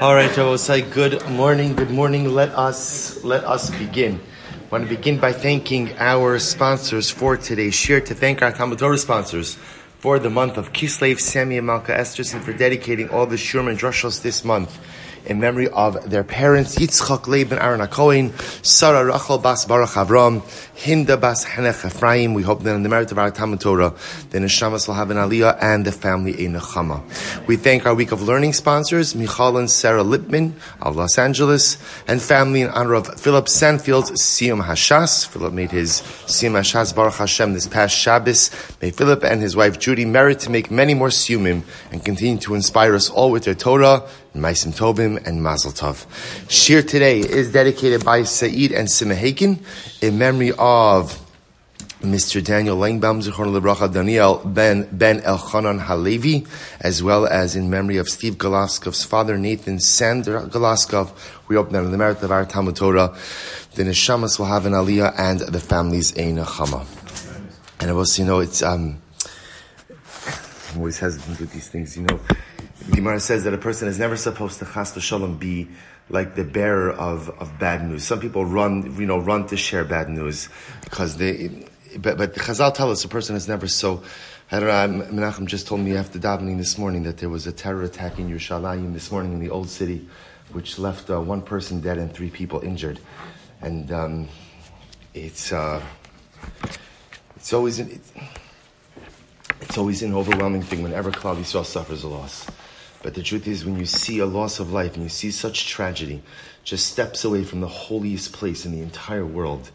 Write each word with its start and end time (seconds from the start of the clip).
All 0.00 0.14
right, 0.14 0.38
I 0.38 0.42
will 0.42 0.58
say 0.58 0.80
good 0.80 1.28
morning, 1.28 1.74
good 1.74 1.90
morning. 1.90 2.34
Let 2.34 2.50
us 2.50 3.22
let 3.24 3.44
us 3.44 3.70
begin. 3.70 4.20
I 4.52 4.68
want 4.70 4.88
to 4.88 4.96
begin 4.96 5.18
by 5.18 5.32
thanking 5.32 5.92
our 5.98 6.38
sponsors 6.38 7.10
for 7.10 7.36
today's 7.36 7.74
share. 7.74 8.00
To 8.00 8.14
thank 8.14 8.42
our 8.42 8.52
Talmud 8.52 8.78
Torah 8.78 8.98
sponsors 8.98 9.56
for 9.98 10.18
the 10.18 10.30
month 10.30 10.56
of 10.56 10.72
Kislev, 10.72 11.20
Sammy, 11.20 11.58
and 11.58 11.66
Malka 11.66 11.92
Esterson 11.92 12.42
for 12.42 12.52
dedicating 12.52 13.08
all 13.08 13.26
the 13.26 13.36
Shurman 13.36 13.78
Drushos 13.78 14.22
this 14.22 14.44
month 14.44 14.78
in 15.26 15.40
memory 15.40 15.68
of 15.68 16.10
their 16.10 16.24
parents, 16.24 16.76
Yitzchak 16.76 17.26
Leben 17.26 17.58
Aaron 17.58 17.86
Cohen, 17.88 18.32
Sarah 18.62 19.04
Rachel 19.04 19.38
Bas 19.38 19.64
Baruch 19.64 19.90
Avram, 19.90 20.42
Hinda 20.76 21.20
Bas 21.20 21.44
Henech 21.44 21.86
Ephraim. 21.86 22.34
We 22.34 22.42
hope 22.42 22.62
that 22.62 22.74
in 22.74 22.82
the 22.82 22.88
merit 22.88 23.10
of 23.12 23.18
our 23.18 23.30
Talmud 23.30 23.60
Torah, 23.60 23.94
the 24.30 24.38
Neshamas 24.38 24.86
will 24.86 24.94
have 24.94 25.10
an 25.10 25.16
Aliyah 25.16 25.58
and 25.60 25.84
the 25.84 25.92
family 25.92 26.32
a 26.44 26.48
Nechama. 26.48 27.02
We 27.46 27.56
thank 27.56 27.86
our 27.86 27.94
week 27.94 28.12
of 28.12 28.22
learning 28.22 28.52
sponsors, 28.52 29.14
Michal 29.14 29.56
and 29.56 29.70
Sarah 29.70 30.04
Lipman 30.04 30.52
of 30.80 30.96
Los 30.96 31.18
Angeles, 31.18 31.78
and 32.06 32.20
family 32.20 32.62
in 32.62 32.68
honor 32.70 32.94
of 32.94 33.18
Philip 33.18 33.48
Sanfield's 33.48 34.10
Siyum 34.12 34.64
Hashas. 34.64 35.26
Philip 35.26 35.52
made 35.52 35.70
his 35.70 36.02
Siyum 36.26 36.52
Hashas 36.52 36.94
Baruch 36.94 37.14
Hashem 37.14 37.52
this 37.52 37.66
past 37.66 37.96
Shabbos. 37.96 38.50
May 38.82 38.90
Philip 38.90 39.24
and 39.24 39.40
his 39.40 39.56
wife 39.56 39.78
Judy 39.78 40.04
merit 40.04 40.40
to 40.40 40.50
make 40.50 40.70
many 40.70 40.94
more 40.94 41.08
Siyumim 41.08 41.62
and 41.90 42.04
continue 42.04 42.38
to 42.38 42.54
inspire 42.54 42.94
us 42.94 43.08
all 43.08 43.30
with 43.30 43.44
their 43.44 43.54
Torah, 43.54 44.06
Maisim 44.34 44.74
Tobim, 44.76 45.24
and 45.26 45.42
Mazel 45.42 45.70
Tov. 45.70 46.06
Shiur 46.48 46.86
today 46.86 47.20
is 47.20 47.52
dedicated 47.52 48.04
by 48.04 48.22
Saeed 48.24 48.72
and 48.72 48.88
Simahakin 48.88 49.60
in 50.02 50.18
memory 50.18 50.52
of 50.58 51.20
Mr. 52.00 52.44
Daniel 52.44 52.76
Langbaum, 52.76 53.22
Zichron 53.22 53.56
Lebracha, 53.58 53.90
Daniel 53.92 54.42
Ben, 54.44 54.88
Ben 54.90 55.20
Elchanan 55.20 55.80
Halevi, 55.80 56.46
as 56.80 57.02
well 57.02 57.26
as 57.26 57.54
in 57.54 57.70
memory 57.70 57.96
of 57.96 58.08
Steve 58.08 58.34
Golaskov's 58.34 59.04
father, 59.04 59.38
Nathan 59.38 59.78
Sander 59.78 60.40
Golaskov. 60.42 61.12
We 61.48 61.56
hope 61.56 61.70
that 61.70 61.84
in 61.84 61.92
the 61.92 61.96
merit 61.96 62.22
of 62.22 62.30
our 62.32 62.44
Talmud 62.44 62.76
Torah, 62.76 63.16
the 63.76 63.84
Neshamas 63.84 64.38
will 64.38 64.46
have 64.46 64.66
an 64.66 64.72
Aliyah 64.72 65.14
and 65.16 65.40
the 65.40 65.60
families 65.60 66.10
a 66.12 66.32
Nechama. 66.32 66.84
And 67.80 67.90
I 67.90 67.94
also, 67.94 68.22
you 68.22 68.28
know, 68.28 68.40
it's, 68.40 68.62
um, 68.62 69.00
I'm 70.72 70.78
always 70.78 70.98
hesitant 70.98 71.38
with 71.38 71.52
these 71.52 71.68
things, 71.68 71.96
you 71.96 72.02
know. 72.02 72.20
Gemara 72.90 73.18
says 73.20 73.44
that 73.44 73.54
a 73.54 73.58
person 73.58 73.88
is 73.88 73.98
never 73.98 74.16
supposed 74.16 74.58
to 74.58 74.66
chas 74.66 74.92
v'shalom 74.92 75.38
be 75.38 75.68
like 76.10 76.34
the 76.34 76.44
bearer 76.44 76.92
of, 76.92 77.30
of 77.40 77.58
bad 77.58 77.88
news. 77.88 78.04
Some 78.04 78.20
people 78.20 78.44
run, 78.44 78.94
you 78.98 79.06
know, 79.06 79.18
run 79.18 79.46
to 79.46 79.56
share 79.56 79.84
bad 79.84 80.08
news 80.10 80.48
because 80.82 81.16
they, 81.16 81.66
but, 81.98 82.18
but 82.18 82.34
the 82.34 82.40
Chazal 82.40 82.74
tell 82.74 82.90
us 82.90 83.04
a 83.04 83.08
person 83.08 83.36
is 83.36 83.48
never 83.48 83.66
so, 83.68 84.02
I 84.50 84.60
don't 84.60 84.98
know, 84.98 85.04
Menachem 85.06 85.46
just 85.46 85.66
told 85.66 85.80
me 85.80 85.96
after 85.96 86.18
davening 86.18 86.58
this 86.58 86.76
morning 86.76 87.04
that 87.04 87.18
there 87.18 87.30
was 87.30 87.46
a 87.46 87.52
terror 87.52 87.82
attack 87.82 88.18
in 88.18 88.28
Yerushalayim 88.28 88.92
this 88.92 89.10
morning 89.10 89.32
in 89.32 89.40
the 89.40 89.50
old 89.50 89.70
city, 89.70 90.06
which 90.52 90.78
left 90.78 91.08
uh, 91.08 91.20
one 91.20 91.40
person 91.40 91.80
dead 91.80 91.96
and 91.96 92.12
three 92.12 92.30
people 92.30 92.60
injured. 92.60 93.00
And 93.62 93.90
um, 93.92 94.28
it's, 95.14 95.52
uh, 95.52 95.80
it's 97.36 97.54
always, 97.54 97.78
an, 97.78 97.98
it's 99.62 99.78
always 99.78 100.02
an 100.02 100.12
overwhelming 100.14 100.62
thing 100.62 100.82
whenever 100.82 101.10
Klal 101.10 101.36
Yisrael 101.36 101.64
suffers 101.64 102.04
a 102.04 102.08
loss. 102.08 102.46
But 103.04 103.12
the 103.12 103.22
truth 103.22 103.46
is, 103.46 103.66
when 103.66 103.78
you 103.78 103.84
see 103.84 104.18
a 104.20 104.24
loss 104.24 104.60
of 104.60 104.72
life 104.72 104.94
and 104.94 105.02
you 105.02 105.10
see 105.10 105.30
such 105.30 105.68
tragedy, 105.68 106.22
just 106.64 106.86
steps 106.86 107.22
away 107.22 107.44
from 107.44 107.60
the 107.60 107.68
holiest 107.68 108.32
place 108.32 108.64
in 108.64 108.72
the 108.72 108.80
entire 108.80 109.26
world, 109.26 109.70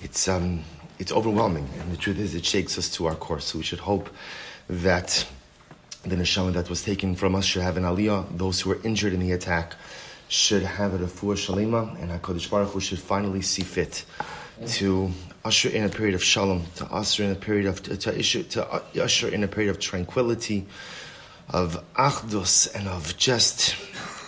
it's 0.00 0.26
um, 0.26 0.64
it's 0.98 1.12
overwhelming. 1.12 1.68
And 1.78 1.92
the 1.92 1.96
truth 1.96 2.18
is, 2.18 2.34
it 2.34 2.44
shakes 2.44 2.76
us 2.76 2.90
to 2.96 3.06
our 3.06 3.14
core. 3.14 3.38
So 3.38 3.58
we 3.58 3.64
should 3.64 3.78
hope 3.78 4.10
that 4.68 5.24
the 6.02 6.16
neshama 6.16 6.54
that 6.54 6.68
was 6.68 6.82
taken 6.82 7.14
from 7.14 7.36
us 7.36 7.44
should 7.44 7.62
have 7.62 7.76
an 7.76 7.84
aliyah. 7.84 8.36
Those 8.36 8.60
who 8.60 8.70
were 8.70 8.80
injured 8.82 9.12
in 9.12 9.20
the 9.20 9.30
attack 9.30 9.76
should 10.26 10.64
have 10.64 10.92
a 10.92 10.98
refuah 10.98 11.36
shalima, 11.36 12.02
and 12.02 12.10
Hakadosh 12.10 12.50
Baruch 12.50 12.70
Hu 12.70 12.80
should 12.80 12.98
finally 12.98 13.42
see 13.42 13.62
fit 13.62 14.04
to 14.66 15.12
usher 15.44 15.68
in 15.68 15.84
a 15.84 15.88
period 15.88 16.16
of 16.16 16.24
shalom, 16.24 16.64
to 16.76 16.86
usher 16.86 17.22
in 17.22 17.30
a 17.30 17.36
period 17.36 17.66
of 17.66 17.80
to, 17.84 18.18
issue, 18.18 18.42
to 18.42 18.82
usher 19.00 19.28
in 19.28 19.44
a 19.44 19.48
period 19.48 19.70
of 19.70 19.78
tranquility 19.78 20.66
of 21.52 21.84
achdus 21.94 22.74
and 22.74 22.88
of 22.88 23.16
just 23.16 23.76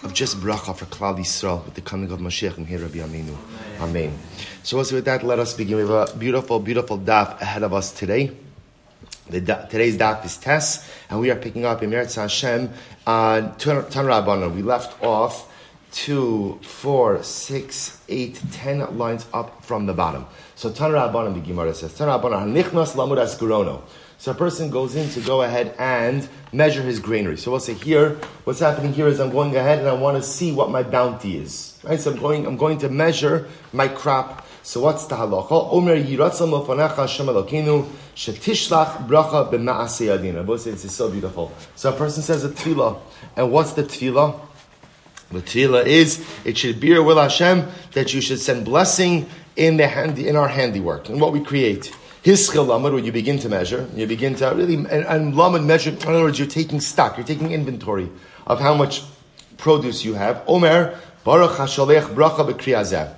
of 0.04 0.12
just 0.12 0.38
bracha 0.38 0.76
for 0.76 0.84
Klal 0.86 1.18
Yisrael 1.18 1.64
with 1.64 1.74
the 1.74 1.80
coming 1.80 2.10
of 2.12 2.20
Mashiach 2.20 2.58
and 2.58 2.68
Rabbi 2.68 2.98
Aminu. 2.98 3.36
Amen. 3.80 4.16
So 4.62 4.78
also 4.78 4.96
with 4.96 5.06
that, 5.06 5.22
let 5.22 5.38
us 5.38 5.54
begin. 5.54 5.76
We 5.76 5.82
have 5.82 5.90
a 5.90 6.16
beautiful, 6.16 6.60
beautiful 6.60 6.98
daf 6.98 7.40
ahead 7.40 7.62
of 7.62 7.72
us 7.72 7.90
today. 7.92 8.30
The 9.30 9.40
da- 9.40 9.64
today's 9.64 9.96
daf 9.96 10.24
is 10.24 10.36
Tess, 10.36 10.90
and 11.08 11.20
we 11.20 11.30
are 11.30 11.36
picking 11.36 11.64
up 11.64 11.82
in 11.82 11.90
Meretz 11.90 12.16
Hashem 12.16 12.70
on 13.06 13.44
uh, 13.44 13.54
Tan. 13.56 14.54
We 14.54 14.62
left 14.62 15.02
off 15.02 15.50
two, 15.94 16.58
four, 16.62 17.22
six, 17.22 18.02
eight, 18.08 18.42
ten 18.52 18.98
lines 18.98 19.26
up 19.32 19.64
from 19.64 19.86
the 19.86 19.94
bottom. 19.94 20.26
So 20.56 20.70
Tan 20.70 20.90
Rabbanon, 20.90 21.34
the 21.34 21.40
Gemara 21.40 21.72
says, 21.72 21.94
Tan 21.94 22.08
Rabbanon, 22.08 22.52
Hanichnas 22.52 22.94
Lamud 22.94 23.18
Askurono. 23.18 23.82
So 24.24 24.30
a 24.30 24.34
person 24.34 24.70
goes 24.70 24.96
in 24.96 25.10
to 25.10 25.20
go 25.20 25.42
ahead 25.42 25.74
and 25.78 26.26
measure 26.50 26.80
his 26.80 26.98
granary. 26.98 27.36
So 27.36 27.50
we'll 27.50 27.60
say 27.60 27.74
here, 27.74 28.16
what's 28.44 28.58
happening 28.58 28.94
here 28.94 29.06
is 29.06 29.20
I'm 29.20 29.28
going 29.28 29.54
ahead 29.54 29.80
and 29.80 29.86
I 29.86 29.92
want 29.92 30.16
to 30.16 30.22
see 30.22 30.50
what 30.50 30.70
my 30.70 30.82
bounty 30.82 31.36
is. 31.36 31.78
Right? 31.84 32.00
So 32.00 32.10
I'm 32.10 32.16
going, 32.18 32.46
I'm 32.46 32.56
going 32.56 32.78
to 32.78 32.88
measure 32.88 33.50
my 33.74 33.86
crop. 33.86 34.46
So 34.62 34.80
what's 34.80 35.04
the 35.08 35.16
halacha? 35.16 35.70
Omer 35.70 35.96
yiratzam 35.96 36.58
lofanecha 36.58 36.96
Hashem 36.96 37.26
Elokeinu 37.26 37.86
shetishlach 38.16 39.06
bracha 39.06 39.52
b'ma'aseh 39.52 40.16
yadina. 40.16 40.46
Both 40.46 40.62
say 40.62 40.70
this 40.70 40.86
is 40.86 40.94
so 40.94 41.10
beautiful. 41.10 41.52
So 41.76 41.90
a 41.90 41.92
person 41.94 42.22
says 42.22 42.46
a 42.46 42.48
tefillah. 42.48 42.98
And 43.36 43.52
what's 43.52 43.74
the 43.74 43.82
tefillah? 43.82 44.40
The 45.32 45.42
tefillah 45.42 45.84
is, 45.84 46.26
it 46.46 46.56
should 46.56 46.80
be 46.80 46.86
your 46.86 47.02
will 47.02 47.20
Hashem 47.20 47.68
that 47.92 48.14
you 48.14 48.22
should 48.22 48.40
send 48.40 48.64
blessing 48.64 49.28
in 49.54 49.76
the 49.76 49.86
hand, 49.86 50.18
in 50.18 50.34
our 50.34 50.48
handiwork, 50.48 51.10
in 51.10 51.18
what 51.18 51.34
we 51.34 51.44
create. 51.44 51.94
Hischel 52.24 52.66
lamad, 52.66 52.94
when 52.94 53.04
you 53.04 53.12
begin 53.12 53.38
to 53.40 53.50
measure, 53.50 53.86
you 53.94 54.06
begin 54.06 54.34
to 54.36 54.46
really, 54.54 54.76
and, 54.76 54.88
and 54.88 55.34
lamad 55.34 55.62
measure, 55.66 55.90
in 55.90 56.02
other 56.06 56.22
words, 56.22 56.38
you're 56.38 56.48
taking 56.48 56.80
stock, 56.80 57.18
you're 57.18 57.26
taking 57.26 57.52
inventory 57.52 58.08
of 58.46 58.60
how 58.60 58.74
much 58.74 59.02
produce 59.58 60.06
you 60.06 60.14
have. 60.14 60.42
Omer, 60.46 60.98
baruch 61.22 61.50
hashalech 61.50 62.14
bracha 62.14 62.50
b'kriyazeh. 62.50 63.14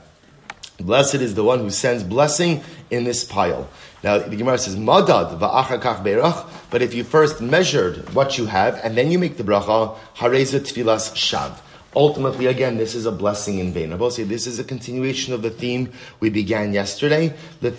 Blessed 0.80 1.14
is 1.14 1.36
the 1.36 1.44
one 1.44 1.60
who 1.60 1.70
sends 1.70 2.02
blessing 2.02 2.64
in 2.90 3.04
this 3.04 3.22
pile. 3.22 3.68
Now 4.02 4.18
the 4.18 4.34
Gemara 4.34 4.58
says 4.58 4.74
madad 4.74 5.38
va'achakach 5.38 6.02
berach, 6.02 6.44
but 6.70 6.82
if 6.82 6.92
you 6.92 7.04
first 7.04 7.40
measured 7.40 8.12
what 8.12 8.36
you 8.36 8.46
have 8.46 8.80
and 8.82 8.96
then 8.98 9.12
you 9.12 9.20
make 9.20 9.36
the 9.36 9.44
bracha, 9.44 9.96
hareza 10.16 10.58
tfilas 10.58 11.14
shav 11.14 11.56
ultimately, 11.96 12.46
again, 12.46 12.76
this 12.76 12.94
is 12.94 13.06
a 13.06 13.10
blessing 13.10 13.58
in 13.58 13.72
vain. 13.72 13.92
I 13.92 13.96
will 13.96 14.10
this 14.10 14.46
is 14.46 14.58
a 14.58 14.64
continuation 14.64 15.32
of 15.32 15.40
the 15.42 15.50
theme 15.50 15.90
we 16.20 16.28
began 16.28 16.72
yesterday. 16.74 17.34
The 17.62 17.70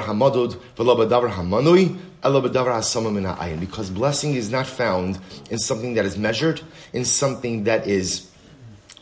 hamadud 0.00 0.56
hamanui. 1.28 1.98
Because 3.60 3.90
blessing 3.90 4.34
is 4.34 4.50
not 4.50 4.66
found 4.66 5.18
in 5.50 5.58
something 5.58 5.94
that 5.94 6.04
is 6.04 6.16
measured, 6.16 6.60
in 6.92 7.04
something 7.04 7.64
that 7.64 7.86
is 7.86 8.30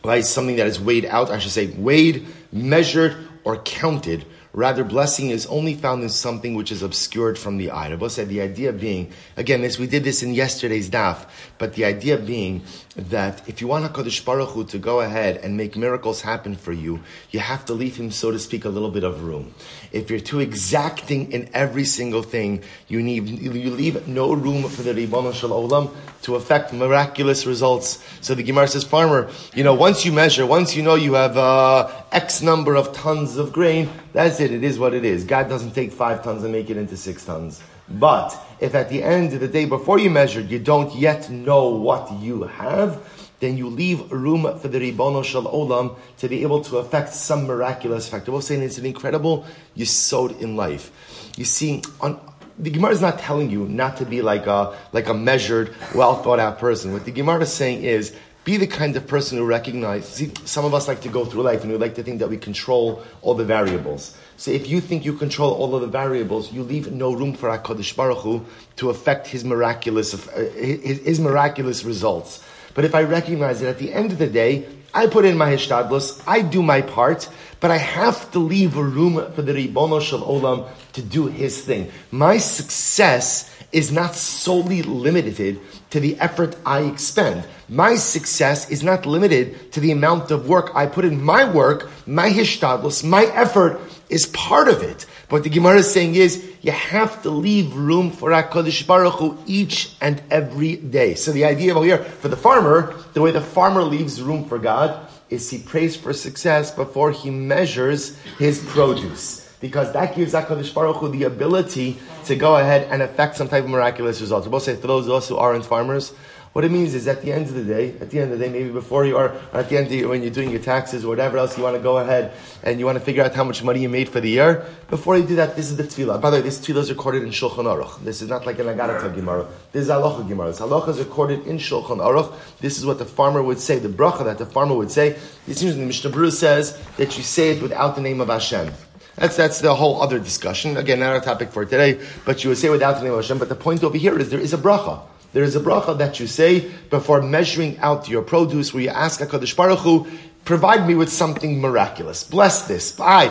right, 0.03 0.25
something 0.25 0.57
that 0.57 0.67
is 0.67 0.79
weighed 0.79 1.05
out. 1.05 1.29
I 1.29 1.39
should 1.39 1.51
say 1.51 1.67
weighed, 1.67 2.27
measured, 2.51 3.15
or 3.43 3.57
counted 3.57 4.25
Rather, 4.55 4.85
blessing 4.85 5.31
is 5.31 5.45
only 5.47 5.73
found 5.73 6.01
in 6.01 6.07
something 6.07 6.55
which 6.55 6.71
is 6.71 6.81
obscured 6.81 7.37
from 7.37 7.57
the 7.57 7.69
eye. 7.71 7.89
Rabbi 7.89 8.07
said 8.07 8.29
the 8.29 8.39
idea 8.39 8.71
being, 8.71 9.11
again, 9.35 9.61
this 9.61 9.77
we 9.77 9.85
did 9.85 10.05
this 10.05 10.23
in 10.23 10.33
yesterday's 10.33 10.89
daf, 10.89 11.25
but 11.57 11.73
the 11.73 11.83
idea 11.83 12.17
being 12.17 12.63
that 12.95 13.45
if 13.49 13.59
you 13.59 13.67
want 13.67 13.83
HaKadosh 13.91 14.23
Baruch 14.23 14.51
Hu 14.51 14.63
to 14.63 14.77
go 14.77 15.01
ahead 15.01 15.35
and 15.43 15.57
make 15.57 15.75
miracles 15.75 16.21
happen 16.21 16.55
for 16.55 16.71
you, 16.71 17.01
you 17.31 17.41
have 17.41 17.65
to 17.65 17.73
leave 17.73 17.97
him, 17.97 18.11
so 18.11 18.31
to 18.31 18.39
speak, 18.39 18.63
a 18.63 18.69
little 18.69 18.91
bit 18.91 19.03
of 19.03 19.23
room. 19.23 19.53
If 19.91 20.09
you're 20.09 20.21
too 20.21 20.39
exacting 20.39 21.33
in 21.33 21.49
every 21.53 21.83
single 21.83 22.23
thing, 22.23 22.63
you 22.87 23.03
need 23.03 23.27
you 23.27 23.71
leave 23.71 24.07
no 24.07 24.31
room 24.31 24.69
for 24.69 24.83
the 24.83 24.93
Ribbon 24.93 25.33
Shal 25.33 25.49
Olam 25.49 25.93
to 26.21 26.35
affect 26.35 26.71
miraculous 26.71 27.45
results. 27.45 28.01
So 28.21 28.33
the 28.33 28.43
Gemara 28.43 28.69
says, 28.69 28.85
farmer, 28.85 29.29
you 29.53 29.65
know, 29.65 29.73
once 29.73 30.05
you 30.05 30.13
measure, 30.13 30.45
once 30.45 30.77
you 30.77 30.81
know 30.81 30.95
you 30.95 31.15
have 31.15 31.35
uh, 31.35 31.91
X 32.13 32.41
number 32.41 32.75
of 32.75 32.93
tons 32.93 33.35
of 33.35 33.51
grain, 33.51 33.89
that's 34.15 34.39
it. 34.39 34.53
It 34.53 34.63
is 34.63 34.79
what 34.79 34.93
it 34.93 35.03
is. 35.03 35.25
God 35.25 35.49
doesn't 35.49 35.73
take 35.73 35.91
five 35.91 36.23
tons 36.23 36.41
and 36.43 36.53
make 36.53 36.69
it 36.69 36.77
into 36.77 36.95
six 36.95 37.25
tons. 37.25 37.61
But 37.89 38.33
if 38.61 38.73
at 38.73 38.87
the 38.87 39.03
end 39.03 39.33
of 39.33 39.41
the 39.41 39.47
day 39.49 39.65
before 39.65 39.99
you 39.99 40.09
measured, 40.09 40.49
you 40.49 40.57
don't 40.57 40.95
yet 40.95 41.29
know 41.29 41.67
what 41.67 42.09
you 42.21 42.43
have, 42.43 43.05
then 43.41 43.57
you 43.57 43.67
leave 43.67 44.09
room 44.13 44.57
for 44.59 44.69
the 44.69 44.79
Ribono 44.79 45.21
Shal 45.21 45.43
Olam 45.43 45.97
to 46.19 46.29
be 46.29 46.43
able 46.43 46.63
to 46.63 46.77
affect 46.77 47.13
some 47.13 47.45
miraculous 47.45 48.07
effect. 48.07 48.29
I 48.29 48.31
will 48.31 48.41
say 48.41 48.55
it's 48.55 48.77
an 48.77 48.85
incredible 48.85 49.45
yisod 49.75 50.39
in 50.39 50.55
life. 50.55 50.91
You 51.35 51.43
see, 51.43 51.83
on, 51.99 52.17
the 52.57 52.69
Gemara 52.69 52.91
is 52.91 53.01
not 53.01 53.19
telling 53.19 53.49
you 53.49 53.67
not 53.67 53.97
to 53.97 54.05
be 54.05 54.21
like 54.21 54.47
a, 54.47 54.77
like 54.93 55.09
a 55.09 55.13
measured, 55.13 55.75
well 55.93 56.23
thought 56.23 56.39
out 56.39 56.57
person. 56.57 56.93
What 56.93 57.03
the 57.03 57.11
Gemara 57.11 57.41
is 57.41 57.51
saying 57.51 57.83
is, 57.83 58.15
Be 58.45 58.57
the 58.57 58.67
kind 58.67 58.95
of 58.95 59.07
person 59.07 59.39
who 59.39 59.45
recognizes, 59.45 60.07
see, 60.07 60.31
some 60.45 60.65
of 60.65 60.73
us 60.75 60.87
like 60.87 61.01
to 61.01 61.09
go 61.09 61.25
through 61.25 61.41
life 61.41 61.63
and 61.63 61.71
we 61.71 61.79
like 61.79 61.95
to 61.95 62.03
think 62.03 62.19
that 62.19 62.29
we 62.29 62.37
control 62.37 63.03
all 63.23 63.33
the 63.33 63.43
variables. 63.43 64.15
So 64.37 64.51
if 64.51 64.69
you 64.69 64.81
think 64.81 65.03
you 65.03 65.13
control 65.13 65.53
all 65.55 65.73
of 65.75 65.81
the 65.81 65.87
variables, 65.87 66.53
you 66.53 66.61
leave 66.61 66.91
no 66.91 67.11
room 67.11 67.33
for 67.33 67.49
HaKadosh 67.49 67.95
Baruch 67.95 68.19
Hu 68.19 68.45
to 68.75 68.91
affect 68.91 69.25
his 69.25 69.43
miraculous, 69.43 70.13
uh, 70.13 70.51
his, 70.55 70.99
his 70.99 71.19
miraculous 71.19 71.83
results. 71.83 72.45
But 72.75 72.85
if 72.85 72.93
I 72.93 73.01
recognize 73.01 73.61
that 73.61 73.69
at 73.69 73.79
the 73.79 73.91
end 73.91 74.11
of 74.11 74.19
the 74.19 74.27
day, 74.27 74.67
I 74.93 75.07
put 75.07 75.25
in 75.25 75.37
my 75.37 75.51
hishtadlus, 75.51 76.23
I 76.27 76.41
do 76.41 76.61
my 76.61 76.81
part, 76.81 77.27
but 77.59 77.71
I 77.71 77.77
have 77.77 78.31
to 78.33 78.39
leave 78.39 78.77
a 78.77 78.83
room 78.83 79.33
for 79.33 79.41
the 79.41 79.53
Ribono 79.53 79.99
Shel 79.99 80.21
Olam 80.21 80.69
to 80.93 81.01
do 81.01 81.25
his 81.25 81.61
thing. 81.61 81.91
My 82.11 82.37
success 82.37 83.51
is 83.71 83.91
not 83.91 84.15
solely 84.15 84.83
limited 84.83 85.59
to 85.95 86.01
the 86.01 86.19
effort 86.19 86.57
I 86.65 86.81
expend. 86.81 87.47
My 87.69 87.95
success 87.95 88.69
is 88.69 88.83
not 88.83 89.05
limited 89.05 89.71
to 89.71 89.79
the 89.79 89.91
amount 89.91 90.29
of 90.29 90.45
work 90.45 90.75
I 90.75 90.87
put 90.87 91.05
in. 91.05 91.23
My 91.23 91.49
work, 91.49 91.89
my 92.05 92.29
hishtadlus, 92.31 93.01
my 93.01 93.23
effort 93.27 93.79
is 94.09 94.25
part 94.25 94.67
of 94.67 94.83
it. 94.83 95.05
But 95.29 95.43
the 95.43 95.49
Gemara 95.49 95.77
is 95.77 95.89
saying 95.89 96.15
is, 96.15 96.43
you 96.61 96.73
have 96.73 97.23
to 97.23 97.29
leave 97.29 97.73
room 97.73 98.11
for 98.11 98.31
HaKadosh 98.31 98.85
Baruch 98.85 99.13
Hu 99.13 99.37
each 99.45 99.95
and 100.01 100.21
every 100.29 100.75
day. 100.75 101.15
So 101.15 101.31
the 101.31 101.45
idea 101.45 101.73
over 101.73 101.85
here, 101.85 102.03
for 102.03 102.27
the 102.27 102.35
farmer, 102.35 102.93
the 103.13 103.21
way 103.21 103.31
the 103.31 103.39
farmer 103.39 103.81
leaves 103.81 104.21
room 104.21 104.49
for 104.49 104.59
God 104.59 105.07
is 105.29 105.49
he 105.49 105.59
prays 105.59 105.95
for 105.95 106.11
success 106.11 106.71
before 106.71 107.11
he 107.11 107.29
measures 107.29 108.17
his 108.37 108.59
produce 108.59 109.44
because 109.59 109.91
that 109.93 110.15
gives 110.15 110.33
HaKadosh 110.33 110.73
Baruch 110.73 110.97
Hu 110.97 111.09
the 111.09 111.23
ability 111.23 111.97
to 112.25 112.35
go 112.35 112.57
ahead 112.57 112.87
and 112.91 113.01
affect 113.01 113.37
some 113.37 113.47
type 113.47 113.63
of 113.63 113.69
miraculous 113.69 114.21
results. 114.21 114.47
We 114.47 114.51
both 114.51 114.63
say 114.63 114.75
for 114.75 114.87
those 114.87 115.07
of 115.07 115.13
us 115.13 115.27
who 115.27 115.37
aren't 115.37 115.65
farmers, 115.65 116.13
what 116.55 116.63
it 116.63 116.71
means 116.71 116.95
is 116.95 117.05
at 117.09 117.21
the 117.21 117.33
end 117.33 117.47
of 117.47 117.53
the 117.53 117.65
day, 117.65 117.97
at 117.99 118.11
the 118.11 118.21
end 118.21 118.31
of 118.31 118.39
the 118.39 118.45
day, 118.45 118.49
maybe 118.49 118.69
before 118.69 119.05
you 119.05 119.17
are, 119.17 119.35
or 119.51 119.59
at 119.59 119.67
the 119.67 119.77
end 119.77 119.89
the, 119.89 120.05
when 120.05 120.21
you're 120.21 120.31
doing 120.31 120.51
your 120.51 120.61
taxes 120.61 121.03
or 121.03 121.09
whatever 121.09 121.37
else, 121.37 121.57
you 121.57 121.63
want 121.63 121.75
to 121.75 121.81
go 121.83 121.97
ahead 121.97 122.31
and 122.63 122.79
you 122.79 122.85
want 122.85 122.97
to 122.97 123.03
figure 123.03 123.21
out 123.21 123.35
how 123.35 123.43
much 123.43 123.61
money 123.61 123.81
you 123.81 123.89
made 123.89 124.07
for 124.07 124.21
the 124.21 124.29
year. 124.29 124.65
Before 124.89 125.17
you 125.17 125.25
do 125.25 125.35
that, 125.35 125.57
this 125.57 125.69
is 125.69 125.75
the 125.75 125.83
tefillah. 125.83 126.21
By 126.21 126.29
the 126.29 126.37
way, 126.37 126.43
this 126.43 126.65
tefillah 126.65 126.77
is 126.77 126.89
recorded 126.89 127.23
in 127.23 127.31
Shulchan 127.31 127.65
Aruch. 127.65 128.01
This 128.05 128.21
is 128.21 128.29
not 128.29 128.45
like 128.45 128.57
an 128.59 128.67
Agarata 128.67 129.13
Gemara. 129.13 129.49
This 129.73 129.83
is 129.83 129.89
Halacha 129.89 130.25
Gemara. 130.29 130.47
This 130.47 130.61
Halacha 130.61 130.87
is 130.87 130.99
recorded 130.99 131.45
in 131.45 131.57
Shulchan 131.57 131.97
Aruch. 131.97 132.33
This 132.61 132.77
is 132.77 132.85
what 132.85 132.99
the 132.99 133.05
farmer 133.05 133.43
would 133.43 133.59
say, 133.59 133.79
the 133.79 133.89
bracha 133.89 134.23
that 134.23 134.37
the 134.37 134.45
farmer 134.45 134.75
would 134.75 134.91
say. 134.91 135.17
This 135.45 135.59
seems 135.59 135.75
the 135.75 135.81
Mishnah 135.81 136.31
says 136.31 136.81
that 136.95 137.17
you 137.17 137.23
say 137.23 137.49
it 137.49 137.61
without 137.61 137.97
the 137.97 138.01
name 138.01 138.21
of 138.21 138.29
Hashem. 138.29 138.71
That's, 139.15 139.37
that's 139.37 139.61
the 139.61 139.73
whole 139.73 140.01
other 140.01 140.19
discussion. 140.19 140.77
Again, 140.77 140.99
not 140.99 141.15
a 141.15 141.21
topic 141.21 141.51
for 141.51 141.63
today, 141.65 142.01
but 142.25 142.43
you 142.43 142.49
would 142.49 142.57
say 142.57 142.69
without 142.69 142.97
the 142.97 143.03
name 143.03 143.13
of 143.13 143.19
Hashem. 143.19 143.37
But 143.37 143.49
the 143.49 143.55
point 143.55 143.83
over 143.83 143.97
here 143.97 144.17
is 144.19 144.29
there 144.29 144.39
is 144.39 144.53
a 144.53 144.57
bracha. 144.57 145.01
There 145.31 145.43
is 145.43 145.55
a 145.55 145.59
bracha 145.59 145.97
that 145.97 146.19
you 146.19 146.27
say 146.27 146.71
before 146.89 147.21
measuring 147.21 147.77
out 147.79 148.07
your 148.09 148.21
produce 148.21 148.73
where 148.73 148.83
you 148.83 148.89
ask 148.89 149.19
HaKadosh 149.19 149.55
Baruch 149.55 149.79
Hu, 149.79 150.07
provide 150.45 150.87
me 150.87 150.95
with 150.95 151.11
something 151.11 151.59
miraculous. 151.59 152.23
Bless 152.23 152.67
this. 152.67 152.97
I, 152.99 153.29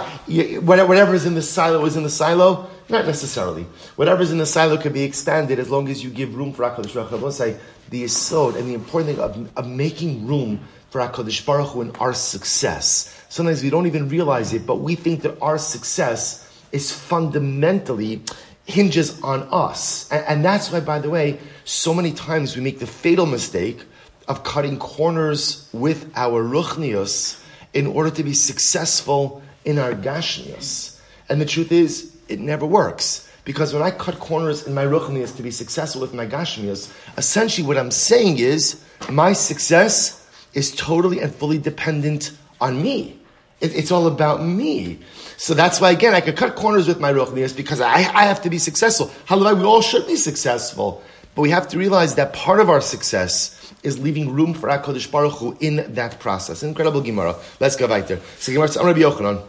whatever 0.61 1.15
is 1.15 1.27
in 1.27 1.35
the 1.35 1.43
silo 1.43 1.85
is 1.85 1.97
in 1.97 2.03
the 2.03 2.11
silo. 2.11 2.69
Not 2.91 3.07
necessarily. 3.07 3.63
Whatever 3.97 4.23
is 4.23 4.31
in 4.31 4.37
the 4.37 4.45
silo 4.45 4.77
can 4.77 4.93
be 4.93 5.03
expanded 5.03 5.59
as 5.59 5.71
long 5.71 5.89
as 5.89 6.05
you 6.05 6.11
give 6.11 6.35
room 6.35 6.53
for 6.53 6.65
HaKadosh 6.65 6.95
Baruch 6.95 7.11
Hu. 7.11 7.27
I 7.27 7.31
say 7.31 7.57
the 7.89 8.05
Yisod 8.05 8.57
and 8.57 8.69
the 8.69 8.75
important 8.75 9.17
thing 9.17 9.25
of, 9.25 9.57
of 9.57 9.67
making 9.67 10.27
room 10.27 10.61
for 10.95 11.01
HaKadosh 11.01 11.45
Baruch 11.45 11.71
Hu 11.71 11.81
in 11.81 11.91
our 11.97 12.15
success. 12.15 13.13
Sometimes 13.29 13.65
we 13.65 13.69
don't 13.69 13.89
even 13.89 14.09
realize 14.09 14.53
it, 14.53 14.65
but 14.65 14.77
we 14.77 14.95
think 14.95 15.23
that 15.23 15.37
our 15.43 15.59
success 15.59 16.49
is 16.71 16.93
fundamentally 16.93 18.23
hinges 18.65 19.21
on 19.21 19.43
us. 19.51 20.09
And, 20.13 20.25
and 20.29 20.45
that's 20.45 20.71
why, 20.71 20.79
by 20.79 21.01
the 21.01 21.11
way, 21.11 21.41
so 21.65 21.95
many 21.95 22.13
times 22.13 22.55
we 22.55 22.63
make 22.63 22.79
the 22.79 22.87
fatal 22.87 23.27
mistake 23.27 23.83
of 24.29 24.45
cutting 24.45 24.79
corners 24.79 25.69
with 25.73 26.13
our 26.15 26.45
ruchnius 26.45 27.43
in 27.73 27.89
order 27.89 28.11
to 28.11 28.23
be 28.23 28.33
successful 28.33 29.43
in 29.65 29.81
our 29.81 29.95
gashmius. 29.95 31.01
And 31.29 31.41
the 31.41 31.45
truth 31.45 31.73
is, 31.73 32.15
it 32.29 32.39
never 32.39 32.67
works. 32.67 33.29
Because 33.45 33.75
when 33.75 33.83
I 33.83 33.91
cut 33.91 34.21
corners 34.21 34.65
in 34.65 34.75
my 34.75 34.85
ruchnius 34.85 35.35
to 35.39 35.43
be 35.43 35.51
successful 35.51 36.03
with 36.03 36.15
my 36.15 36.29
gashmius, 36.29 36.95
essentially 37.19 37.67
what 37.67 37.79
I'm 37.79 37.91
saying 37.91 38.39
is 38.39 38.81
my 39.11 39.33
success 39.33 40.21
is 40.55 40.75
totally 40.75 41.21
and 41.21 41.35
fully 41.35 41.59
dependent 41.59 42.33
on 42.61 42.83
me. 42.83 43.19
It, 43.61 43.75
it's 43.75 43.91
all 43.91 44.07
about 44.07 44.43
me. 44.43 44.99
So 45.37 45.55
that's 45.55 45.81
why, 45.81 45.91
again, 45.91 46.15
I 46.15 46.21
could 46.21 46.37
cut 46.37 46.55
corners 46.57 46.87
with 46.87 47.01
my 47.01 47.13
ruchnius 47.13 47.57
because 47.57 47.81
I, 47.81 47.95
I 47.95 48.25
have 48.25 48.43
to 48.43 48.51
be 48.51 48.59
successful. 48.59 49.11
Hallelujah, 49.27 49.57
we 49.57 49.65
all 49.65 49.83
should 49.83 50.07
be 50.07 50.17
successful. 50.17 51.03
But 51.35 51.43
we 51.43 51.51
have 51.51 51.69
to 51.69 51.79
realize 51.79 52.15
that 52.15 52.33
part 52.33 52.61
of 52.61 52.71
our 52.71 52.81
success 52.81 53.73
is 53.83 53.99
leaving 53.99 54.33
room 54.33 54.55
for 54.55 54.69
HaKadosh 54.69 55.11
Baruch 55.11 55.33
Hu 55.35 55.57
in 55.61 55.95
that 55.95 56.21
process. 56.21 56.63
Incredible 56.63 57.01
Gemara. 57.01 57.37
Let's 57.59 57.77
go 57.77 57.87
weiter. 57.87 58.21
So 58.39 58.53
Gemara 58.53 58.69
says, 58.69 58.83
Rabbi 58.83 59.01
Yochanan, 59.01 59.45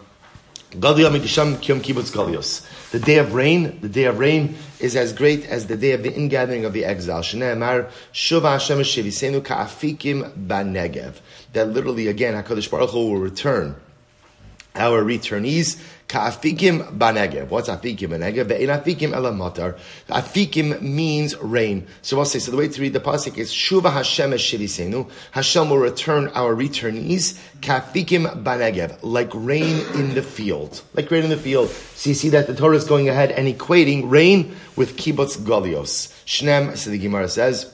the 2.91 3.01
day 3.03 3.17
of 3.17 3.33
rain, 3.33 3.79
the 3.81 3.89
day 3.89 4.05
of 4.05 4.19
rain 4.19 4.55
is 4.79 4.95
as 4.95 5.13
great 5.13 5.45
as 5.45 5.67
the 5.67 5.77
day 5.77 5.91
of 5.91 6.03
the 6.03 6.13
ingathering 6.13 6.65
of 6.65 6.73
the 6.73 6.85
exile. 6.85 7.21
That 11.53 11.69
literally, 11.69 12.07
again, 12.07 12.33
HaKadosh 12.43 12.69
Baruch 12.71 12.89
Hu 12.89 13.09
will 13.09 13.17
return 13.17 13.75
our 14.75 15.03
returnees. 15.03 15.81
Ka'afikim 16.07 16.97
banegev. 16.97 17.49
What's 17.49 17.67
afikim 17.67 18.09
banegev? 18.09 18.45
Ve'in 18.45 18.69
afikim 18.69 19.11
elamatar. 19.11 19.77
Afikim 20.07 20.79
means 20.81 21.35
rain. 21.37 21.87
So 22.03 22.19
I'll 22.19 22.25
say, 22.25 22.37
so 22.39 22.51
the 22.51 22.57
way 22.57 22.67
to 22.67 22.81
read 22.81 22.93
the 22.93 22.99
pasuk 22.99 23.37
is, 23.37 23.51
Shuva 23.51 23.91
Hashem 23.91 24.31
eshivisenu. 24.31 25.09
Hashem 25.31 25.69
will 25.69 25.79
return 25.79 26.27
our 26.35 26.55
returnees. 26.55 27.39
Ka'afikim 27.61 28.43
banegev. 28.43 28.99
Like 29.01 29.31
rain 29.33 29.83
in 29.95 30.13
the 30.13 30.21
field. 30.21 30.83
Like 30.93 31.09
rain 31.09 31.23
in 31.23 31.31
the 31.31 31.37
field. 31.37 31.69
So 31.69 32.09
you 32.11 32.13
see 32.13 32.29
that 32.29 32.45
the 32.45 32.55
Torah 32.55 32.77
is 32.77 32.85
going 32.85 33.09
ahead 33.09 33.31
and 33.31 33.47
equating 33.47 34.09
rain 34.09 34.55
with 34.75 34.97
kibbutz 34.97 35.37
golios. 35.39 36.13
Shnem, 36.25 36.77
so 36.77 36.91
the 36.91 36.99
Gemara 36.99 37.29
says, 37.29 37.73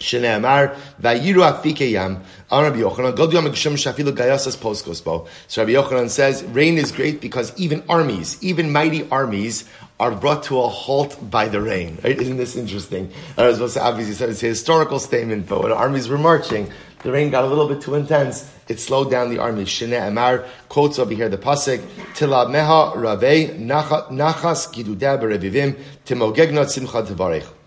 Shneamar 0.00 0.76
vayiru 1.00 1.44
afike 1.44 2.24
On 2.50 2.64
Rabbi 2.64 2.78
Yochanan, 2.78 3.14
God 3.14 3.32
yom 3.32 3.44
shafilu 3.44 4.12
gayasas 4.12 4.56
poskospo. 4.56 5.28
So 5.46 5.62
Rabbi 5.62 5.72
Yochanan 5.72 6.08
says 6.08 6.42
rain 6.42 6.78
is 6.78 6.90
great 6.90 7.20
because 7.20 7.52
even 7.58 7.84
armies, 7.88 8.42
even 8.42 8.72
mighty 8.72 9.08
armies, 9.10 9.68
are 10.00 10.10
brought 10.10 10.44
to 10.44 10.58
a 10.58 10.66
halt 10.66 11.30
by 11.30 11.48
the 11.48 11.60
rain. 11.60 11.98
Right? 12.02 12.18
Isn't 12.18 12.38
this 12.38 12.56
interesting? 12.56 13.12
I 13.36 13.46
was 13.46 13.56
supposed 13.56 13.74
to 13.74 13.84
obviously 13.84 14.14
say 14.14 14.24
it's 14.26 14.42
a 14.42 14.46
historical 14.46 14.98
statement, 14.98 15.46
but 15.46 15.62
when 15.62 15.72
armies 15.72 16.08
were 16.08 16.18
marching, 16.18 16.72
the 17.02 17.12
rain 17.12 17.30
got 17.30 17.44
a 17.44 17.46
little 17.46 17.68
bit 17.68 17.82
too 17.82 17.94
intense. 17.94 18.50
It 18.68 18.80
slowed 18.80 19.10
down 19.10 19.28
the 19.28 19.38
army. 19.38 19.64
Shene 19.64 20.08
Amar 20.08 20.46
quotes 20.70 20.98
over 20.98 21.12
here 21.12 21.28
the 21.28 21.36
pasuk 21.36 21.80
Tila 22.14 22.46
Meha 22.46 22.96
Rave 22.96 23.50
Nachas 23.50 24.72
Gidudeh 24.72 25.20
Berevivim 25.20 25.78
Timogegnot 26.06 26.70
Simcha 26.70 27.02
Tevarech. 27.02 27.59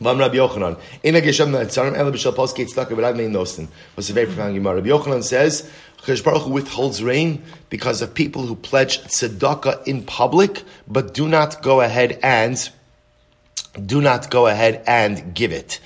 Vam 0.00 0.18
Rabbi 0.20 0.36
Yochanan. 0.36 0.78
In 1.02 1.16
a 1.16 1.20
geshem 1.20 1.50
tzarim 1.66 1.96
ela 1.96 2.12
b'shel 2.12 2.32
poski 2.32 2.64
tzedakah 2.64 2.94
without 2.94 3.16
main 3.16 3.32
nosin. 3.32 3.66
Was 3.96 4.08
a 4.10 4.12
very 4.12 4.26
profound 4.26 4.54
gemara. 4.54 4.76
Rabbi 4.76 4.88
Yochanan 4.90 5.24
says, 5.24 5.68
Chirish 6.02 6.22
Baruch 6.22 6.42
Hu 6.42 6.50
withholds 6.50 7.02
rain 7.02 7.42
because 7.68 8.00
of 8.00 8.14
people 8.14 8.42
who 8.42 8.54
pledge 8.54 9.00
tzedakah 9.02 9.88
in 9.88 10.04
public, 10.04 10.62
but 10.86 11.14
do 11.14 11.26
not 11.26 11.62
go 11.62 11.80
ahead 11.80 12.20
and 12.22 12.70
do 13.84 14.00
not 14.00 14.30
go 14.30 14.46
ahead 14.46 14.84
and 14.86 15.34
give 15.34 15.50
it. 15.50 15.80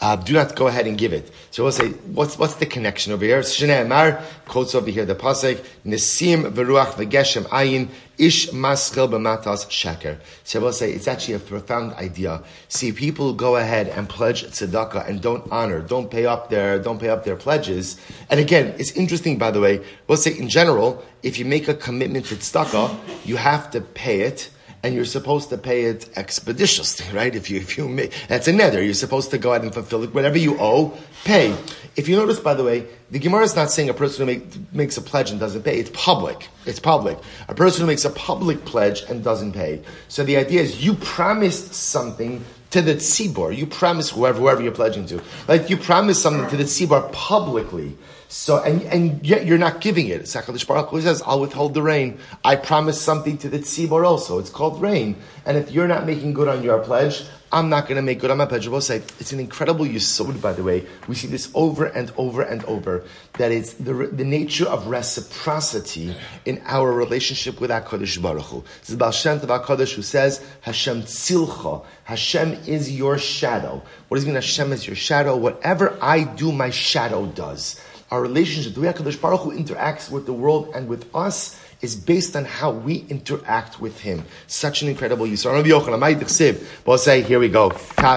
Uh, 0.00 0.14
do 0.14 0.32
not 0.32 0.54
go 0.54 0.68
ahead 0.68 0.86
and 0.86 0.96
give 0.96 1.12
it. 1.12 1.28
So 1.50 1.64
we'll 1.64 1.72
say, 1.72 1.88
what's 1.88 2.38
what's 2.38 2.54
the 2.54 2.66
connection 2.66 3.12
over 3.12 3.24
here? 3.24 3.40
Shnei 3.40 3.84
Amar 3.84 4.22
quotes 4.46 4.74
over 4.76 4.88
here 4.90 5.04
the 5.04 5.16
pasuk 5.16 5.64
Nesim 5.84 6.52
veruach 6.52 6.92
v'geshem 6.92 7.42
ayin 7.46 7.88
ish 8.16 8.50
maschil 8.50 9.08
b'matas 9.10 9.66
sheker. 9.66 10.20
So 10.44 10.60
we'll 10.60 10.72
say 10.72 10.92
it's 10.92 11.08
actually 11.08 11.34
a 11.34 11.38
profound 11.40 11.94
idea. 11.94 12.44
See, 12.68 12.92
people 12.92 13.32
go 13.32 13.56
ahead 13.56 13.88
and 13.88 14.08
pledge 14.08 14.44
tzedakah 14.44 15.08
and 15.08 15.20
don't 15.20 15.50
honor, 15.50 15.80
don't 15.80 16.08
pay 16.08 16.26
up 16.26 16.48
their 16.48 16.78
don't 16.78 17.00
pay 17.00 17.08
up 17.08 17.24
their 17.24 17.36
pledges. 17.36 18.00
And 18.30 18.38
again, 18.38 18.76
it's 18.78 18.92
interesting 18.92 19.36
by 19.36 19.50
the 19.50 19.60
way. 19.60 19.84
We'll 20.06 20.18
say 20.18 20.38
in 20.38 20.48
general, 20.48 21.04
if 21.24 21.40
you 21.40 21.44
make 21.44 21.66
a 21.66 21.74
commitment 21.74 22.26
to 22.26 22.36
tzedakah, 22.36 22.96
you 23.24 23.34
have 23.34 23.72
to 23.72 23.80
pay 23.80 24.20
it 24.20 24.50
and 24.82 24.94
you're 24.94 25.04
supposed 25.04 25.50
to 25.50 25.58
pay 25.58 25.84
it 25.84 26.08
expeditiously, 26.16 27.06
right? 27.14 27.34
If 27.34 27.50
you, 27.50 27.58
if 27.58 27.76
you 27.76 27.88
make, 27.88 28.12
that's 28.28 28.46
a 28.48 28.52
nether. 28.52 28.82
You're 28.82 28.94
supposed 28.94 29.30
to 29.32 29.38
go 29.38 29.52
out 29.52 29.62
and 29.62 29.72
fulfill 29.74 30.04
it. 30.04 30.14
Whatever 30.14 30.38
you 30.38 30.56
owe, 30.60 30.96
pay. 31.24 31.56
If 31.96 32.08
you 32.08 32.16
notice, 32.16 32.38
by 32.38 32.54
the 32.54 32.62
way, 32.62 32.86
the 33.10 33.18
Gemara 33.18 33.42
is 33.42 33.56
not 33.56 33.70
saying 33.70 33.88
a 33.88 33.94
person 33.94 34.26
who 34.26 34.34
make, 34.34 34.72
makes 34.72 34.96
a 34.96 35.02
pledge 35.02 35.30
and 35.30 35.40
doesn't 35.40 35.62
pay. 35.62 35.78
It's 35.78 35.90
public. 35.90 36.48
It's 36.64 36.78
public. 36.78 37.18
A 37.48 37.54
person 37.54 37.80
who 37.80 37.86
makes 37.88 38.04
a 38.04 38.10
public 38.10 38.64
pledge 38.64 39.02
and 39.08 39.24
doesn't 39.24 39.52
pay. 39.52 39.82
So 40.06 40.22
the 40.22 40.36
idea 40.36 40.60
is 40.60 40.84
you 40.84 40.94
promised 40.94 41.74
something 41.74 42.44
to 42.70 42.82
the 42.82 42.94
tzibor. 42.94 43.56
You 43.56 43.66
promised 43.66 44.10
whoever, 44.10 44.38
whoever 44.38 44.62
you're 44.62 44.72
pledging 44.72 45.06
to. 45.06 45.22
Like 45.48 45.70
you 45.70 45.76
promised 45.76 46.22
something 46.22 46.48
to 46.50 46.56
the 46.56 46.64
tzibor 46.64 47.10
publicly. 47.12 47.96
So, 48.30 48.62
and, 48.62 48.82
and 48.82 49.26
yet 49.26 49.46
you're 49.46 49.58
not 49.58 49.80
giving 49.80 50.08
it. 50.08 50.22
Sakalish 50.22 50.66
Baruch 50.66 50.90
Hu 50.90 51.00
says, 51.00 51.22
I'll 51.24 51.40
withhold 51.40 51.72
the 51.72 51.82
rain. 51.82 52.18
I 52.44 52.56
promise 52.56 53.00
something 53.00 53.38
to 53.38 53.48
the 53.48 53.58
tzibor 53.58 54.06
also. 54.06 54.38
It's 54.38 54.50
called 54.50 54.82
rain. 54.82 55.16
And 55.46 55.56
if 55.56 55.72
you're 55.72 55.88
not 55.88 56.04
making 56.04 56.34
good 56.34 56.46
on 56.46 56.62
your 56.62 56.78
pledge, 56.80 57.24
I'm 57.50 57.70
not 57.70 57.84
going 57.84 57.96
to 57.96 58.02
make 58.02 58.20
good. 58.20 58.30
I'm 58.30 58.42
a 58.42 58.80
say 58.82 58.96
It's 59.18 59.32
an 59.32 59.40
incredible 59.40 59.86
yisod, 59.86 60.42
by 60.42 60.52
the 60.52 60.62
way. 60.62 60.86
We 61.06 61.14
see 61.14 61.28
this 61.28 61.50
over 61.54 61.86
and 61.86 62.12
over 62.18 62.42
and 62.42 62.62
over. 62.64 63.04
That 63.38 63.50
it's 63.50 63.72
the, 63.72 63.94
the 63.94 64.24
nature 64.24 64.66
of 64.66 64.88
reciprocity 64.88 66.14
in 66.44 66.60
our 66.66 66.92
relationship 66.92 67.62
with 67.62 67.70
HaKadosh 67.70 68.20
Baruch 68.20 68.44
Hu. 68.44 68.64
This 68.80 68.90
is 68.90 68.96
Baal 68.96 69.12
Shem 69.12 69.40
Tov 69.40 69.64
HaKadosh 69.64 69.94
who 69.94 70.02
says, 70.02 70.44
Hashem 70.60 71.04
tzilcha. 71.04 71.86
Hashem 72.04 72.52
is 72.66 72.94
your 72.94 73.16
shadow. 73.16 73.82
What 74.08 74.16
does 74.16 74.24
it 74.24 74.26
mean 74.26 74.34
Hashem 74.34 74.70
is 74.72 74.86
your 74.86 74.96
shadow? 74.96 75.34
Whatever 75.34 75.96
I 76.02 76.24
do, 76.24 76.52
my 76.52 76.68
shadow 76.68 77.24
does. 77.24 77.80
Our 78.10 78.22
relationship, 78.22 78.74
the 78.74 78.80
way 78.80 78.92
HaKadosh 78.92 79.20
Baruch 79.20 79.40
Hu 79.40 79.52
interacts 79.52 80.10
with 80.10 80.24
the 80.26 80.32
world 80.32 80.72
and 80.74 80.88
with 80.88 81.14
us, 81.14 81.60
is 81.80 81.94
based 81.94 82.34
on 82.34 82.44
how 82.44 82.70
we 82.70 83.04
interact 83.08 83.80
with 83.80 84.00
him. 84.00 84.24
Such 84.46 84.82
an 84.82 84.88
incredible 84.88 85.26
use. 85.26 85.44
We'll 85.44 86.98
say, 86.98 87.22
here 87.22 87.38
we 87.38 87.48
go. 87.48 87.70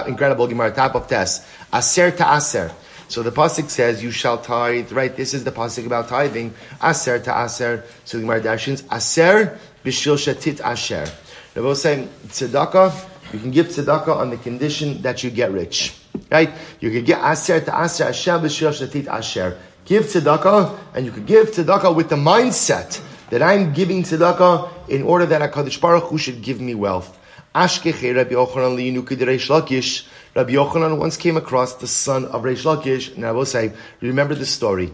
Incredible 0.06 0.46
Gemara, 0.46 0.72
top 0.72 0.94
of 0.94 1.06
test. 1.08 1.44
Aser 1.72 2.10
to 2.10 2.34
aser. 2.34 2.72
So 3.08 3.22
the 3.22 3.30
pasuk 3.30 3.68
says, 3.68 4.02
"You 4.02 4.10
shall 4.10 4.38
tithe." 4.38 4.90
Right. 4.90 5.14
This 5.14 5.34
is 5.34 5.44
the 5.44 5.52
pasuk 5.52 5.84
about 5.84 6.08
tithing. 6.08 6.54
Aser 6.82 7.18
to 7.18 7.44
aser. 7.44 7.84
So 8.06 8.16
the 8.16 8.22
Gemara 8.22 8.40
dashins 8.40 8.84
aser 8.90 9.58
b'shil 9.84 10.16
shatit 10.16 10.60
asher. 10.62 11.04
They're 11.52 11.74
saying 11.74 12.08
tzedakah. 12.28 12.92
You 13.34 13.38
can 13.38 13.50
give 13.50 13.68
tzedakah 13.68 14.16
on 14.16 14.30
the 14.30 14.38
condition 14.38 15.02
that 15.02 15.22
you 15.22 15.30
get 15.30 15.52
rich. 15.52 15.94
Right. 16.30 16.50
You 16.80 16.90
can 16.90 17.04
get 17.04 17.20
aser 17.22 17.60
to 17.60 17.82
aser 17.84 18.04
asher 18.04 18.38
b'shil 18.38 18.72
shatit 18.72 19.06
asher. 19.08 19.58
Give 19.84 20.04
tzedakah, 20.04 20.78
and 20.94 21.04
you 21.04 21.12
could 21.12 21.26
give 21.26 21.50
tzedakah 21.50 21.94
with 21.94 22.08
the 22.08 22.16
mindset 22.16 23.02
that 23.30 23.42
I'm 23.42 23.72
giving 23.72 24.02
tzedakah 24.04 24.88
in 24.88 25.02
order 25.02 25.26
that 25.26 25.52
HaKadosh 25.52 25.80
Baruch 25.80 26.04
Hu 26.04 26.18
should 26.18 26.42
give 26.42 26.60
me 26.60 26.74
wealth. 26.74 27.18
Ashkeche 27.54 28.14
Rabbi 28.14 28.32
Yochanan 28.32 28.76
liyinukid 28.76 29.18
Reish 29.18 29.48
Lakish. 29.48 30.06
Rabbi 30.34 30.52
Yochanan 30.52 30.98
once 30.98 31.16
came 31.16 31.36
across 31.36 31.74
the 31.74 31.88
son 31.88 32.26
of 32.26 32.42
Reish 32.42 32.64
Lakish, 32.64 33.14
and 33.14 33.26
I 33.26 33.32
will 33.32 33.44
say, 33.44 33.72
remember 34.00 34.34
the 34.34 34.46
story. 34.46 34.92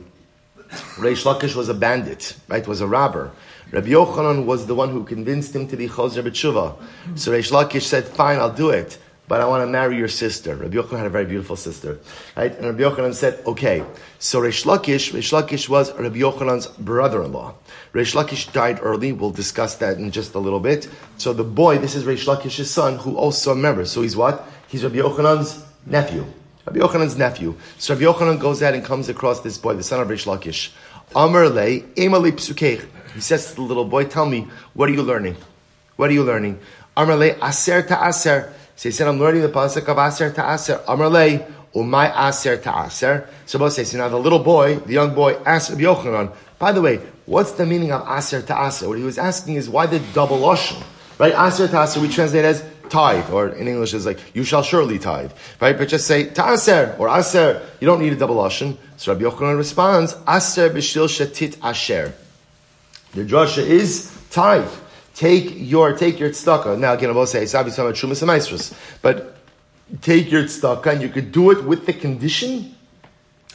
Reish 0.97 1.25
Lakish 1.25 1.55
was 1.55 1.69
a 1.69 1.75
bandit, 1.75 2.35
right? 2.49 2.67
Was 2.67 2.81
a 2.81 2.87
robber. 2.87 3.31
Rabbi 3.71 3.89
Yochanan 3.89 4.47
was 4.47 4.67
the 4.67 4.75
one 4.75 4.89
who 4.89 5.05
convinced 5.05 5.55
him 5.55 5.69
to 5.69 5.77
be 5.77 5.87
Choser 5.87 6.23
B'tshuva. 6.23 6.77
So 7.19 7.33
Reish 7.33 7.53
Lakish 7.53 7.83
said, 7.83 8.07
fine, 8.09 8.39
I'll 8.39 8.53
do 8.53 8.71
it 8.71 8.99
but 9.29 9.41
I 9.41 9.47
want 9.47 9.63
to 9.63 9.67
marry 9.67 9.97
your 9.97 10.09
sister. 10.09 10.57
Rabbi 10.57 10.75
Yochanan 10.75 10.97
had 10.97 11.07
a 11.07 11.11
very 11.11 11.27
beautiful 11.27 11.55
sister, 11.55 12.01
right? 12.37 12.53
And 12.57 12.67
Rabbi 12.67 12.81
Yochanan 12.81 13.15
said, 13.15 13.41
okay. 13.47 13.85
So 14.19 14.41
Reish 14.41 14.65
Lakish, 14.65 15.13
Reish 15.13 15.33
Lakish 15.33 15.69
was 15.69 15.93
Rabbi 15.93 16.19
Yochanan's 16.19 16.67
brother-in-law. 16.67 17.55
Reish 17.93 18.15
Lakish 18.15 18.53
died 18.53 18.81
early. 18.83 19.13
We'll 19.13 19.31
discuss 19.31 19.77
that 19.77 19.99
in 19.99 20.11
just 20.11 20.35
a 20.35 20.39
little 20.39 20.61
bit. 20.61 20.89
So 21.19 21.33
the 21.33 21.45
boy, 21.45 21.79
this 21.79 21.95
is 21.95 22.05
Reish 22.05 22.27
Lakish's 22.27 22.71
son, 22.71 22.97
who 22.97 23.17
also 23.17 23.55
remembers. 23.55 23.93
So 23.93 24.03
he's 24.03 24.17
what? 24.17 24.49
He's 24.69 24.83
Rabbi 24.83 24.97
Yochanan's 24.97 25.63
nephew. 25.85 26.25
Rabbi 26.67 26.81
Yochanan's 26.81 27.17
nephew. 27.17 27.55
So 27.79 27.95
Rabbi 27.95 28.07
Yochanan 28.07 28.41
goes 28.41 28.63
out 28.63 28.75
and 28.75 28.85
comes 28.85 29.09
across 29.09 29.41
this 29.41 29.59
boy, 29.59 29.75
the 29.75 29.83
son 29.83 30.01
of 30.01 30.09
Reish 30.09 30.27
Lakish. 30.27 30.71
Amar 31.15 31.49
le, 31.49 31.81
emali 31.97 32.33
psukech. 32.33 32.87
He 33.15 33.21
says 33.21 33.49
to 33.51 33.55
the 33.55 33.63
little 33.63 33.85
boy, 33.85 34.05
tell 34.05 34.27
me, 34.27 34.47
what 34.75 34.89
are 34.89 34.93
you 34.93 35.03
learning? 35.03 35.37
What 35.97 36.11
are 36.11 36.13
you 36.13 36.23
learning? 36.23 36.61
Amar 36.97 37.17
le, 37.17 37.35
aser 37.43 37.83
ta 37.83 38.07
aser. 38.07 38.53
So 38.79 38.89
he 38.89 38.93
said, 38.93 39.09
I'm 39.09 39.19
learning 39.19 39.43
the 39.43 39.49
pasuk 39.49 39.89
of 39.89 39.99
Aser 39.99 40.31
to 40.31 40.53
Aser. 40.55 40.79
Amrlei, 40.87 41.45
umay 41.75 42.29
Aser 42.29 42.59
to 42.59 42.87
Aser. 42.87 43.29
So 43.45 43.59
both 43.59 43.73
say, 43.73 43.83
so 43.83 43.99
now 43.99 44.09
the 44.09 44.17
little 44.17 44.39
boy, 44.39 44.77
the 44.77 44.93
young 44.93 45.17
boy, 45.17 45.35
asked 45.45 45.71
Rabbi 45.71 45.83
Yochanan, 45.83 46.33
by 46.61 46.71
the 46.71 46.81
way, 46.81 47.01
what's 47.27 47.51
the 47.51 47.67
meaning 47.67 47.91
of 47.91 48.07
Aser 48.09 48.41
to 48.41 48.67
Aser? 48.67 48.89
What 48.89 48.97
he 48.97 49.03
was 49.03 49.19
asking 49.19 49.57
is, 49.57 49.69
why 49.69 49.87
the 49.87 49.99
double 50.15 50.39
Lashon? 50.39 50.81
Right? 51.19 51.35
Aser 51.35 51.67
to 51.67 51.83
Aser, 51.83 51.99
we 51.99 52.09
translate 52.09 52.45
as 52.45 52.65
tithe, 52.89 53.29
or 53.31 53.49
in 53.49 53.67
English 53.67 53.95
is 53.95 54.07
like, 54.07 54.21
you 54.33 54.45
shall 54.45 54.63
surely 54.63 55.01
tithe. 55.01 55.33
Right? 55.61 55.77
But 55.77 55.89
just 55.89 56.07
say, 56.07 56.31
ta'aser, 56.31 56.95
or 57.01 57.09
aser. 57.09 57.61
You 57.81 57.87
don't 57.89 58.01
need 58.01 58.13
a 58.13 58.17
double 58.17 58.37
Lashon. 58.37 58.77
So 58.97 59.13
Rabbi 59.13 59.25
Yochanan 59.25 59.59
responds, 59.59 60.15
aser 60.29 60.71
b'shil 60.71 61.09
shatit 61.09 61.59
asher. 61.65 62.15
The 63.15 63.25
drasha 63.25 63.67
is 63.67 64.17
tithe 64.31 64.71
take 65.19 65.53
your 65.57 65.97
take 65.97 66.21
your 66.21 66.31
tzedakah. 66.31 66.79
Now 66.79 66.93
again, 66.93 67.11
I 67.11 67.13
will 67.13 67.27
say 67.27 67.43
it's 67.43 67.55
obviously 67.55 67.85
about 67.85 67.97
shumas 67.97 68.23
and 68.23 68.77
but 69.03 69.37
take 70.01 70.31
your 70.31 70.45
tzedakah 70.45 70.93
and 70.93 71.03
you 71.03 71.09
could 71.09 71.33
do 71.33 71.51
it 71.51 71.65
with 71.65 71.87
the 71.87 71.93
condition 71.93 72.77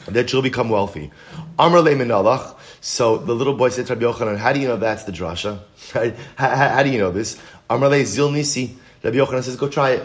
that 0.06 0.30
you'll 0.30 0.42
become 0.42 0.68
wealthy. 0.68 1.10
Amr 1.58 1.80
le 1.80 2.56
So 2.82 3.16
the 3.16 3.34
little 3.34 3.54
boy 3.54 3.70
said 3.70 3.86
to 3.86 3.94
Rabbi 3.94 4.04
Yochanan, 4.04 4.36
"How 4.36 4.52
do 4.52 4.60
you 4.60 4.68
know 4.68 4.76
that's 4.76 5.04
the 5.04 5.12
drasha? 5.12 5.60
How, 5.92 6.10
how, 6.36 6.68
how, 6.68 6.82
do 6.82 6.90
you 6.90 6.98
know 6.98 7.10
this?" 7.10 7.38
Amr 7.70 7.88
le 7.88 8.04
zil 8.04 8.30
nisi. 8.30 8.76
Rabbi 9.02 9.16
Yochanan 9.16 9.42
says, 9.42 9.56
"Go 9.56 9.68
try 9.68 9.92
it. 9.92 10.02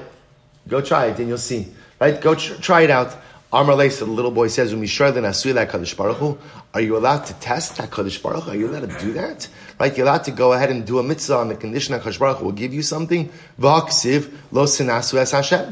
Go 0.70 0.80
try 0.80 1.08
it, 1.08 1.20
and 1.20 1.28
you'll 1.28 1.38
see. 1.38 1.68
Right? 2.00 2.22
Go 2.22 2.36
tr- 2.36 2.56
try 2.62 2.82
it 2.84 2.90
out." 2.90 3.18
Amar 3.52 3.90
so 3.90 4.06
the 4.06 4.12
little 4.12 4.30
boy 4.30 4.48
says, 4.48 4.76
"When 4.76 4.86
Kaddish 4.86 5.96
Baruch 5.96 6.38
are 6.72 6.82
you 6.82 6.96
allowed 6.96 7.26
to 7.26 7.34
test 7.34 7.78
that 7.78 7.90
Kaddish 7.90 8.22
Baruch 8.22 8.48
Are 8.48 8.56
you 8.56 8.70
allowed 8.70 8.88
to 8.92 9.00
do 9.00 9.14
that? 9.14 9.48
Right? 9.80 9.98
You're 9.98 10.06
allowed 10.06 10.26
to 10.26 10.32
go 10.32 10.54
ahead 10.54 10.70
and 10.70 10.86
do 10.86 11.00
a 11.00 11.04
mitzvah 11.04 11.38
on 11.38 11.48
the 11.48 11.56
condition 11.56 11.94
that 11.94 12.04
Kaddish 12.04 12.20
Baruch 12.20 12.44
will 12.44 12.52
give 12.52 12.76
you 12.76 12.84
something. 12.84 13.32
The 13.58 13.70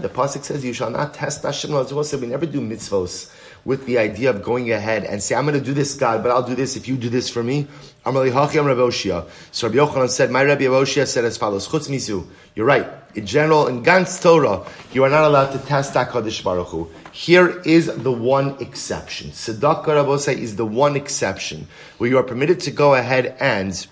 pasuk 0.09 0.43
says, 0.43 0.65
"You 0.65 0.73
shall 0.73 0.89
not 0.89 1.13
test 1.13 1.43
Hashem." 1.43 1.71
We 1.71 2.27
never 2.27 2.47
do 2.47 2.61
mitzvos 2.61 3.27
with 3.65 3.85
the 3.85 3.97
idea 3.97 4.29
of 4.29 4.43
going 4.43 4.71
ahead 4.71 5.03
and 5.03 5.21
say, 5.21 5.35
I'm 5.35 5.45
going 5.45 5.59
to 5.59 5.65
do 5.65 5.73
this, 5.73 5.93
God, 5.95 6.23
but 6.23 6.31
I'll 6.31 6.47
do 6.47 6.55
this 6.55 6.75
if 6.75 6.87
you 6.87 6.95
do 6.97 7.09
this 7.09 7.29
for 7.29 7.43
me. 7.43 7.67
So 8.05 8.13
Rabbi 8.13 8.29
Yochanan 8.29 10.09
said, 10.09 10.31
my 10.31 10.43
Rabbi 10.43 10.63
Oshia 10.63 11.05
said 11.05 11.25
as 11.25 11.37
follows, 11.37 11.67
Chutz 11.67 11.89
misu, 11.89 12.25
you're 12.55 12.65
right. 12.65 12.87
In 13.15 13.25
general, 13.25 13.67
in 13.67 13.83
Gans 13.83 14.19
Torah, 14.19 14.65
you 14.93 15.03
are 15.03 15.09
not 15.09 15.25
allowed 15.25 15.51
to 15.51 15.59
test 15.59 15.93
HaKadosh 15.93 16.43
Baruch 16.43 16.67
Hu. 16.67 16.89
Here 17.11 17.61
is 17.65 17.87
the 17.87 18.11
one 18.11 18.55
exception. 18.61 19.31
Tzedakah 19.31 19.85
Rabbosai 19.85 20.37
is 20.37 20.55
the 20.55 20.65
one 20.65 20.95
exception 20.95 21.67
where 21.97 22.09
you 22.09 22.17
are 22.17 22.23
permitted 22.23 22.61
to 22.61 22.71
go 22.71 22.93
ahead 22.93 23.35
and 23.39 23.87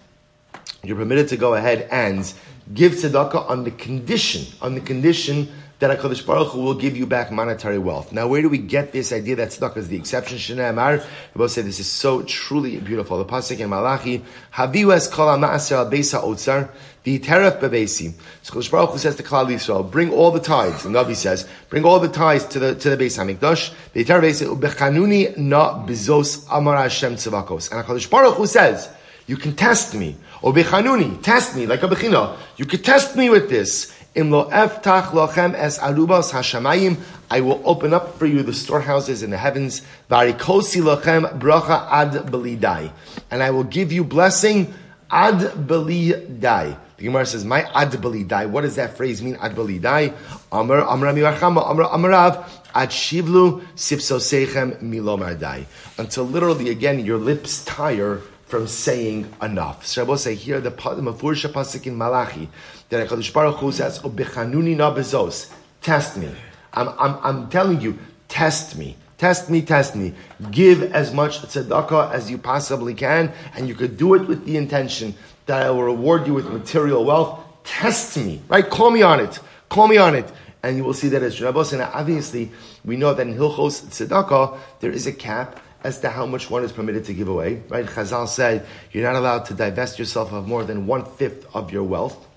you're 0.84 0.96
permitted 0.96 1.28
to 1.30 1.38
go 1.38 1.56
ahead 1.56 1.88
and 1.92 2.32
give 2.74 2.94
tzedakah 2.94 3.50
on 3.50 3.64
the 3.64 3.72
condition, 3.72 4.46
on 4.62 4.76
the 4.76 4.82
condition 4.82 5.52
that 5.80 6.00
HaKadosh 6.00 6.26
Baruch 6.26 6.50
Hu 6.50 6.62
will 6.62 6.76
give 6.76 6.96
you 6.96 7.06
back 7.06 7.32
monetary 7.32 7.78
wealth. 7.78 8.14
Now, 8.14 8.28
where 8.28 8.42
do 8.42 8.50
we 8.50 8.58
get 8.58 8.94
this 8.94 9.12
idea 9.12 9.36
that 9.36 9.50
tzedakah 9.50 9.78
is 9.78 9.88
the 9.90 9.98
exception? 9.98 10.38
Shnei 10.38 10.70
Amar, 10.70 11.04
both 11.36 11.52
say 11.52 11.64
this 11.64 11.80
is 11.80 11.92
so 11.92 12.22
truly 12.24 12.78
beautiful. 12.78 13.18
The 13.18 13.26
Pasuk 13.26 13.60
in 13.60 13.70
Malachi, 13.70 14.24
Habiu 14.54 14.94
es 14.94 15.08
kol 15.08 15.28
ha'ma'aser 15.28 15.78
al 15.78 15.92
beisa 15.92 16.24
otzar, 16.24 16.70
the 17.04 17.20
bebesi. 17.20 18.14
So 18.42 18.54
HaKadosh 18.54 18.72
Baruch 18.72 18.90
Hu 18.92 18.98
says 18.98 19.16
to 19.18 19.24
Klal 19.24 19.48
Yisrael, 19.48 19.90
bring 19.90 20.12
all 20.12 20.32
the 20.32 20.40
tithes. 20.40 20.86
And 20.86 20.96
Navi 20.96 21.16
says, 21.16 21.48
bring 21.70 21.84
all 21.84 22.00
the 22.00 22.08
tithes 22.08 22.46
to 22.46 22.60
the, 22.60 22.76
to 22.76 22.96
the 22.96 22.98
Beis 22.98 23.18
HaMikdash. 23.18 23.74
The 23.92 24.06
teref 24.06 24.22
bebesi, 24.22 24.48
ubechanuni 24.48 25.38
na 25.38 25.86
bizos 25.86 26.48
amar 26.50 26.78
Hashem 26.78 27.16
tzavakos. 27.16 27.72
And 27.72 27.86
HaKadosh 27.86 28.10
Baruch 28.10 28.36
Hu 28.36 28.48
says, 28.48 28.90
you 29.28 29.38
can 29.38 29.56
test 29.56 29.94
me. 29.94 30.16
Obechanuni, 30.42 31.22
test 31.22 31.56
me, 31.56 31.66
like 31.66 31.84
a 31.84 31.88
bechina. 31.88 32.38
You 32.58 32.66
can 32.66 32.82
test 32.82 33.16
me 33.16 33.30
with 33.30 33.50
this. 33.50 33.92
Lo 34.16 34.50
eftach 34.50 35.12
lochem 35.12 35.54
es 35.56 35.78
arubas 35.80 36.32
hashamayim. 36.32 36.98
I 37.30 37.42
will 37.42 37.62
open 37.66 37.94
up 37.94 38.18
for 38.18 38.26
you 38.26 38.44
the 38.44 38.54
storehouses 38.54 39.22
in 39.22 39.30
the 39.30 39.38
heavens. 39.38 39.82
Varikosi 40.10 40.82
lochem 40.82 41.38
bracha 41.38 41.86
ad 41.92 42.12
belidai. 42.32 42.92
And 43.30 43.44
I 43.44 43.52
will 43.52 43.66
give 43.66 43.92
you 43.92 44.06
blessing 44.06 44.74
ad 45.12 45.40
belidai. 45.40 46.78
The 46.98 47.04
Gemara 47.04 47.26
says, 47.26 47.44
"My 47.44 47.64
ad 47.74 47.92
belidai." 47.92 48.50
What 48.50 48.62
does 48.62 48.76
that 48.76 48.96
phrase 48.96 49.22
mean? 49.22 49.36
Ad 49.36 49.54
belidai. 49.54 50.14
Amar 50.50 50.80
Amar 50.80 51.14
Miwachama 51.14 51.70
Amar 51.70 51.90
Amarav 51.90 52.48
ad 52.74 52.90
shivlu 52.92 53.66
sifsosechem 53.76 54.82
milomardai. 54.82 55.66
Until 55.98 56.26
literally 56.26 56.70
again 56.70 57.04
your 57.04 57.18
lips 57.18 57.66
tire 57.66 58.22
from 58.46 58.68
saying 58.68 59.28
enough. 59.42 59.86
So 59.86 60.04
I 60.04 60.06
will 60.06 60.18
say 60.18 60.36
here 60.36 60.62
the 60.62 60.72
Mafursha 60.72 61.52
pasuk 61.52 61.86
in 61.88 61.98
Malachi 61.98 62.48
that 62.96 63.10
HaKadosh 63.10 63.34
Baruch 63.34 63.58
Hu 63.58 63.72
says, 63.72 64.00
oh, 64.04 64.10
"Obechanuni 64.10 64.76
na 64.76 64.94
bezos." 64.94 65.52
Test 65.82 66.18
me. 66.18 66.32
I'm, 66.74 66.90
I'm, 66.90 67.18
I'm 67.24 67.50
telling 67.50 67.82
you, 67.82 67.98
test 68.28 68.78
me. 68.78 68.98
Test 69.18 69.50
me, 69.50 69.62
test 69.62 69.96
me. 69.96 70.14
Give 70.52 70.94
as 70.94 71.14
much 71.14 71.40
tzedakah 71.42 72.12
as 72.12 72.30
you 72.30 72.38
possibly 72.38 72.94
can, 72.94 73.32
and 73.56 73.68
you 73.68 73.76
could 73.76 73.98
do 73.98 74.14
it 74.14 74.28
with 74.28 74.46
the 74.46 74.58
intention 74.58 75.16
that 75.46 75.62
I 75.62 75.70
will 75.70 75.84
reward 75.84 76.28
you 76.28 76.34
with 76.34 76.46
material 76.48 77.06
wealth. 77.06 77.40
Test 77.64 78.18
me, 78.18 78.42
right? 78.50 78.70
Call 78.70 78.92
me 78.92 79.04
on 79.04 79.20
it. 79.20 79.40
Call 79.70 79.88
me 79.88 79.98
on 79.98 80.16
it. 80.16 80.30
And 80.64 80.78
you 80.78 80.84
will 80.84 80.94
see 80.94 81.10
that 81.10 81.22
as 81.22 81.36
Shabbos. 81.36 81.72
And 81.72 81.82
obviously, 81.82 82.52
we 82.84 82.98
know 82.98 83.14
that 83.14 83.26
in 83.26 83.36
Hilchos 83.36 83.86
Tzedakah, 83.86 84.58
there 84.80 84.92
is 84.92 85.08
a 85.08 85.14
cap 85.14 85.62
as 85.84 86.00
to 86.00 86.10
how 86.10 86.26
much 86.26 86.50
one 86.50 86.64
is 86.64 86.72
permitted 86.72 87.06
to 87.06 87.14
give 87.14 87.28
away, 87.28 87.62
right? 87.70 87.86
Chazal 87.86 88.28
said 88.28 88.66
you're 88.92 89.04
not 89.04 89.16
allowed 89.16 89.46
to 89.46 89.54
divest 89.54 90.00
yourself 90.00 90.34
of 90.34 90.48
more 90.48 90.64
than 90.64 90.88
one 90.88 91.06
fifth 91.06 91.46
of 91.56 91.72
your 91.72 91.84
wealth. 91.84 92.28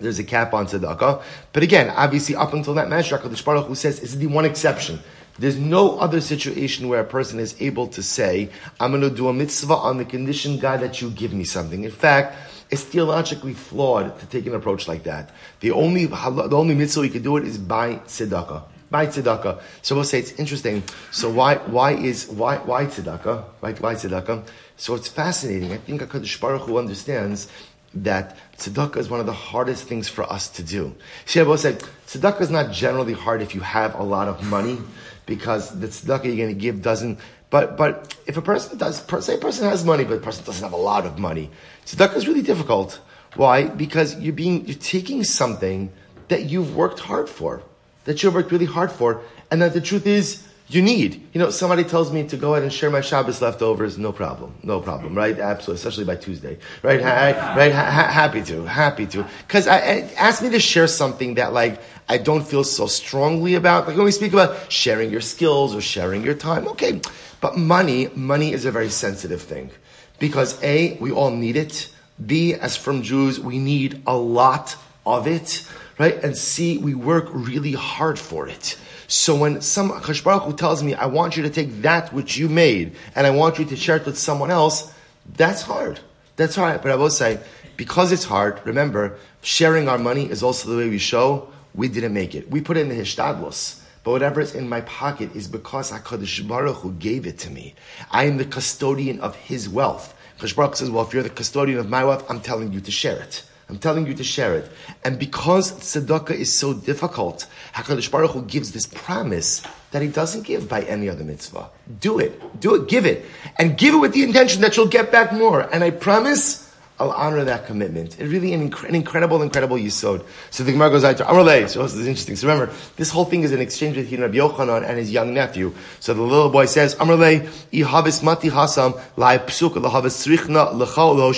There's 0.00 0.18
a 0.18 0.24
cap 0.24 0.54
on 0.54 0.66
tzedakah. 0.66 1.22
But 1.52 1.62
again, 1.62 1.90
obviously, 1.90 2.36
up 2.36 2.52
until 2.52 2.74
that 2.74 2.88
measure, 2.88 3.18
HaKadosh 3.18 3.44
Baruch 3.44 3.66
Hu 3.66 3.74
says 3.74 4.00
is 4.00 4.18
the 4.18 4.26
one 4.26 4.44
exception. 4.44 5.00
There's 5.38 5.56
no 5.56 5.98
other 5.98 6.20
situation 6.20 6.88
where 6.88 7.00
a 7.00 7.04
person 7.04 7.38
is 7.38 7.54
able 7.60 7.86
to 7.88 8.02
say, 8.02 8.50
I'm 8.80 8.90
going 8.90 9.02
to 9.02 9.10
do 9.10 9.28
a 9.28 9.32
mitzvah 9.32 9.74
on 9.74 9.98
the 9.98 10.04
condition, 10.04 10.58
God, 10.58 10.80
that 10.80 11.00
you 11.00 11.10
give 11.10 11.32
me 11.32 11.44
something. 11.44 11.84
In 11.84 11.92
fact, 11.92 12.36
it's 12.70 12.82
theologically 12.82 13.54
flawed 13.54 14.18
to 14.18 14.26
take 14.26 14.46
an 14.46 14.54
approach 14.54 14.88
like 14.88 15.04
that. 15.04 15.30
The 15.60 15.70
only 15.70 16.06
the 16.06 16.56
only 16.56 16.74
mitzvah 16.74 17.04
you 17.04 17.10
can 17.10 17.22
do 17.22 17.36
it 17.36 17.44
is 17.44 17.56
by 17.56 17.94
tzedakah. 17.94 18.62
By 18.90 19.06
tzedakah. 19.06 19.60
So 19.82 19.94
we'll 19.94 20.04
say 20.04 20.18
it's 20.18 20.32
interesting. 20.32 20.82
So 21.12 21.30
why 21.30 21.56
why 21.56 21.92
is 21.92 22.28
why 22.28 22.58
why 22.58 22.86
tzedakah? 22.86 23.44
Why 23.60 23.72
why 23.72 23.94
tzedakah? 23.94 24.46
So 24.76 24.94
it's 24.94 25.08
fascinating. 25.08 25.72
I 25.72 25.78
think 25.78 26.02
Hakadosh 26.02 26.40
Baruch 26.40 26.62
Hu 26.62 26.78
understands 26.78 27.48
that 27.94 28.36
tzedakah 28.58 28.96
is 28.96 29.08
one 29.08 29.20
of 29.20 29.26
the 29.26 29.32
hardest 29.32 29.84
things 29.84 30.08
for 30.08 30.30
us 30.30 30.48
to 30.50 30.62
do. 30.62 30.94
Will 31.34 31.56
say 31.56 31.74
tzedakah 32.06 32.40
is 32.40 32.50
not 32.50 32.72
generally 32.72 33.12
hard 33.12 33.42
if 33.42 33.54
you 33.54 33.60
have 33.60 33.94
a 33.94 34.02
lot 34.02 34.28
of 34.28 34.44
money, 34.44 34.78
because 35.26 35.78
the 35.78 35.88
tzedakah 35.88 36.24
you're 36.24 36.36
going 36.36 36.48
to 36.48 36.54
give 36.54 36.82
doesn't. 36.82 37.18
But 37.50 37.76
but 37.76 38.16
if 38.26 38.36
a 38.36 38.42
person 38.42 38.78
does, 38.78 39.02
say 39.24 39.34
a 39.34 39.38
person 39.38 39.68
has 39.68 39.84
money, 39.84 40.04
but 40.04 40.18
a 40.18 40.20
person 40.20 40.44
doesn't 40.44 40.62
have 40.62 40.72
a 40.72 40.82
lot 40.82 41.06
of 41.06 41.18
money, 41.18 41.50
tzedakah 41.86 42.16
is 42.16 42.28
really 42.28 42.42
difficult. 42.42 43.00
Why? 43.36 43.68
Because 43.68 44.18
you're 44.18 44.32
being 44.32 44.66
you're 44.66 44.76
taking 44.76 45.24
something 45.24 45.92
that 46.28 46.44
you've 46.44 46.76
worked 46.76 47.00
hard 47.00 47.28
for, 47.28 47.62
that 48.04 48.22
you've 48.22 48.34
worked 48.34 48.52
really 48.52 48.66
hard 48.66 48.92
for, 48.92 49.22
and 49.50 49.62
that 49.62 49.72
the 49.72 49.80
truth 49.80 50.06
is 50.06 50.47
you 50.68 50.82
need. 50.82 51.26
You 51.32 51.40
know, 51.40 51.50
somebody 51.50 51.82
tells 51.82 52.12
me 52.12 52.26
to 52.28 52.36
go 52.36 52.52
ahead 52.52 52.62
and 52.62 52.72
share 52.72 52.90
my 52.90 53.00
Shabbos 53.00 53.40
leftovers, 53.40 53.96
no 53.96 54.12
problem, 54.12 54.54
no 54.62 54.80
problem, 54.80 55.14
right? 55.14 55.38
Absolutely, 55.38 55.76
especially 55.76 56.04
by 56.04 56.16
Tuesday, 56.16 56.58
right? 56.82 57.00
Right? 57.00 57.72
Ha- 57.72 58.10
happy 58.12 58.42
to, 58.42 58.64
happy 58.64 59.06
to. 59.06 59.24
Because 59.46 59.66
I, 59.66 59.78
I, 59.78 60.10
ask 60.16 60.42
me 60.42 60.50
to 60.50 60.60
share 60.60 60.86
something 60.86 61.34
that 61.34 61.52
like 61.52 61.80
I 62.08 62.18
don't 62.18 62.46
feel 62.46 62.64
so 62.64 62.86
strongly 62.86 63.54
about. 63.54 63.86
Like 63.86 63.96
when 63.96 64.04
we 64.04 64.10
speak 64.10 64.32
about 64.32 64.70
sharing 64.70 65.10
your 65.10 65.22
skills 65.22 65.74
or 65.74 65.80
sharing 65.80 66.22
your 66.22 66.34
time, 66.34 66.68
okay. 66.68 67.00
But 67.40 67.56
money, 67.56 68.10
money 68.14 68.52
is 68.52 68.64
a 68.64 68.70
very 68.70 68.90
sensitive 68.90 69.40
thing 69.40 69.70
because 70.18 70.62
a 70.62 70.98
we 70.98 71.12
all 71.12 71.30
need 71.30 71.56
it. 71.56 71.90
B, 72.24 72.52
as 72.52 72.76
from 72.76 73.02
Jews, 73.02 73.40
we 73.40 73.58
need 73.58 74.02
a 74.06 74.16
lot 74.16 74.76
of 75.06 75.26
it, 75.26 75.66
right? 75.98 76.22
And 76.22 76.36
C, 76.36 76.76
we 76.76 76.94
work 76.94 77.28
really 77.30 77.72
hard 77.72 78.18
for 78.18 78.48
it. 78.48 78.76
So 79.08 79.34
when 79.34 79.62
some 79.62 79.88
Baruch 79.88 80.42
Hu 80.42 80.52
tells 80.52 80.82
me, 80.82 80.94
I 80.94 81.06
want 81.06 81.36
you 81.36 81.42
to 81.42 81.50
take 81.50 81.80
that 81.80 82.12
which 82.12 82.36
you 82.36 82.48
made 82.48 82.94
and 83.16 83.26
I 83.26 83.30
want 83.30 83.58
you 83.58 83.64
to 83.64 83.74
share 83.74 83.96
it 83.96 84.04
with 84.04 84.18
someone 84.18 84.50
else, 84.50 84.92
that's 85.34 85.62
hard. 85.62 85.98
That's 86.36 86.54
hard. 86.54 86.82
But 86.82 86.92
I 86.92 86.96
will 86.96 87.10
say, 87.10 87.40
because 87.78 88.12
it's 88.12 88.24
hard, 88.24 88.60
remember, 88.66 89.16
sharing 89.40 89.88
our 89.88 89.96
money 89.96 90.30
is 90.30 90.42
also 90.42 90.68
the 90.68 90.76
way 90.76 90.90
we 90.90 90.98
show 90.98 91.48
we 91.74 91.88
didn't 91.88 92.12
make 92.12 92.34
it. 92.34 92.50
We 92.50 92.60
put 92.60 92.76
it 92.76 92.80
in 92.80 92.90
the 92.90 92.96
hishtadlos. 92.96 93.80
But 94.04 94.10
whatever 94.10 94.40
is 94.40 94.54
in 94.54 94.68
my 94.68 94.82
pocket 94.82 95.34
is 95.34 95.48
because 95.48 95.90
HaKadosh 95.90 96.46
Baruch 96.46 96.76
Hu 96.76 96.92
gave 96.92 97.26
it 97.26 97.38
to 97.40 97.50
me. 97.50 97.74
I 98.10 98.24
am 98.24 98.36
the 98.36 98.44
custodian 98.44 99.20
of 99.20 99.36
His 99.36 99.68
wealth. 99.68 100.14
Baruch 100.54 100.76
says, 100.76 100.90
well, 100.90 101.04
if 101.04 101.14
you're 101.14 101.22
the 101.22 101.30
custodian 101.30 101.78
of 101.78 101.88
my 101.88 102.04
wealth, 102.04 102.28
I'm 102.30 102.40
telling 102.40 102.72
you 102.72 102.80
to 102.80 102.90
share 102.90 103.20
it. 103.20 103.42
I'm 103.68 103.78
telling 103.78 104.06
you 104.06 104.14
to 104.14 104.24
share 104.24 104.54
it. 104.54 104.70
And 105.04 105.18
because 105.18 105.72
tzedakah 105.72 106.30
is 106.30 106.52
so 106.52 106.72
difficult, 106.72 107.46
HaKadosh 107.74 108.10
Baruch 108.10 108.30
Hu 108.30 108.42
gives 108.42 108.72
this 108.72 108.86
promise 108.86 109.62
that 109.90 110.00
he 110.00 110.08
doesn't 110.08 110.42
give 110.42 110.68
by 110.68 110.82
any 110.82 111.08
other 111.08 111.24
mitzvah. 111.24 111.68
Do 112.00 112.18
it. 112.18 112.60
Do 112.60 112.74
it. 112.76 112.88
Give 112.88 113.04
it. 113.04 113.26
And 113.58 113.76
give 113.76 113.94
it 113.94 113.98
with 113.98 114.14
the 114.14 114.22
intention 114.22 114.62
that 114.62 114.76
you'll 114.76 114.86
get 114.86 115.12
back 115.12 115.32
more. 115.32 115.60
And 115.60 115.84
I 115.84 115.90
promise 115.90 116.68
I'll 117.00 117.12
honor 117.12 117.44
that 117.44 117.66
commitment. 117.66 118.18
It's 118.18 118.30
really 118.30 118.52
an, 118.52 118.70
inc- 118.70 118.88
an 118.88 118.94
incredible, 118.96 119.40
incredible 119.42 119.76
yisod. 119.76 120.24
So 120.50 120.64
the 120.64 120.72
Gemara 120.72 120.90
goes 120.90 121.04
out 121.04 121.16
to 121.18 121.24
Amrle. 121.24 121.68
So 121.68 121.82
this 121.84 121.94
is 121.94 122.08
interesting. 122.08 122.34
So 122.34 122.48
remember, 122.48 122.72
this 122.96 123.10
whole 123.10 123.24
thing 123.24 123.44
is 123.44 123.52
an 123.52 123.60
exchange 123.60 123.94
between 123.94 124.20
Rabbi 124.20 124.38
Yochanan 124.38 124.82
and 124.82 124.98
his 124.98 125.12
young 125.12 125.32
nephew. 125.32 125.72
So 126.00 126.12
the 126.12 126.22
little 126.22 126.50
boy 126.50 126.66
says, 126.66 126.96
Amrle, 126.96 127.48
ihavis 127.72 128.24
mati 128.24 128.50
hasam, 128.50 129.00
lai 129.16 129.38
psuk 129.38 129.74
lahavis 129.74 130.26
tzrichna 130.26 130.72
lechal 130.72 131.14
lo 131.16 131.32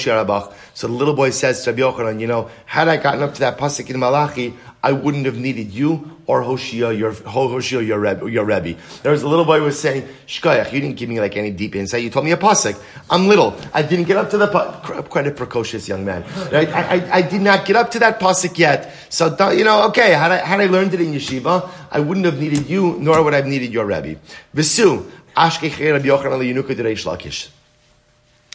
So 0.74 0.86
the 0.86 0.92
little 0.92 1.14
boy 1.14 1.30
says 1.30 1.62
to 1.64 1.72
Rabbi 1.72 1.82
Yochanan, 1.82 2.20
you 2.20 2.26
know, 2.26 2.50
had 2.66 2.88
I 2.88 2.96
gotten 2.96 3.22
up 3.22 3.34
to 3.34 3.40
that 3.40 3.58
pasuk 3.58 3.90
in 3.90 3.98
Malachi, 3.98 4.54
I 4.82 4.92
wouldn't 4.92 5.26
have 5.26 5.36
needed 5.36 5.72
you 5.72 6.18
or 6.26 6.42
Hoshea, 6.42 6.94
your 6.94 7.12
Hoshea, 7.12 7.82
your 7.82 7.98
Rebbe. 7.98 8.30
Your 8.30 8.44
Rebbe. 8.44 8.78
There 9.02 9.12
was 9.12 9.22
a 9.22 9.28
little 9.28 9.44
boy 9.44 9.58
who 9.58 9.64
was 9.64 9.78
saying, 9.78 10.08
Shkoyach, 10.26 10.72
you 10.72 10.80
didn't 10.80 10.96
give 10.96 11.08
me 11.08 11.20
like 11.20 11.36
any 11.36 11.50
deep 11.50 11.74
insight. 11.74 12.02
You 12.02 12.08
told 12.10 12.24
me 12.24 12.32
a 12.32 12.36
pasuk. 12.36 12.80
I'm 13.10 13.26
little. 13.26 13.56
I 13.74 13.82
didn't 13.82 14.04
get 14.04 14.16
up 14.16 14.30
to 14.30 14.38
the 14.38 14.46
quite 14.46 15.26
a 15.26 15.32
precocious 15.32 15.88
young 15.88 16.04
man. 16.04 16.24
Right? 16.52 16.68
I, 16.68 16.96
I, 16.96 17.14
I, 17.16 17.22
did 17.22 17.42
not 17.42 17.66
get 17.66 17.76
up 17.76 17.90
to 17.90 17.98
that 17.98 18.20
pasuk 18.20 18.56
yet. 18.58 18.94
So 19.08 19.36
you 19.50 19.64
know, 19.64 19.88
okay. 19.88 20.12
Had 20.12 20.32
I 20.32 20.36
had 20.36 20.60
I 20.60 20.66
learned 20.66 20.94
it 20.94 21.00
in 21.00 21.12
yeshiva, 21.12 21.68
I 21.90 22.00
wouldn't 22.00 22.26
have 22.26 22.38
needed 22.38 22.68
you, 22.70 22.96
nor 23.00 23.22
would 23.22 23.34
I 23.34 23.38
have 23.38 23.46
needed 23.46 23.72
your 23.72 23.86
Rebbe. 23.86 24.20
Visu 24.54 25.10
Ashkech 25.36 25.92
Rabbi 25.92 26.06
Yochanan 26.06 26.62
Reish 26.62 27.04
Lakish. 27.04 27.50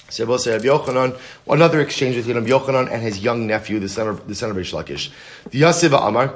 Another 0.07 1.81
exchange 1.81 2.15
between 2.15 2.35
Rabbi 2.35 2.49
Yochanan 2.49 2.91
and 2.91 3.01
his 3.01 3.19
young 3.19 3.47
nephew, 3.47 3.79
the 3.79 3.89
son 3.89 4.07
of 4.07 4.27
the 4.27 4.35
son 4.35 4.51
of 4.51 4.55
Rish 4.55 4.71
Lakish. 4.71 5.09
The 5.49 5.61
Yasiva 5.61 6.07
Amar, 6.07 6.35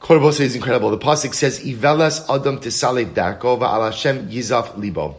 Korbose 0.00 0.40
is 0.40 0.54
incredible. 0.54 0.90
The 0.90 0.98
pasuk 0.98 1.34
says, 1.34 1.60
"Ivelas 1.60 2.24
Adam 2.28 2.58
tisalev 2.58 3.14
darko 3.14 3.58
va'al 3.58 3.90
Hashem 3.90 4.28
yizaf 4.28 4.76
libo." 4.78 5.16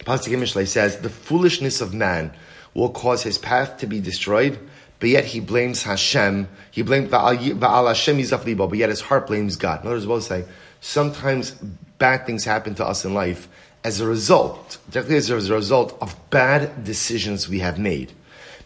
Pasuk 0.00 0.32
in 0.32 0.66
says, 0.66 0.98
"The 0.98 1.10
foolishness 1.10 1.80
of 1.80 1.94
man 1.94 2.32
will 2.74 2.90
cause 2.90 3.22
his 3.22 3.38
path 3.38 3.78
to 3.78 3.86
be 3.86 4.00
destroyed." 4.00 4.58
But 5.00 5.08
yet 5.10 5.24
he 5.24 5.40
blames 5.40 5.82
Hashem. 5.82 6.48
He 6.70 6.82
blames 6.82 7.10
Va'al 7.10 7.88
Hashem 7.88 8.16
Yizaf 8.16 8.44
Libo, 8.46 8.68
but 8.68 8.78
yet 8.78 8.88
his 8.88 9.00
heart 9.02 9.26
blames 9.26 9.56
God. 9.56 9.80
In 9.80 9.86
other 9.88 9.96
words, 9.96 10.06
both 10.06 10.22
say, 10.22 10.44
sometimes 10.80 11.50
bad 11.98 12.24
things 12.24 12.44
happen 12.44 12.74
to 12.76 12.86
us 12.86 13.04
in 13.04 13.12
life, 13.12 13.48
as 13.84 14.00
a 14.00 14.06
result, 14.06 14.78
directly 14.90 15.16
as 15.16 15.28
a 15.28 15.54
result 15.54 15.96
of 16.00 16.16
bad 16.30 16.84
decisions 16.84 17.48
we 17.48 17.58
have 17.58 17.78
made. 17.78 18.10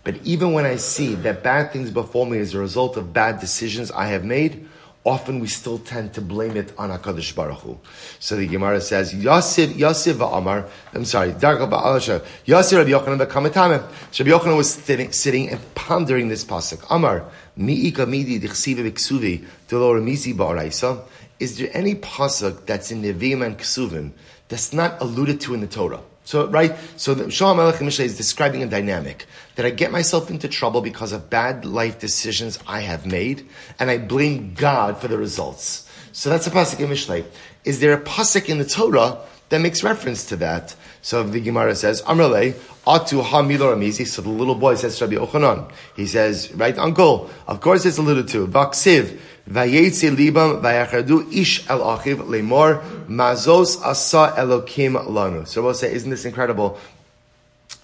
But 0.04 0.16
even 0.24 0.52
when 0.52 0.64
I 0.64 0.76
see 0.76 1.16
that 1.16 1.42
bad 1.42 1.72
things 1.72 1.90
befall 1.90 2.24
me 2.24 2.38
as 2.38 2.54
a 2.54 2.58
result 2.58 2.96
of 2.96 3.12
bad 3.12 3.40
decisions 3.40 3.90
I 3.90 4.06
have 4.06 4.24
made, 4.24 4.68
often 5.04 5.40
we 5.40 5.48
still 5.48 5.78
tend 5.78 6.14
to 6.14 6.20
blame 6.20 6.56
it 6.56 6.72
on 6.78 6.90
HaKadosh 6.90 7.34
Baruch 7.34 7.58
Hu. 7.58 7.78
So 8.20 8.36
the 8.36 8.46
Gemara 8.46 8.80
says, 8.80 9.12
Yasiv, 9.12 9.72
Yasiv 9.74 10.20
Amar, 10.38 10.66
I'm 10.94 11.04
sorry, 11.04 11.32
Darga 11.32 11.68
Ba'alasha, 11.68 12.24
Yasiv 12.46 12.78
Rabbi 12.78 12.90
Yochanan 12.90 13.26
B'kamatame. 13.26 13.82
So 14.12 14.24
Rabbi 14.24 14.36
Yochanan 14.36 14.56
was 14.56 14.72
sitting, 14.72 15.10
sitting 15.10 15.50
and 15.50 15.60
pondering 15.74 16.28
this 16.28 16.44
pasuk. 16.44 16.86
Amar, 16.90 17.24
Mi'ika 17.56 18.06
midi 18.06 18.38
dichsiva 18.38 18.88
b'ksuvi, 18.88 19.44
Delor 19.68 20.02
misi 20.02 20.32
ba'araisa. 20.32 21.04
Is 21.40 21.58
there 21.58 21.70
any 21.72 21.96
pasuk 21.96 22.66
that's 22.66 22.90
in 22.90 23.02
Nevi'im 23.02 23.44
and 23.44 23.58
Ksuvim 23.58 24.12
that's 24.48 24.72
not 24.72 25.00
alluded 25.00 25.40
to 25.42 25.54
in 25.54 25.60
the 25.60 25.66
Torah. 25.66 26.00
So, 26.24 26.46
right? 26.48 26.76
So, 26.96 27.30
Shalom 27.30 27.56
Melech 27.56 27.76
Mishle 27.76 28.04
is 28.04 28.16
describing 28.18 28.62
a 28.62 28.66
dynamic 28.66 29.24
that 29.54 29.64
I 29.64 29.70
get 29.70 29.90
myself 29.90 30.30
into 30.30 30.46
trouble 30.46 30.82
because 30.82 31.12
of 31.12 31.30
bad 31.30 31.64
life 31.64 31.98
decisions 31.98 32.58
I 32.66 32.80
have 32.80 33.06
made, 33.06 33.48
and 33.78 33.90
I 33.90 33.96
blame 33.96 34.52
God 34.54 34.98
for 34.98 35.08
the 35.08 35.16
results. 35.16 35.88
So 36.12 36.30
that's 36.30 36.46
a 36.46 36.50
pasuk 36.50 36.80
in 36.80 36.90
Mishle. 36.90 37.24
Is 37.64 37.80
there 37.80 37.92
a 37.92 38.00
pasuk 38.00 38.48
in 38.48 38.58
the 38.58 38.64
Torah 38.64 39.18
that 39.48 39.60
makes 39.60 39.82
reference 39.82 40.26
to 40.26 40.36
that? 40.36 40.74
So 41.02 41.22
the 41.22 41.40
Gemara 41.40 41.74
says, 41.74 42.02
Amrele, 42.02 42.52
Atu 42.86 43.24
Hamilor 43.24 43.74
Amizi. 43.74 44.06
So 44.06 44.22
the 44.22 44.28
little 44.28 44.54
boy 44.54 44.74
says 44.74 44.98
to 44.98 45.06
Rabbi 45.06 45.16
Yochanan. 45.16 45.70
He 45.96 46.06
says, 46.06 46.52
right, 46.54 46.76
uncle, 46.78 47.30
of 47.46 47.60
course 47.60 47.86
it's 47.86 47.98
alluded 47.98 48.28
to. 48.28 48.46
Vaksiv, 48.46 49.18
Vayetze 49.48 50.14
libam 50.14 50.60
vayachadu 50.60 51.32
ish 51.32 51.68
el 51.70 51.80
achiv 51.80 52.16
lemor 52.26 52.82
mazos 53.06 53.80
asa 53.82 54.34
elokim 54.36 55.02
lanu. 55.06 55.48
So 55.48 55.62
we'll 55.62 55.72
say, 55.72 55.92
isn't 55.94 56.10
this 56.10 56.26
incredible? 56.26 56.78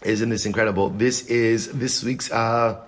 Isn't 0.02 0.28
this 0.28 0.44
incredible? 0.44 0.90
This 0.90 1.26
is 1.26 1.72
this 1.72 2.04
week's. 2.04 2.30
Uh, 2.30 2.82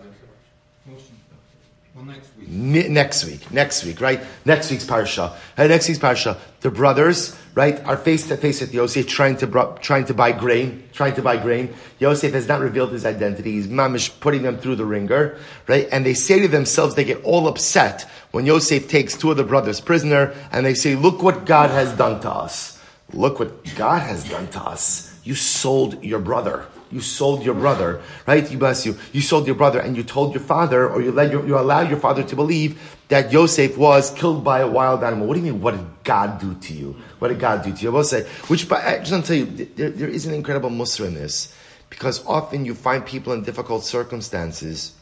next 2.47 3.25
week. 3.25 3.51
next 3.51 3.85
week, 3.85 4.01
right? 4.01 4.21
Next 4.45 4.71
week's 4.71 4.85
parsha. 4.85 5.35
Hey, 5.57 5.69
next 5.69 5.89
week's 5.89 6.01
parsha. 6.01 6.37
The 6.61 6.71
brothers, 6.71 7.37
right, 7.55 7.85
are 7.85 7.97
face 7.97 8.29
to 8.29 8.37
face 8.37 8.61
with 8.61 8.73
Yosef, 8.73 9.07
trying 9.07 9.37
to 9.39 9.79
trying 9.81 10.05
to 10.07 10.15
buy 10.15 10.33
grain, 10.33 10.85
trying 10.93 11.15
to 11.15 11.23
buy 11.23 11.37
grain. 11.37 11.75
Yosef 11.99 12.33
has 12.33 12.49
not 12.49 12.61
revealed 12.61 12.93
his 12.93 13.05
identity. 13.05 13.53
He's 13.53 13.69
mamish 13.69 14.11
putting 14.21 14.43
them 14.43 14.59
through 14.59 14.77
the 14.77 14.85
ringer, 14.85 15.39
right? 15.67 15.89
And 15.91 16.05
they 16.05 16.15
say 16.15 16.41
to 16.41 16.49
themselves, 16.49 16.95
they 16.95 17.05
get 17.05 17.23
all 17.25 17.49
upset 17.49 18.09
when 18.31 18.47
Yosef 18.47 18.89
takes 18.89 19.17
two 19.17 19.31
of 19.31 19.37
the 19.37 19.45
brothers 19.45 19.81
prisoner, 19.81 20.35
and 20.53 20.65
they 20.65 20.75
say, 20.75 20.95
"Look 20.95 21.23
what 21.23 21.47
God 21.47 21.71
has 21.71 21.93
done 21.93 22.21
to 22.21 22.31
us. 22.31 22.79
Look 23.13 23.39
what 23.39 23.75
God 23.77 24.03
has 24.03 24.29
done 24.29 24.49
to 24.49 24.61
us. 24.61 25.13
You 25.25 25.35
sold 25.35 26.03
your 26.03 26.21
brother." 26.21 26.67
You 26.97 27.03
sold 27.03 27.45
your 27.45 27.55
brother, 27.55 28.01
right? 28.27 28.51
You 28.51 28.57
bless 28.57 28.87
you. 28.87 28.97
You 29.13 29.21
sold 29.21 29.47
your 29.47 29.55
brother 29.55 29.79
and 29.79 29.95
you 29.99 30.03
told 30.03 30.33
your 30.33 30.43
father 30.43 30.89
or 30.89 31.03
you 31.03 31.13
let 31.13 31.31
your, 31.31 31.47
you 31.47 31.59
allowed 31.59 31.91
your 31.91 31.99
father 32.01 32.23
to 32.23 32.35
believe 32.35 32.97
that 33.09 33.31
Yosef 33.31 33.77
was 33.77 34.11
killed 34.13 34.43
by 34.43 34.61
a 34.61 34.67
wild 34.67 35.05
animal. 35.05 35.27
What 35.27 35.35
do 35.35 35.41
you 35.41 35.53
mean? 35.53 35.61
What 35.61 35.77
did 35.77 35.87
God 36.05 36.41
do 36.41 36.55
to 36.55 36.73
you? 36.73 36.97
What 37.19 37.29
did 37.29 37.39
God 37.39 37.63
do 37.63 37.75
to 37.75 37.83
you? 37.83 37.91
I 37.91 37.93
will 37.93 38.03
say, 38.03 38.23
which, 38.49 38.67
but 38.67 38.83
I 38.83 38.99
just 39.01 39.13
want 39.13 39.27
to 39.27 39.29
tell 39.29 39.37
you, 39.37 39.67
there, 39.77 39.91
there 39.91 40.09
is 40.09 40.25
an 40.25 40.33
incredible 40.33 40.71
mussar 40.71 41.07
in 41.07 41.13
this 41.13 41.55
because 41.91 42.25
often 42.25 42.65
you 42.65 42.75
find 42.75 43.05
people 43.05 43.35
in 43.35 43.43
difficult 43.43 43.85
circumstances 43.85 44.95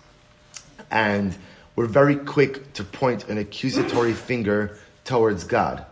and 0.91 1.37
we're 1.77 1.87
very 1.87 2.17
quick 2.17 2.73
to 2.73 2.83
point 2.83 3.29
an 3.29 3.39
accusatory 3.39 4.15
finger 4.15 4.79
towards 5.05 5.45
God. 5.45 5.87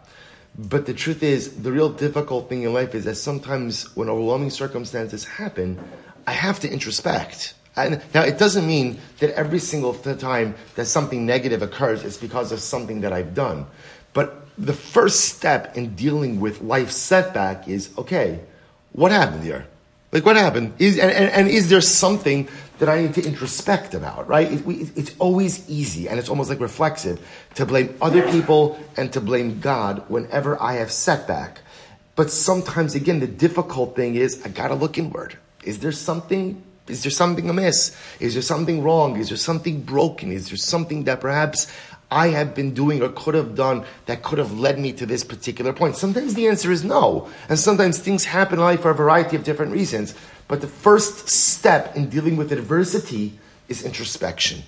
But 0.56 0.86
the 0.86 0.94
truth 0.94 1.22
is, 1.22 1.62
the 1.62 1.72
real 1.72 1.88
difficult 1.88 2.48
thing 2.48 2.62
in 2.62 2.72
life 2.74 2.94
is 2.94 3.04
that 3.04 3.14
sometimes 3.14 3.94
when 3.96 4.08
overwhelming 4.08 4.50
circumstances 4.50 5.24
happen, 5.24 5.78
I 6.26 6.32
have 6.32 6.60
to 6.60 6.68
introspect. 6.68 7.54
And 7.74 8.02
now 8.12 8.22
it 8.22 8.38
doesn't 8.38 8.66
mean 8.66 9.00
that 9.18 9.30
every 9.30 9.58
single 9.58 9.94
time 9.94 10.54
that 10.74 10.84
something 10.84 11.24
negative 11.24 11.62
occurs, 11.62 12.04
it's 12.04 12.18
because 12.18 12.52
of 12.52 12.60
something 12.60 13.00
that 13.00 13.12
I've 13.14 13.34
done. 13.34 13.66
But 14.12 14.46
the 14.58 14.74
first 14.74 15.20
step 15.34 15.74
in 15.76 15.94
dealing 15.94 16.38
with 16.38 16.60
life 16.60 16.90
setback 16.90 17.66
is 17.66 17.90
okay, 17.96 18.40
what 18.92 19.10
happened 19.10 19.42
here? 19.42 19.66
Like 20.12 20.26
what 20.26 20.36
happened? 20.36 20.74
Is, 20.78 20.98
and, 20.98 21.10
and, 21.10 21.30
and, 21.30 21.48
is 21.48 21.70
there 21.70 21.80
something 21.80 22.46
that 22.78 22.88
I 22.88 23.00
need 23.00 23.14
to 23.14 23.22
introspect 23.22 23.94
about, 23.94 24.28
right? 24.28 24.52
It, 24.52 24.66
we, 24.66 24.90
it's 24.94 25.16
always 25.18 25.68
easy 25.70 26.06
and 26.06 26.18
it's 26.18 26.28
almost 26.28 26.50
like 26.50 26.60
reflexive 26.60 27.26
to 27.54 27.64
blame 27.64 27.96
other 28.02 28.30
people 28.30 28.78
and 28.98 29.10
to 29.14 29.22
blame 29.22 29.60
God 29.60 30.04
whenever 30.08 30.60
I 30.60 30.74
have 30.74 30.92
setback. 30.92 31.62
But 32.14 32.30
sometimes, 32.30 32.94
again, 32.94 33.20
the 33.20 33.26
difficult 33.26 33.96
thing 33.96 34.14
is 34.14 34.44
I 34.44 34.48
gotta 34.48 34.74
look 34.74 34.98
inward. 34.98 35.38
Is 35.64 35.78
there 35.78 35.92
something 35.92 36.62
is 36.88 37.04
there 37.04 37.12
something 37.12 37.48
amiss? 37.48 37.96
Is 38.18 38.34
there 38.34 38.42
something 38.42 38.82
wrong? 38.82 39.16
Is 39.16 39.28
there 39.28 39.38
something 39.38 39.82
broken? 39.82 40.32
Is 40.32 40.48
there 40.48 40.56
something 40.56 41.04
that 41.04 41.20
perhaps 41.20 41.72
I 42.12 42.28
have 42.28 42.54
been 42.54 42.74
doing 42.74 43.02
or 43.02 43.08
could 43.08 43.34
have 43.34 43.54
done 43.54 43.84
that 44.06 44.22
could 44.22 44.38
have 44.38 44.52
led 44.52 44.78
me 44.78 44.92
to 44.92 45.06
this 45.06 45.24
particular 45.24 45.72
point? 45.72 45.96
Sometimes 45.96 46.34
the 46.34 46.46
answer 46.46 46.70
is 46.70 46.84
no. 46.84 47.30
And 47.48 47.58
sometimes 47.58 47.98
things 47.98 48.24
happen 48.26 48.58
in 48.58 48.64
life 48.64 48.82
for 48.82 48.90
a 48.90 48.94
variety 48.94 49.34
of 49.34 49.44
different 49.44 49.72
reasons. 49.72 50.14
But 50.46 50.60
the 50.60 50.68
first 50.68 51.30
step 51.30 51.96
in 51.96 52.10
dealing 52.10 52.36
with 52.36 52.52
adversity 52.52 53.38
is 53.68 53.82
introspection. 53.82 54.62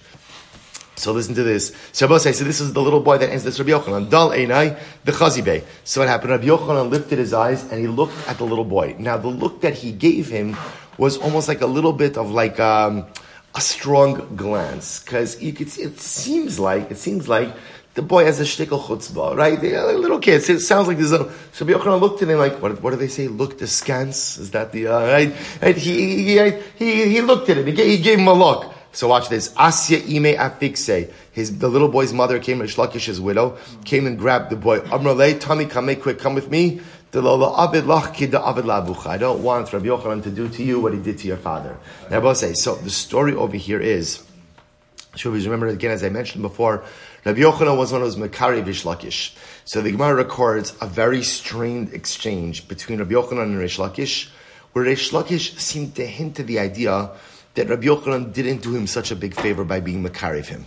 So 0.96 1.12
listen 1.12 1.35
to 1.35 1.42
this. 1.42 1.74
Shabbos 1.92 2.22
so 2.22 2.44
this 2.44 2.61
is 2.61 2.72
the 2.72 2.80
little 2.80 3.00
boy 3.00 3.18
that 3.18 3.28
ends 3.28 3.44
this 3.44 3.59
Rabbi 3.59 3.72
Yochanan. 3.72 4.09
Dal 4.09 4.30
Einai, 4.30 4.78
the 5.04 5.12
Chazibeh. 5.12 5.64
So 5.83 6.00
what 6.00 6.09
happened? 6.09 6.30
Rabbi 6.30 6.46
Yochanan 6.46 6.88
lifted 6.90 7.18
his 7.18 7.35
eyes 7.35 7.62
and 7.70 7.80
he 7.80 7.88
looked 7.88 8.16
at 8.26 8.38
the 8.38 8.44
little 8.44 8.64
boy. 8.64 8.96
Now 8.98 9.18
the 9.18 9.28
look 9.28 9.61
that 9.62 9.74
he 9.74 9.92
gave 9.92 10.28
him 10.28 10.57
was 10.96 11.18
almost 11.18 11.48
like 11.48 11.61
a 11.61 11.66
little 11.66 11.92
bit 11.92 12.16
of 12.16 12.30
like 12.30 12.59
um, 12.61 13.07
a 13.55 13.61
strong 13.61 14.35
glance 14.37 15.01
because 15.01 15.37
it 15.40 16.01
seems 16.01 16.59
like 16.59 16.90
it 16.90 16.97
seems 16.97 17.29
like 17.29 17.55
the 17.95 18.03
boy 18.03 18.25
has 18.25 18.40
a 18.40 18.43
shtickle 18.43 18.81
chutzpah, 18.81 19.37
right? 19.37 19.61
The 19.61 19.81
little 19.97 20.19
kids. 20.19 20.51
It 20.51 20.61
sounds 20.61 20.88
like 20.88 20.97
there's 20.97 21.12
a. 21.12 21.33
So 21.53 21.64
Yochanan 21.64 22.01
looked 22.01 22.23
at 22.23 22.29
him 22.29 22.38
like, 22.38 22.61
what, 22.61 22.83
what 22.83 22.90
do 22.90 22.97
they 22.97 23.09
say? 23.09 23.29
Looked 23.29 23.62
askance? 23.62 24.37
Is 24.37 24.51
that 24.51 24.73
the 24.73 24.88
uh, 24.88 25.07
right? 25.07 25.35
right? 25.62 25.77
He, 25.77 26.37
he, 26.37 26.51
he, 26.77 27.09
he 27.11 27.21
looked 27.21 27.49
at 27.51 27.59
him. 27.59 27.67
He 27.67 27.73
gave, 27.73 27.87
he 27.87 28.03
gave 28.03 28.19
him 28.19 28.27
a 28.27 28.35
look. 28.35 28.75
So 28.90 29.09
watch 29.09 29.29
this. 29.29 29.53
Asya 29.55 30.03
ime 30.09 30.37
afikse. 30.37 31.12
His 31.33 31.59
the 31.59 31.69
little 31.69 31.88
boy's 31.88 32.12
mother 32.12 32.38
came, 32.38 32.61
Shlakish's 32.61 33.21
widow, 33.21 33.59
came 33.85 34.07
and 34.07 34.19
grabbed 34.19 34.51
the 34.51 34.57
boy. 34.57 34.81
Amrale, 34.81 35.40
Tommy, 35.40 35.67
come 35.67 35.95
quick, 35.97 36.19
come 36.19 36.35
with 36.35 36.51
me. 36.51 36.81
I 37.14 37.20
don't 39.18 39.42
want 39.42 39.72
Rabbi 39.72 39.87
Yochanan 39.87 40.22
to 40.24 40.31
do 40.31 40.48
to 40.48 40.62
you 40.64 40.81
what 40.81 40.92
he 40.92 40.98
did 40.98 41.18
to 41.18 41.29
your 41.29 41.37
father. 41.37 41.77
Now, 42.11 42.33
say, 42.33 42.55
so 42.55 42.74
the 42.74 42.90
story 42.90 43.35
over 43.35 43.57
here 43.57 43.81
is, 43.81 44.24
should 45.14 45.33
we 45.33 45.44
remember 45.44 45.68
again, 45.68 45.92
as 45.92 46.03
I 46.03 46.09
mentioned 46.09 46.42
before, 46.42 46.83
Rabbi 47.24 47.38
Yochanan 47.38 47.79
was 47.79 47.92
one 47.92 48.03
of 48.03 48.07
those 48.09 48.16
Makari 48.16 48.64
Vishlakish. 48.64 49.37
So 49.64 49.81
the 49.81 49.92
Gemara 49.92 50.16
records 50.16 50.74
a 50.81 50.88
very 50.88 51.22
strained 51.22 51.92
exchange 51.92 52.66
between 52.66 52.98
Rabbi 52.98 53.12
Yochanan 53.12 53.44
and 53.44 53.59
Rish 53.59 53.79
Lakish, 53.79 54.31
where 54.72 54.85
Rish 54.85 55.12
Lakish 55.12 55.57
seemed 55.59 55.94
to 55.94 56.05
hint 56.05 56.40
at 56.40 56.48
the 56.48 56.59
idea 56.59 57.12
that 57.55 57.68
Rabbi 57.68 57.87
Yochanan 57.87 58.33
didn't 58.33 58.62
do 58.62 58.74
him 58.74 58.88
such 58.88 59.12
a 59.12 59.16
big 59.16 59.35
favor 59.35 59.64
by 59.64 59.79
being 59.79 60.03
Makari 60.03 60.40
of 60.40 60.48
him. 60.48 60.66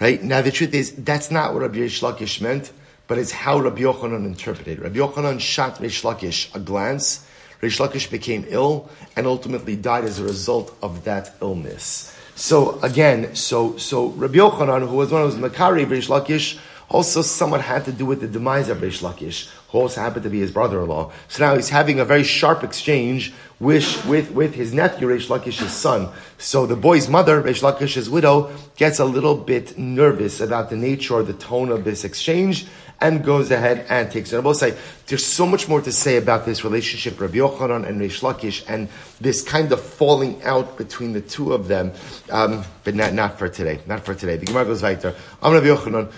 Right? 0.00 0.20
Now 0.20 0.42
the 0.42 0.50
truth 0.50 0.74
is, 0.74 0.92
that's 0.96 1.30
not 1.30 1.54
what 1.54 1.62
Rabbi 1.62 1.78
Rish 1.78 2.00
Lakish 2.00 2.40
meant 2.40 2.72
but 3.08 3.18
it's 3.18 3.32
how 3.32 3.60
Rabbi 3.60 3.82
Yochanan 3.82 4.24
interpreted. 4.26 4.80
Rabbi 4.80 4.98
Yochanan 4.98 5.40
shot 5.40 5.80
Rish 5.80 6.02
Lakish 6.02 6.54
a 6.54 6.58
glance. 6.58 7.26
Rish 7.60 7.78
Lakish 7.78 8.10
became 8.10 8.44
ill 8.48 8.88
and 9.16 9.26
ultimately 9.26 9.76
died 9.76 10.04
as 10.04 10.18
a 10.18 10.24
result 10.24 10.76
of 10.82 11.04
that 11.04 11.34
illness. 11.40 12.14
So 12.34 12.78
again, 12.80 13.34
so 13.34 13.76
so 13.78 14.08
Rabbi 14.08 14.36
Yochanan, 14.36 14.88
who 14.88 14.96
was 14.96 15.10
one 15.10 15.22
of 15.22 15.32
those 15.32 15.50
Makari 15.50 15.84
of 15.84 15.90
Rish 15.90 16.08
Lakish, 16.08 16.58
also 16.88 17.22
somewhat 17.22 17.60
had 17.60 17.84
to 17.86 17.92
do 17.92 18.06
with 18.06 18.20
the 18.20 18.28
demise 18.28 18.68
of 18.68 18.80
Rish 18.80 19.00
Lakish, 19.00 19.48
who 19.70 19.78
also 19.78 20.00
happened 20.00 20.22
to 20.24 20.30
be 20.30 20.40
his 20.40 20.52
brother-in-law. 20.52 21.12
So 21.28 21.44
now 21.44 21.56
he's 21.56 21.68
having 21.68 21.98
a 21.98 22.04
very 22.04 22.22
sharp 22.22 22.62
exchange 22.62 23.32
with, 23.58 24.06
with, 24.06 24.30
with 24.30 24.54
his 24.54 24.72
nephew, 24.72 25.08
Rish 25.08 25.28
Lakish's 25.28 25.72
son. 25.72 26.10
So 26.38 26.66
the 26.66 26.76
boy's 26.76 27.08
mother, 27.08 27.40
Rish 27.40 27.62
Lakish's 27.62 28.08
widow, 28.08 28.50
gets 28.76 28.98
a 28.98 29.04
little 29.04 29.36
bit 29.36 29.76
nervous 29.78 30.40
about 30.40 30.70
the 30.70 30.76
nature 30.76 31.14
or 31.14 31.22
the 31.22 31.32
tone 31.32 31.70
of 31.70 31.84
this 31.84 32.04
exchange, 32.04 32.66
and 33.00 33.22
goes 33.22 33.50
ahead 33.50 33.84
and 33.88 34.10
takes 34.10 34.32
it. 34.32 34.36
I 34.36 34.40
will 34.40 34.54
say 34.54 34.76
there's 35.06 35.24
so 35.24 35.46
much 35.46 35.68
more 35.68 35.80
to 35.82 35.92
say 35.92 36.16
about 36.16 36.46
this 36.46 36.64
relationship, 36.64 37.20
Rabbi 37.20 37.36
Yochanan 37.36 37.86
and 37.86 38.00
Reish 38.00 38.20
Lakish, 38.22 38.64
and 38.68 38.88
this 39.20 39.42
kind 39.42 39.70
of 39.70 39.80
falling 39.80 40.42
out 40.42 40.78
between 40.78 41.12
the 41.12 41.20
two 41.20 41.52
of 41.52 41.68
them, 41.68 41.92
um, 42.30 42.64
but 42.84 42.94
not, 42.94 43.12
not 43.12 43.38
for 43.38 43.48
today. 43.48 43.80
Not 43.86 44.04
for 44.04 44.14
today. 44.14 44.36
The 44.36 44.46
Gemara 44.46 44.64
goes 44.64 44.82
weiter. 44.82 45.14
I'm 45.42 45.52
Rabbi 45.52 45.66
Yochanan. 45.66 46.10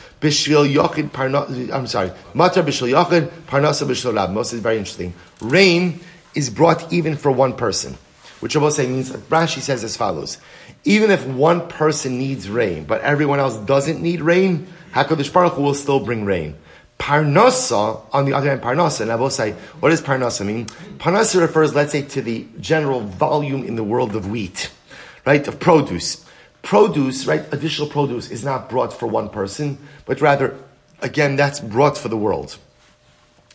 I'm 1.73 1.87
sorry. 1.87 2.11
Matar 2.35 2.63
Bishvil 2.63 2.93
Yochid 2.93 3.29
Parnasa 3.47 3.87
Bishvil 3.87 4.15
Rab. 4.15 4.31
Most 4.31 4.53
is 4.53 4.61
very 4.61 4.79
interesting. 4.79 5.15
Rain 5.41 6.01
is 6.35 6.51
brought 6.51 6.93
even 6.93 7.17
for 7.17 7.33
one 7.33 7.55
person. 7.55 7.97
Which 8.41 8.55
I 8.55 8.61
will 8.61 8.71
say 8.71 8.87
means, 8.87 9.11
Rashi 9.11 9.61
says 9.61 9.83
as 9.83 9.97
follows. 9.97 10.39
Even 10.85 11.11
if 11.11 11.27
one 11.27 11.67
person 11.67 12.19
needs 12.19 12.49
rain, 12.49 12.85
but 12.85 13.01
everyone 13.01 13.41
else 13.41 13.57
doesn't 13.57 14.01
need 14.01 14.21
rain, 14.21 14.69
HaKadosh 14.93 15.33
Baruch 15.33 15.55
Hu 15.55 15.63
will 15.63 15.75
still 15.75 15.99
bring 15.99 16.25
rain. 16.25 16.55
Parnasa, 16.99 18.03
on 18.13 18.25
the 18.25 18.33
other 18.33 18.51
hand, 18.51 18.61
Parnasa, 18.61 19.03
and 19.03 19.13
I 19.13 19.15
will 19.15 19.31
say, 19.31 19.53
what 19.81 19.91
does 19.91 20.03
Parnasa 20.03 20.45
mean? 20.45 20.67
Parnasa 20.99 21.41
refers, 21.41 21.75
let's 21.75 21.93
say, 21.93 22.03
to 22.03 22.21
the 22.21 22.47
general 22.61 23.01
volume 23.01 23.65
in 23.65 23.77
the 23.77 23.85
world 23.85 24.17
of 24.17 24.31
wheat, 24.31 24.71
right? 25.25 25.47
Of 25.47 25.61
produce. 25.61 26.25
Produce, 26.63 27.25
right? 27.27 27.45
Additional 27.53 27.89
produce 27.89 28.31
is 28.31 28.45
not 28.45 28.69
brought 28.69 28.93
for 28.93 29.07
one 29.07 29.29
person, 29.29 29.79
but 30.07 30.21
rather, 30.21 30.57
again, 31.01 31.37
that's 31.37 31.61
brought 31.61 31.97
for 31.97 32.09
the 32.09 32.17
world. 32.17 32.59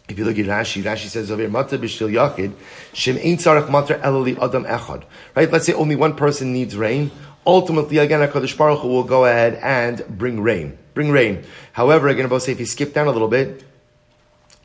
If 0.08 0.18
you 0.18 0.26
look 0.26 0.40
at 0.40 0.46
Rashi, 0.46 0.82
Rashi 0.82 1.08
says 1.08 1.30
over 1.30 1.42
here, 1.42 1.50
Mata 1.50 1.78
b'shil 1.78 2.12
yachid, 2.12 2.54
shem 2.94 3.18
ein 3.18 3.38
tzarech 3.38 3.68
matar 3.68 4.02
elali 4.02 4.38
adam 4.42 4.64
echad. 4.66 5.04
Right? 5.36 5.52
Let's 5.52 5.66
say 5.66 5.74
only 5.74 5.96
one 5.96 6.16
person 6.16 6.54
needs 6.54 6.76
rain. 6.76 7.12
Ultimately, 7.46 7.98
again, 7.98 8.28
HaKadosh 8.28 8.58
Baruch 8.58 8.80
Hu 8.80 8.88
will 8.88 9.04
go 9.04 9.26
ahead 9.26 9.60
and 9.62 10.06
bring 10.08 10.42
rain 10.42 10.78
bring 10.94 11.12
rain. 11.12 11.44
However, 11.74 12.08
again, 12.08 12.26
about 12.26 12.42
say 12.42 12.52
if 12.54 12.60
you 12.60 12.66
skip 12.66 12.94
down 12.94 13.08
a 13.08 13.12
little 13.12 13.28
bit, 13.28 13.64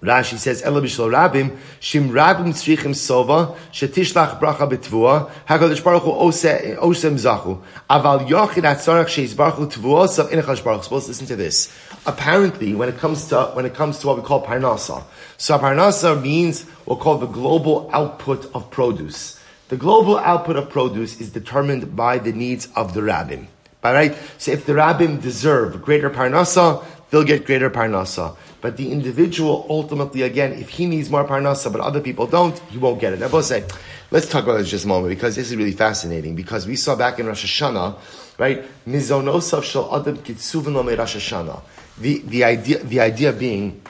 Rashi 0.02 0.38
says, 0.38 0.62
Ela 0.62 0.80
b'shlo 0.80 1.10
rabim, 1.10 1.56
shim 1.80 2.10
rabim 2.10 2.50
tzrichim 2.50 2.94
sova, 2.94 3.56
shetishlach 3.72 4.38
bracha 4.38 4.70
betvua, 4.70 5.28
HaKadosh 5.48 5.82
Baruch 5.82 6.04
Hu 6.04 6.12
osem 6.12 7.14
zachu. 7.18 7.60
Aval 7.90 8.28
yochid 8.28 8.62
atzarach 8.62 9.06
sheis 9.06 9.36
baruch 9.36 9.56
hu 9.56 9.66
tvua, 9.66 10.08
sav 10.08 10.30
inachal 10.30 10.62
baruch 10.62 10.84
Suppose 10.84 11.08
listen 11.08 11.26
to 11.26 11.34
this. 11.34 11.76
Apparently, 12.06 12.76
when 12.76 12.88
it 12.88 12.98
comes 12.98 13.26
to, 13.26 13.50
when 13.54 13.66
it 13.66 13.74
comes 13.74 13.98
to 13.98 14.06
what 14.06 14.16
we 14.16 14.22
call 14.22 14.46
parnasa, 14.46 15.02
so 15.36 15.58
parnasa 15.58 16.20
means 16.20 16.62
what 16.84 16.98
we 16.98 17.02
call 17.02 17.18
the 17.18 17.26
global 17.26 17.90
output 17.92 18.48
of 18.54 18.70
produce. 18.70 19.40
The 19.68 19.76
global 19.76 20.16
output 20.16 20.54
of 20.54 20.70
produce 20.70 21.20
is 21.20 21.30
determined 21.30 21.96
by 21.96 22.18
the 22.18 22.32
needs 22.32 22.68
of 22.76 22.94
the 22.94 23.02
rabbin. 23.02 23.48
All 23.84 23.92
right. 23.92 24.16
So 24.38 24.52
if 24.52 24.66
the 24.66 24.72
rabbim 24.72 25.22
deserve 25.22 25.82
greater 25.82 26.10
parnasa, 26.10 26.84
they'll 27.10 27.24
get 27.24 27.46
greater 27.46 27.70
parnasa. 27.70 28.36
But 28.60 28.76
the 28.76 28.90
individual 28.90 29.66
ultimately, 29.70 30.22
again, 30.22 30.52
if 30.52 30.68
he 30.68 30.86
needs 30.86 31.10
more 31.10 31.24
parnasa, 31.24 31.70
but 31.70 31.80
other 31.80 32.00
people 32.00 32.26
don't, 32.26 32.58
he 32.70 32.78
won't 32.78 33.00
get 33.00 33.12
it. 33.12 33.22
I 33.22 33.28
both 33.28 33.44
say, 33.44 33.64
let's 34.10 34.28
talk 34.28 34.44
about 34.44 34.58
this 34.58 34.68
just 34.68 34.84
a 34.84 34.88
moment 34.88 35.10
because 35.10 35.36
this 35.36 35.50
is 35.50 35.56
really 35.56 35.72
fascinating. 35.72 36.34
Because 36.34 36.66
we 36.66 36.74
saw 36.74 36.96
back 36.96 37.20
in 37.20 37.26
Rosh 37.26 37.44
Hashanah, 37.44 37.96
right? 38.36 38.64
Mizonosav 38.86 39.62
shel 39.62 39.94
adam 39.94 40.16
kitzuvin 40.18 40.74
Rosh 40.98 41.16
Hashanah. 41.16 41.62
The 41.98 42.18
the 42.20 42.44
idea 42.44 42.78
the 42.82 43.00
idea 43.00 43.32
being 43.32 43.80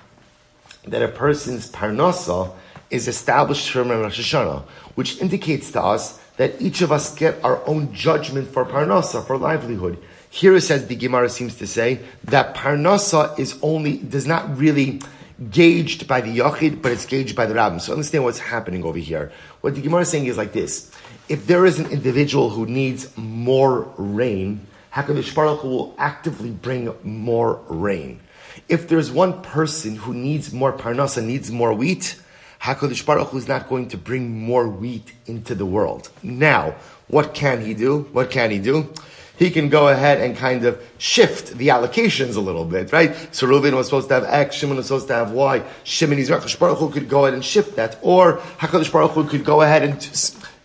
that 0.87 1.03
a 1.03 1.09
person's 1.09 1.71
parnasa 1.71 2.51
is 2.91 3.09
established 3.09 3.71
from 3.71 3.91
Rosh 3.91 4.21
Hashanah, 4.21 4.63
which 4.97 5.21
indicates 5.21 5.71
to 5.73 5.83
us 5.83 6.21
that 6.39 6.61
each 6.63 6.81
of 6.81 6.91
us 6.91 7.15
get 7.15 7.45
our 7.45 7.65
own 7.67 7.93
judgment 7.93 8.49
for 8.49 8.65
parnasa, 8.65 9.25
for 9.25 9.37
livelihood. 9.37 9.99
Here 10.31 10.55
it 10.55 10.63
says, 10.63 10.87
the 10.87 10.97
Gemara 10.97 11.29
seems 11.29 11.57
to 11.57 11.67
say, 11.67 12.01
that 12.25 12.55
parnasa 12.55 13.39
is 13.39 13.59
only, 13.61 13.99
does 13.99 14.27
not 14.27 14.57
really 14.57 15.03
gauged 15.51 16.09
by 16.09 16.21
the 16.21 16.39
yachid, 16.39 16.81
but 16.81 16.93
it's 16.93 17.07
gauged 17.07 17.37
by 17.37 17.47
the 17.47 17.55
rabbin. 17.55 17.81
So 17.81 17.93
understand 17.93 18.25
what's 18.25 18.39
happening 18.39 18.85
over 18.85 18.99
here. 18.99 19.33
What 19.61 19.75
the 19.75 19.81
Gemara 19.81 20.03
is 20.03 20.09
saying 20.09 20.27
is 20.27 20.37
like 20.37 20.53
this. 20.53 20.91
If 21.29 21.47
there 21.47 21.67
is 21.67 21.79
an 21.79 21.91
individual 21.91 22.51
who 22.51 22.67
needs 22.67 23.15
more 23.17 23.93
rain, 23.97 24.67
HaKadosh 24.95 25.35
Baruch 25.35 25.61
Hu 25.61 25.69
will 25.69 25.95
actively 25.99 26.51
bring 26.51 26.95
more 27.03 27.61
rain. 27.69 28.21
If 28.69 28.89
there's 28.89 29.11
one 29.11 29.43
person 29.43 29.97
who 29.97 30.15
needs 30.15 30.53
more 30.53 30.73
parnasa, 30.73 31.25
needs 31.25 31.51
more 31.51 31.73
wheat, 31.73 32.21
HaKadosh 32.63 33.07
Baruch 33.07 33.29
Hu 33.29 33.39
is 33.39 33.49
not 33.49 33.69
going 33.69 33.89
to 33.89 33.97
bring 33.97 34.39
more 34.39 34.69
wheat 34.69 35.13
into 35.27 35.55
the 35.55 35.67
world. 35.67 36.11
Now, 36.23 36.75
what 37.09 37.35
can 37.35 37.65
he 37.65 37.75
do? 37.75 38.09
What 38.13 38.31
can 38.31 38.51
he 38.51 38.59
do? 38.59 38.93
He 39.39 39.51
can 39.51 39.69
go 39.69 39.87
ahead 39.89 40.21
and 40.21 40.37
kind 40.37 40.65
of 40.65 40.83
shift 40.99 41.57
the 41.57 41.69
allocations 41.69 42.35
a 42.35 42.41
little 42.41 42.65
bit, 42.65 42.93
right? 42.93 43.15
So 43.33 43.47
Reuven 43.47 43.75
was 43.75 43.87
supposed 43.87 44.09
to 44.09 44.15
have 44.15 44.25
X, 44.25 44.57
Shimon 44.57 44.77
was 44.77 44.87
supposed 44.87 45.07
to 45.09 45.15
have 45.15 45.31
Y. 45.31 45.63
Shimon 45.85 46.19
HaKadosh 46.19 46.59
Baruch 46.59 46.79
Hu 46.79 46.91
could 46.91 47.09
go 47.09 47.25
ahead 47.25 47.35
and 47.35 47.45
shift 47.45 47.77
that. 47.77 47.99
Or 48.03 48.39
HaKadosh 48.59 48.93
Baruch 48.93 49.13
Hu 49.13 49.29
could 49.29 49.45
go 49.45 49.63
ahead 49.63 49.85
and 49.85 50.01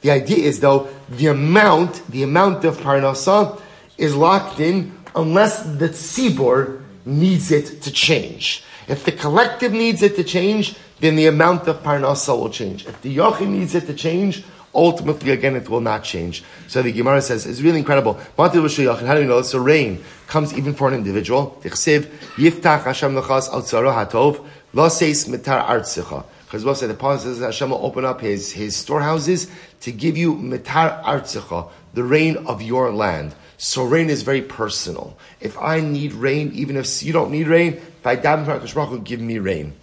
The 0.02 0.12
idea 0.12 0.38
is 0.38 0.60
though, 0.60 0.90
the 1.10 1.28
amount, 1.28 2.06
the 2.08 2.24
amount 2.24 2.66
of 2.66 2.78
parnasa 2.78 3.62
is 3.98 4.16
locked 4.16 4.60
in 4.60 4.98
unless 5.16 5.64
the 5.64 5.90
tzibor 5.90 6.82
needs 7.06 7.52
it 7.52 7.84
to 7.84 7.92
change. 7.92 8.64
If 8.88 9.06
the 9.06 9.12
collective 9.12 9.72
needs 9.72 10.02
it 10.02 10.16
to 10.16 10.24
change, 10.24 10.76
then 11.00 11.16
the 11.16 11.28
amount 11.28 11.68
of 11.68 11.84
parnasa 11.84 12.38
will 12.38 12.50
change. 12.50 12.86
If 12.86 13.02
the 13.02 13.16
yochid 13.16 13.48
needs 13.48 13.76
it 13.76 13.86
to 13.88 13.94
change, 13.94 14.44
ultimately 14.76 15.32
again 15.32 15.56
it 15.56 15.70
will 15.70 15.82
not 15.82 16.04
change. 16.04 16.44
So 16.68 16.82
the 16.82 16.92
Gemara 16.92 17.22
says 17.22 17.46
it's 17.46 17.62
really 17.62 17.80
incredible. 17.80 18.20
How 18.38 18.48
do 18.48 18.62
we 18.62 19.26
know? 19.26 19.42
So 19.42 19.60
rain 19.60 20.04
comes 20.28 20.54
even 20.58 20.74
for 20.74 20.88
an 20.88 20.96
individual. 20.96 21.60
Yiftach 21.64 22.84
Hashem 22.84 23.14
hatov 23.16 24.46
lo 24.74 24.90
seis 24.90 25.26
mitar 25.28 25.66
artzicha. 25.66 26.26
Because 26.46 26.80
said 26.80 26.90
the 26.92 26.94
Pasuk 26.94 27.22
says 27.22 27.40
Hashem 27.40 27.72
will 27.72 27.84
open 27.84 28.06
up 28.06 28.22
his, 28.22 28.52
his 28.52 28.76
storehouses 28.76 29.50
to 29.82 29.92
give 29.92 30.16
you 30.16 30.36
mitar 30.36 31.04
artzicha, 31.04 31.70
the 31.96 32.04
rain 32.04 32.38
of 32.46 32.62
your 32.62 32.92
land. 32.92 33.34
So 33.58 33.84
rain 33.84 34.10
is 34.10 34.24
very 34.24 34.42
personal. 34.42 35.18
If 35.40 35.58
I 35.58 35.80
need 35.80 36.14
rain, 36.14 36.52
even 36.54 36.78
if 36.78 37.04
you 37.04 37.14
don't 37.14 37.32
need 37.32 37.48
rain, 37.48 37.74
if 37.74 38.06
I 38.06 38.16
daven 38.16 38.46
for 38.46 38.60
Hakadosh 38.60 39.04
give 39.04 39.22
me 39.22 39.40
rain. 39.40 39.74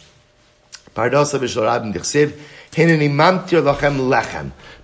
Pardosa. 0.94 1.38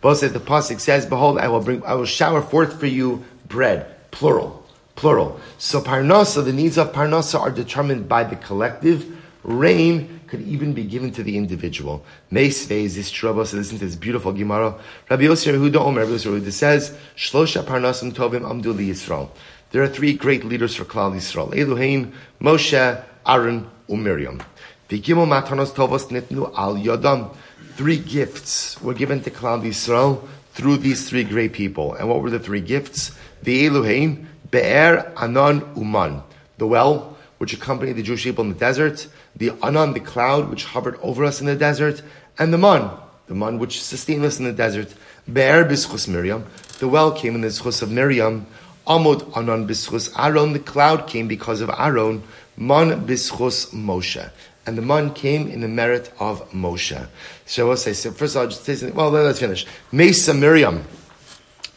Both 0.00 0.18
said 0.18 0.32
the 0.32 0.40
pasuk 0.40 0.80
says, 0.80 1.06
"Behold, 1.06 1.38
I 1.38 1.48
will 1.48 1.60
bring, 1.60 1.84
I 1.84 1.94
will 1.94 2.04
shower 2.04 2.42
forth 2.42 2.78
for 2.78 2.86
you 2.86 3.24
bread." 3.48 3.86
Plural, 4.10 4.64
plural. 4.94 5.40
So 5.58 5.80
parnasa, 5.80 6.44
the 6.44 6.52
needs 6.52 6.78
of 6.78 6.92
parnasa 6.92 7.38
are 7.40 7.50
determined 7.50 8.08
by 8.08 8.24
the 8.24 8.36
collective. 8.36 9.04
Rain 9.46 10.20
could 10.26 10.40
even 10.42 10.72
be 10.72 10.82
given 10.82 11.12
to 11.12 11.22
the 11.22 11.36
individual. 11.36 12.04
Meisve 12.32 12.72
is 12.72 13.10
trouble. 13.12 13.44
So 13.44 13.56
listen 13.56 13.78
to 13.78 13.84
this 13.84 13.94
beautiful 13.94 14.32
Gemara. 14.32 14.74
Rabbi 15.08 15.22
Yosef 15.22 15.54
Yehuda 15.54 15.76
Omer, 15.76 16.00
Rabbi 16.00 16.12
Yosef 16.12 16.32
Yehuda 16.32 16.52
says, 16.52 16.98
Shlosha 17.16 17.62
parnasim 17.62 18.12
tovim 18.12 18.40
amdu 18.40 18.74
Yisrael. 18.74 19.30
There 19.70 19.84
are 19.84 19.88
three 19.88 20.14
great 20.14 20.44
leaders 20.44 20.74
for 20.74 20.84
Klal 20.84 21.14
Yisrael. 21.14 21.56
Elohim, 21.56 22.12
Moshe, 22.40 23.04
Aaron, 23.24 23.70
Umiriam. 23.88 24.44
Vigimel 24.88 25.28
matanos 25.28 25.72
tovos 25.72 26.08
nitnu 26.08 26.52
al 26.58 26.74
yodam. 26.74 27.32
Three 27.76 27.98
gifts 27.98 28.82
were 28.82 28.94
given 28.94 29.22
to 29.22 29.30
Klal 29.30 29.62
Yisrael 29.62 30.26
through 30.54 30.78
these 30.78 31.08
three 31.08 31.22
great 31.22 31.52
people. 31.52 31.94
And 31.94 32.08
what 32.08 32.20
were 32.20 32.30
the 32.30 32.40
three 32.40 32.60
gifts? 32.60 33.16
The 33.44 33.66
Elohim, 33.66 34.28
Be'er, 34.50 35.12
Anon, 35.16 35.72
Uman. 35.76 36.22
The 36.58 36.66
well, 36.66 37.16
which 37.38 37.52
accompanied 37.52 37.92
the 37.92 38.02
Jewish 38.02 38.24
people 38.24 38.42
in 38.42 38.50
the 38.50 38.58
desert, 38.58 39.06
the 39.36 39.52
Anan, 39.62 39.92
the 39.92 40.00
cloud, 40.00 40.50
which 40.50 40.64
hovered 40.64 40.98
over 41.02 41.24
us 41.24 41.40
in 41.40 41.46
the 41.46 41.56
desert, 41.56 42.02
and 42.38 42.52
the 42.52 42.58
Man, 42.58 42.90
the 43.26 43.34
Man 43.34 43.58
which 43.58 43.82
sustained 43.82 44.24
us 44.24 44.38
in 44.38 44.44
the 44.44 44.52
desert. 44.52 44.92
Be'er 45.30 45.64
bischus 45.64 46.08
Miriam. 46.08 46.46
The 46.78 46.88
well 46.88 47.12
came 47.12 47.34
in 47.34 47.40
the 47.40 47.48
schus 47.48 47.82
of 47.82 47.90
Miriam. 47.90 48.46
Amod 48.86 49.36
Anan 49.36 49.66
bischus 49.66 50.12
Aaron. 50.18 50.52
The 50.52 50.60
cloud 50.60 51.06
came 51.06 51.28
because 51.28 51.60
of 51.60 51.70
Aaron. 51.70 52.22
Man 52.56 53.06
bischus 53.06 53.72
Moshe. 53.74 54.30
And 54.66 54.76
the 54.76 54.82
man 54.82 55.12
came 55.12 55.48
in 55.48 55.60
the 55.60 55.68
merit 55.68 56.12
of 56.18 56.50
Moshe. 56.50 57.06
So 57.44 57.70
I'll 57.70 57.76
say, 57.76 57.92
so 57.92 58.10
first 58.10 58.36
of 58.36 58.42
all, 58.42 58.48
just 58.48 58.64
say 58.64 58.90
well, 58.90 59.10
let's 59.10 59.40
finish. 59.40 59.66
Mesa 59.92 60.34
Miriam. 60.34 60.84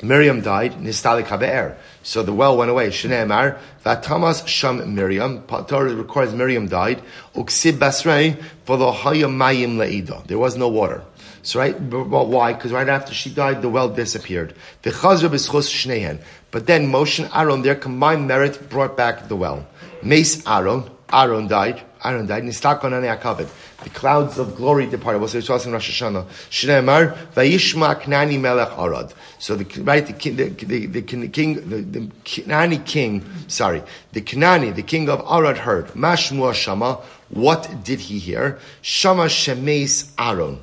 Miriam 0.02 0.42
died, 0.42 0.74
Nistalik 0.74 1.26
Habe'er. 1.26 1.76
So 2.10 2.24
the 2.24 2.34
well 2.34 2.58
went 2.58 2.72
away. 2.72 2.88
Shneemar, 2.88 3.60
Vatamas 3.86 4.48
Sham 4.48 4.96
Miriam. 4.96 5.44
Torah 5.44 5.94
requires 5.94 6.34
Miriam 6.34 6.68
died. 6.68 7.04
Uksib 7.36 7.74
Basrei, 7.74 8.36
for 8.66 8.78
the 8.78 8.92
Hayamayim 8.92 9.76
Leida. 9.78 10.26
There 10.26 10.40
was 10.40 10.58
no 10.58 10.70
water. 10.70 11.04
So 11.44 11.60
right, 11.60 11.80
well, 11.80 12.26
why? 12.26 12.54
Because 12.54 12.72
right 12.72 12.90
after 12.90 13.14
she 13.14 13.30
died, 13.30 13.62
the 13.62 13.70
well 13.70 13.90
disappeared. 13.90 14.56
But 14.82 14.96
then 14.96 16.88
Moshe 16.92 17.24
and 17.24 17.32
Aaron, 17.32 17.62
their 17.62 17.76
combined 17.76 18.28
merit 18.28 18.72
brought 18.72 18.98
back 18.98 19.28
the 19.28 19.36
well. 19.36 19.68
Mace 20.02 20.44
Aaron, 20.48 20.90
Aaron 21.14 21.48
died. 21.48 21.84
Aaron 22.04 22.26
died. 22.26 22.42
Nistakon 22.42 22.92
Akavit. 23.20 23.50
The 23.92 24.00
clouds 24.00 24.38
of 24.38 24.56
glory 24.56 24.86
departed. 24.86 25.20
What's 25.20 25.34
it 25.34 25.50
in 25.50 25.72
Rosh 25.72 26.02
Hashanah? 26.02 26.26
Shneemar 26.52 27.18
Vayishma 27.34 28.00
Knani 28.00 28.40
Melech 28.40 28.78
Arad. 28.78 29.14
So 29.40 29.56
the 29.56 29.82
right 29.82 30.06
the 30.06 30.14
king 30.14 30.36
the, 30.36 30.50
the, 30.50 30.86
the 30.86 31.02
king 31.02 31.56
the, 31.56 31.78
the 31.82 32.02
Knani 32.24 32.86
king 32.86 33.26
sorry 33.48 33.82
the 34.12 34.22
Knani 34.22 34.76
the 34.76 34.84
king 34.84 35.10
of 35.10 35.22
Arad 35.22 35.58
heard 35.58 35.88
Mashmua 35.96 36.54
Shama. 36.54 37.00
What 37.30 37.84
did 37.84 38.00
he 38.00 38.20
hear? 38.20 38.60
Shama 38.82 39.26
Shemes 39.26 40.12
Aaron. 40.20 40.60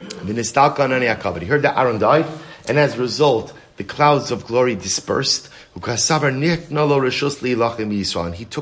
He 0.00 1.46
heard 1.46 1.62
that 1.62 1.78
Aaron 1.78 1.98
died, 1.98 2.26
and 2.68 2.78
as 2.78 2.96
a 2.96 2.98
result, 2.98 3.54
the 3.76 3.84
clouds 3.84 4.30
of 4.30 4.46
glory 4.46 4.74
dispersed. 4.74 5.48
He 5.74 5.80
took 5.80 5.94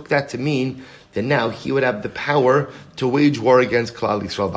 that 0.09 0.29
to 0.29 0.39
mean 0.39 0.85
then 1.13 1.29
now 1.29 1.49
he 1.49 1.73
would 1.73 1.83
have 1.83 2.03
the 2.03 2.09
power 2.09 2.71
to 2.97 3.09
wage 3.09 3.39
war 3.39 3.61
against 3.61 3.95
Klal 3.95 4.23
Yisrael. 4.23 4.53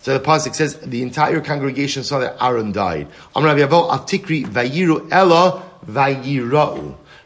So 0.00 0.18
the 0.18 0.24
pasuk 0.24 0.54
says 0.54 0.76
the 0.80 1.02
entire 1.02 1.40
congregation 1.40 2.04
saw 2.04 2.18
that 2.18 2.36
Aaron 2.42 2.72
died. 2.72 3.08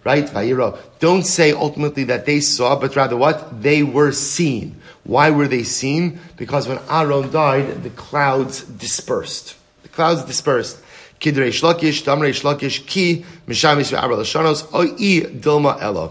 Right? 0.02 0.26
Vayiro. 0.26 0.78
Don't 0.98 1.24
say 1.24 1.52
ultimately 1.52 2.04
that 2.04 2.24
they 2.24 2.40
saw, 2.40 2.74
but 2.78 2.96
rather 2.96 3.16
what? 3.16 3.62
They 3.62 3.82
were 3.82 4.12
seen. 4.12 4.80
Why 5.04 5.30
were 5.30 5.48
they 5.48 5.62
seen? 5.62 6.20
Because 6.36 6.68
when 6.68 6.78
Aaron 6.88 7.30
died, 7.30 7.82
the 7.82 7.90
clouds 7.90 8.62
dispersed. 8.62 9.56
The 9.82 9.88
clouds 9.88 10.24
dispersed. 10.24 10.78
Kidrei 11.20 11.50
Shlakish, 11.50 12.02
Damrei 12.02 12.32
Shlakish, 12.32 12.86
Ki, 12.86 13.24
Mishamis 13.46 13.92
Ve'abra 13.92 14.16
Lashanos, 14.16 14.72
Oi 14.74 14.86
Dilma 15.28 15.80
Ella. 15.80 16.10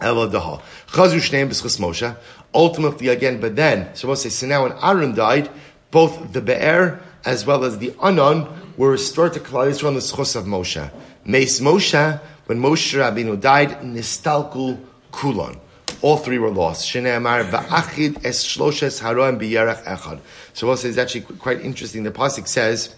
Ella 0.00 0.28
Daha. 0.28 0.60
Chazu 0.88 1.16
Shneim 1.18 1.48
B'schus 1.48 1.78
Moshe. 1.78 2.16
Ultimately, 2.52 3.08
again, 3.08 3.40
but 3.40 3.54
then, 3.54 3.94
so 3.94 4.08
we'll 4.08 4.16
say, 4.16 4.28
so 4.28 4.46
now 4.46 4.64
when 4.64 4.72
Aaron 4.82 5.14
died, 5.14 5.48
both 5.92 6.32
the 6.32 6.40
Be'er 6.40 7.00
as 7.24 7.46
well 7.46 7.64
as 7.64 7.78
the 7.78 7.94
Anon 8.02 8.48
were 8.76 8.90
restored 8.90 9.34
to 9.34 9.40
Klal 9.40 9.70
Yisrael 9.70 9.88
on 9.88 9.94
the 9.94 10.00
schus 10.00 10.34
of 10.34 10.44
Moshe. 10.44 10.90
Meis 11.24 11.60
Moshe, 11.60 12.20
when 12.46 12.58
Moshe 12.58 12.98
Rabbeinu 12.98 13.40
died, 13.40 13.80
Nistalku 13.82 14.82
Kulon. 15.12 15.58
All 16.02 16.16
three 16.16 16.38
were 16.38 16.50
lost. 16.50 16.88
Shneimar 16.88 17.48
Ba'achid 17.50 18.24
Es 18.24 18.44
Shloshes 18.44 19.02
Haroim 19.02 19.38
B'Yerach 19.38 19.84
Echad. 19.84 20.18
So 20.54 20.66
we'll 20.66 20.76
say, 20.76 20.88
it's 20.88 20.98
actually 20.98 21.20
quite 21.20 21.60
interesting. 21.60 22.02
The 22.02 22.10
Pasuk 22.10 22.48
says, 22.48 22.96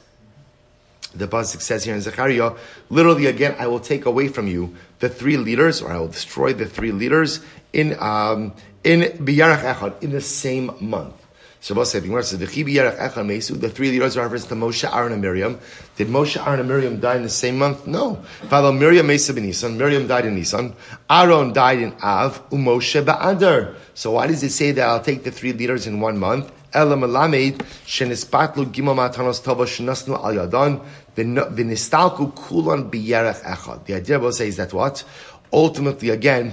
the 1.14 1.28
Pasuk 1.28 1.60
says 1.60 1.84
here 1.84 1.94
in 1.94 2.00
Zechariah, 2.00 2.52
literally 2.90 3.26
again, 3.26 3.54
I 3.58 3.66
will 3.66 3.80
take 3.80 4.06
away 4.06 4.28
from 4.28 4.48
you 4.48 4.74
the 4.98 5.08
three 5.08 5.36
leaders, 5.36 5.82
or 5.82 5.90
I 5.90 5.98
will 5.98 6.08
destroy 6.08 6.52
the 6.52 6.66
three 6.66 6.92
leaders 6.92 7.40
in 7.72 7.98
um, 8.00 8.54
in 8.84 9.02
Biyarach 9.02 9.62
Echad 9.62 10.02
in 10.02 10.10
the 10.10 10.20
same 10.20 10.70
month. 10.80 11.14
So 11.62 11.74
Shabbos 11.74 11.92
said, 11.92 12.40
the 12.40 12.46
three 12.48 13.90
leaders 13.92 14.16
are 14.16 14.22
reference 14.22 14.46
to 14.46 14.56
Moshe, 14.56 14.92
Aaron, 14.92 15.12
and 15.12 15.22
Miriam. 15.22 15.60
Did 15.94 16.08
Moshe, 16.08 16.44
Aaron, 16.44 16.58
and 16.58 16.68
Miriam 16.68 16.98
die 16.98 17.14
in 17.14 17.22
the 17.22 17.28
same 17.28 17.56
month? 17.56 17.86
No. 17.86 18.16
Follow 18.48 18.72
Miriam, 18.72 19.06
Mesa, 19.06 19.32
ben 19.32 19.44
Nisan. 19.44 19.78
Miriam 19.78 20.08
died 20.08 20.26
in 20.26 20.34
Nisan. 20.34 20.74
Aaron 21.08 21.52
died 21.52 21.78
in 21.78 21.92
Av. 22.02 22.50
Umoshe 22.50 23.04
ba'adar. 23.04 23.76
So 23.94 24.10
why 24.10 24.26
does 24.26 24.42
it 24.42 24.50
say 24.50 24.72
that 24.72 24.88
I'll 24.88 25.02
take 25.02 25.22
the 25.22 25.30
three 25.30 25.52
leaders 25.52 25.86
in 25.86 26.00
one 26.00 26.18
month? 26.18 26.50
V'nistalku 31.16 32.34
kulan 32.34 32.90
biyerech 32.90 33.42
echad. 33.42 33.84
The 33.84 33.94
idea 33.94 34.18
of 34.18 34.34
say 34.34 34.48
is 34.48 34.56
that 34.56 34.72
what? 34.72 35.04
Ultimately, 35.52 36.10
again, 36.10 36.52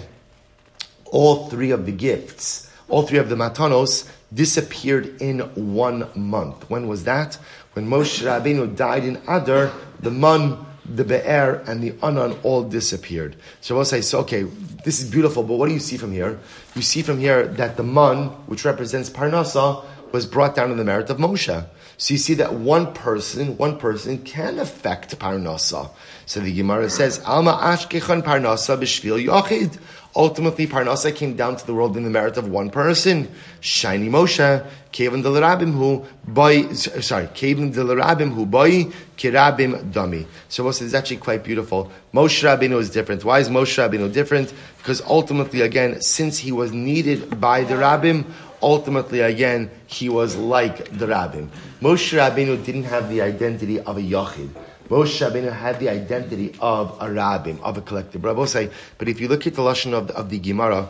all 1.06 1.48
three 1.48 1.72
of 1.72 1.86
the 1.86 1.91
gifts, 1.91 2.69
all 2.88 3.04
three 3.04 3.19
of 3.19 3.30
the 3.30 3.36
matanos 3.36 4.10
disappeared 4.34 5.22
in 5.22 5.39
one 5.74 6.08
month. 6.15 6.69
When 6.69 6.88
was 6.88 7.04
that? 7.06 7.38
When 7.74 7.88
Moshe 7.88 8.24
Rabbeinu 8.24 8.76
died 8.76 9.06
in 9.06 9.17
Adar, 9.28 9.72
the 10.00 10.12
man, 10.12 10.65
the 10.86 11.04
Be'er, 11.04 11.63
and 11.67 11.82
the 11.82 11.93
Anan 12.04 12.38
all 12.43 12.63
disappeared. 12.63 13.36
So 13.62 13.76
we'll 13.76 13.86
say, 13.86 14.02
so 14.02 14.19
okay, 14.19 14.43
this 14.84 15.02
is 15.02 15.10
beautiful, 15.10 15.43
but 15.43 15.56
what 15.56 15.67
do 15.67 15.74
you 15.74 15.80
see 15.80 15.98
from 15.98 16.12
here? 16.12 16.39
You 16.76 16.82
see 16.82 17.02
from 17.02 17.19
here 17.19 17.48
that 17.48 17.78
the 17.78 17.84
man, 17.84 18.28
which 18.48 18.65
represents 18.65 19.10
Parnasa, 19.10 19.86
was 20.12 20.26
brought 20.26 20.56
down 20.56 20.72
in 20.72 20.78
the 20.78 20.84
merit 20.84 21.10
of 21.10 21.17
Moshe. 21.17 21.65
So 21.98 22.13
you 22.13 22.17
see 22.17 22.36
that 22.36 22.54
one 22.54 22.93
person, 22.93 23.58
one 23.58 23.78
person 23.78 24.19
can 24.19 24.58
affect 24.58 25.19
Parnasa. 25.19 25.91
So 26.26 26.39
the 26.39 26.54
Gemara 26.54 26.89
says, 26.89 27.22
Alma 27.26 27.60
ashkechan 27.62 28.24
Parnasa 28.24 28.78
b'shvil 28.78 29.26
yochid. 29.26 29.78
Ultimately, 30.15 30.65
Parnasa 30.65 31.13
came 31.13 31.36
down 31.36 31.58
to 31.58 31.67
the 31.67 31.74
world 31.74 31.95
in 31.95 32.04
the 32.04 32.10
merit 32.10 32.38
of 32.38 32.48
one 32.48 32.72
person. 32.72 33.30
Shiny 33.60 34.10
Moshe, 34.10 34.65
Kevin 34.91 35.22
de 35.22 35.30
Rabim 35.30 35.74
who 35.74 36.06
by 36.26 36.72
sorry, 36.72 37.28
Kevin 37.34 37.72
de 37.72 37.82
Rabim 37.82 38.34
who 38.34 38.45
by 38.45 38.69
Kirabim 39.17 39.91
Dami. 39.91 40.26
So 40.48 40.63
this 40.63 40.82
is 40.82 40.95
actually 40.95 41.17
quite 41.17 41.43
beautiful. 41.43 41.91
Moshe 42.13 42.43
Rabbeinu 42.43 42.80
is 42.80 42.89
different. 42.89 43.24
Why 43.24 43.39
is 43.39 43.50
Moshe 43.50 43.78
Rabbeinu 43.78 44.12
different? 44.12 44.52
Because 44.78 45.02
ultimately, 45.02 45.62
again, 45.62 46.02
since 46.02 46.39
he 46.39 46.52
was 46.52 46.72
needed 46.72 47.39
by 47.39 47.63
the 47.63 47.76
Rabbim, 47.76 48.26
ultimately, 48.62 49.22
again, 49.22 49.72
he 49.88 50.10
was 50.10 50.36
like 50.36 50.98
the 50.98 51.08
Rabbim. 51.08 51.50
Moshe 51.82 52.17
Rabbeinu 52.17 52.63
didn't 52.63 52.84
have 52.84 53.10
the 53.10 53.22
identity 53.22 53.80
of 53.80 53.98
a 53.98 54.02
Yachid. 54.02 54.50
Moshe 54.89 55.19
Rabbeinu 55.22 55.52
had 55.52 55.80
the 55.80 55.89
identity 55.89 56.56
of 56.60 56.91
a 57.00 57.06
Rabbim, 57.06 57.62
of 57.62 57.78
a 57.78 57.82
collective. 57.82 58.22
But 58.22 58.45
say, 58.48 58.69
but 58.98 59.08
if 59.08 59.22
you 59.22 59.28
look 59.28 59.45
at 59.45 59.56
the 59.56 59.62
Lashon 59.62 59.93
of 59.93 60.08
the, 60.08 60.15
of 60.15 60.30
the 60.30 60.39
Gemara, 60.39 60.89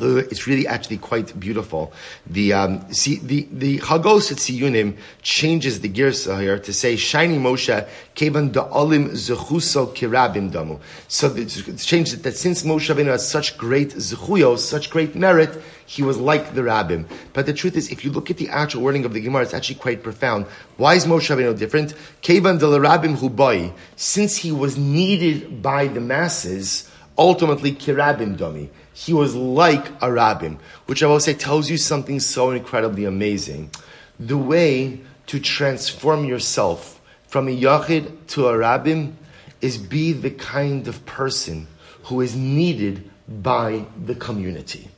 it's 0.00 0.46
really 0.46 0.66
actually 0.66 0.98
quite 0.98 1.38
beautiful. 1.38 1.92
The 2.26 2.52
um, 2.52 2.92
see 2.92 3.16
the 3.16 3.48
the 3.52 3.78
Chagos 3.78 4.32
at 4.32 4.38
Siyunim 4.38 4.96
changes 5.22 5.80
the 5.80 5.88
girsa 5.88 6.40
here 6.40 6.58
to 6.58 6.72
say 6.72 6.96
shiny 6.96 7.38
Moshe 7.38 7.86
kevan 8.14 8.50
da'alim 8.50 9.10
zechuso 9.10 9.94
kirabim 9.94 10.50
damu. 10.50 10.80
So 11.08 11.34
it's 11.36 11.84
changed 11.84 12.14
it 12.14 12.22
that 12.24 12.36
since 12.36 12.62
Moshe 12.62 12.94
Rabbeinu 12.94 13.06
has 13.06 13.28
such 13.28 13.56
great 13.56 13.90
zechuyos, 13.90 14.58
such 14.58 14.90
great 14.90 15.14
merit, 15.14 15.62
he 15.86 16.02
was 16.02 16.18
like 16.18 16.54
the 16.54 16.62
rabbim. 16.62 17.06
But 17.32 17.46
the 17.46 17.52
truth 17.52 17.76
is, 17.76 17.90
if 17.90 18.04
you 18.04 18.10
look 18.10 18.30
at 18.30 18.36
the 18.36 18.48
actual 18.48 18.82
wording 18.82 19.04
of 19.04 19.12
the 19.12 19.20
Gemara, 19.20 19.42
it's 19.42 19.54
actually 19.54 19.76
quite 19.76 20.02
profound. 20.02 20.46
Why 20.76 20.94
is 20.94 21.06
Moshe 21.06 21.34
Rabbeinu 21.34 21.58
different? 21.58 21.94
Kevan 22.22 22.58
rabbim 22.58 23.16
hubai, 23.16 23.72
since 23.96 24.36
he 24.36 24.50
was 24.50 24.76
needed 24.76 25.62
by 25.62 25.86
the 25.86 26.00
masses, 26.00 26.90
ultimately 27.16 27.72
kirabim 27.72 28.36
dami 28.36 28.70
he 28.94 29.12
was 29.12 29.34
like 29.34 29.86
a 30.00 30.10
rabbin, 30.10 30.58
which 30.86 31.02
I 31.02 31.06
will 31.06 31.20
say 31.20 31.34
tells 31.34 31.68
you 31.68 31.76
something 31.76 32.20
so 32.20 32.52
incredibly 32.52 33.04
amazing. 33.04 33.70
The 34.18 34.38
way 34.38 35.00
to 35.26 35.40
transform 35.40 36.24
yourself 36.24 37.00
from 37.26 37.48
a 37.48 37.50
yachid 37.50 38.26
to 38.28 38.46
a 38.46 38.56
rabbin 38.56 39.16
is 39.60 39.78
be 39.78 40.12
the 40.12 40.30
kind 40.30 40.86
of 40.86 41.04
person 41.06 41.66
who 42.04 42.20
is 42.20 42.36
needed 42.36 43.10
by 43.28 43.84
the 44.04 44.14
community. 44.14 44.88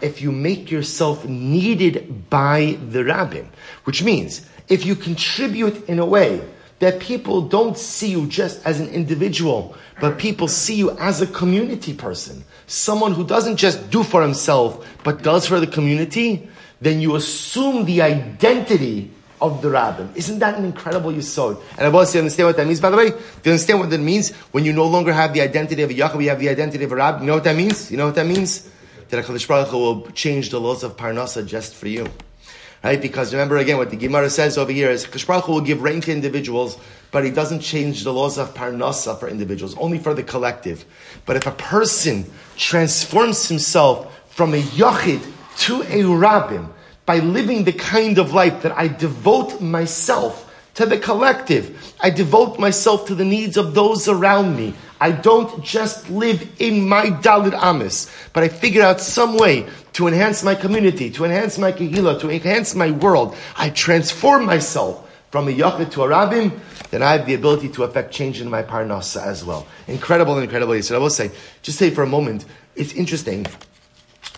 If 0.00 0.22
you 0.22 0.32
make 0.32 0.70
yourself 0.70 1.26
needed 1.26 2.30
by 2.30 2.78
the 2.88 3.04
rabbin, 3.04 3.50
which 3.84 4.02
means 4.02 4.46
if 4.68 4.86
you 4.86 4.96
contribute 4.96 5.88
in 5.88 5.98
a 5.98 6.06
way 6.06 6.40
that 6.78 7.00
people 7.00 7.42
don't 7.42 7.76
see 7.76 8.10
you 8.10 8.26
just 8.26 8.64
as 8.66 8.80
an 8.80 8.88
individual, 8.88 9.76
but 10.00 10.18
people 10.18 10.48
see 10.48 10.74
you 10.74 10.96
as 10.98 11.20
a 11.20 11.26
community 11.26 11.92
person, 11.92 12.44
someone 12.72 13.12
who 13.12 13.24
doesn't 13.24 13.56
just 13.56 13.90
do 13.90 14.02
for 14.02 14.22
himself, 14.22 14.86
but 15.04 15.22
does 15.22 15.46
for 15.46 15.60
the 15.60 15.66
community, 15.66 16.48
then 16.80 17.00
you 17.00 17.14
assume 17.14 17.84
the 17.84 18.00
identity 18.00 19.10
of 19.40 19.60
the 19.60 19.68
rabbin. 19.68 20.10
Isn't 20.14 20.38
that 20.38 20.56
an 20.56 20.64
incredible 20.64 21.12
yisod? 21.12 21.60
And 21.76 21.86
I've 21.86 21.94
also 21.94 22.18
understand 22.18 22.48
what 22.48 22.56
that 22.56 22.66
means, 22.66 22.80
by 22.80 22.90
the 22.90 22.96
way? 22.96 23.10
Do 23.10 23.16
you 23.44 23.52
understand 23.52 23.80
what 23.80 23.90
that 23.90 23.98
means? 23.98 24.30
When 24.52 24.64
you 24.64 24.72
no 24.72 24.86
longer 24.86 25.12
have 25.12 25.34
the 25.34 25.42
identity 25.42 25.82
of 25.82 25.90
a 25.90 25.94
Yachid, 25.94 26.22
you 26.22 26.30
have 26.30 26.40
the 26.40 26.48
identity 26.48 26.84
of 26.84 26.92
a 26.92 26.96
rabbin. 26.96 27.22
You 27.22 27.26
know 27.26 27.34
what 27.34 27.44
that 27.44 27.56
means? 27.56 27.90
You 27.90 27.98
know 27.98 28.06
what 28.06 28.14
that 28.14 28.26
means? 28.26 28.70
That 29.10 29.24
HaKadosh 29.24 29.46
Baruch 29.46 29.72
will 29.72 30.10
change 30.12 30.50
the 30.50 30.60
laws 30.60 30.82
of 30.82 30.96
Parnasa 30.96 31.46
just 31.46 31.74
for 31.74 31.88
you. 31.88 32.08
Right? 32.82 33.02
Because 33.02 33.34
remember 33.34 33.58
again, 33.58 33.76
what 33.76 33.90
the 33.90 33.96
Gemara 33.96 34.30
says 34.30 34.56
over 34.56 34.72
here 34.72 34.90
is 34.90 35.04
HaKadosh 35.04 35.48
will 35.48 35.60
give 35.60 35.82
rain 35.82 36.00
to 36.02 36.12
individuals, 36.12 36.78
but 37.12 37.24
he 37.24 37.30
doesn't 37.30 37.60
change 37.60 38.02
the 38.02 38.12
laws 38.12 38.38
of 38.38 38.54
Parnasa 38.54 39.18
for 39.20 39.28
individuals, 39.28 39.76
only 39.78 39.98
for 39.98 40.14
the 40.14 40.22
collective. 40.24 40.84
But 41.24 41.36
if 41.36 41.46
a 41.46 41.52
person 41.52 42.28
transforms 42.56 43.46
himself 43.46 44.18
from 44.30 44.54
a 44.54 44.62
Yachid 44.62 45.24
to 45.58 45.82
a 45.82 46.04
Rabbin 46.04 46.68
by 47.06 47.18
living 47.18 47.64
the 47.64 47.72
kind 47.72 48.18
of 48.18 48.32
life 48.32 48.62
that 48.62 48.76
I 48.76 48.88
devote 48.88 49.60
myself 49.60 50.48
to 50.74 50.86
the 50.86 50.98
collective. 50.98 51.94
I 52.00 52.10
devote 52.10 52.58
myself 52.58 53.06
to 53.06 53.14
the 53.14 53.24
needs 53.24 53.56
of 53.56 53.74
those 53.74 54.08
around 54.08 54.56
me. 54.56 54.74
I 55.00 55.12
don't 55.12 55.62
just 55.62 56.08
live 56.08 56.48
in 56.60 56.88
my 56.88 57.06
Dalit 57.06 57.60
Amis, 57.60 58.10
but 58.32 58.42
I 58.42 58.48
figure 58.48 58.82
out 58.82 59.00
some 59.00 59.36
way 59.36 59.66
to 59.94 60.06
enhance 60.06 60.42
my 60.42 60.54
community, 60.54 61.10
to 61.10 61.24
enhance 61.24 61.58
my 61.58 61.72
Kehillah, 61.72 62.20
to 62.20 62.30
enhance 62.30 62.74
my 62.74 62.90
world. 62.90 63.36
I 63.56 63.70
transform 63.70 64.46
myself 64.46 65.01
from 65.32 65.48
a 65.48 65.50
Yachid 65.50 65.90
to 65.92 66.02
a 66.02 66.08
Rabbin, 66.08 66.52
then 66.90 67.02
I 67.02 67.12
have 67.12 67.24
the 67.26 67.32
ability 67.32 67.70
to 67.70 67.84
affect 67.84 68.12
change 68.12 68.42
in 68.42 68.50
my 68.50 68.62
Parnasa 68.62 69.22
as 69.22 69.42
well. 69.42 69.66
Incredible, 69.88 70.38
incredible. 70.38 70.80
So 70.82 70.94
I 70.94 70.98
will 70.98 71.08
say, 71.08 71.30
just 71.62 71.78
say 71.78 71.88
for 71.88 72.02
a 72.02 72.06
moment, 72.06 72.44
it's 72.76 72.92
interesting. 72.92 73.46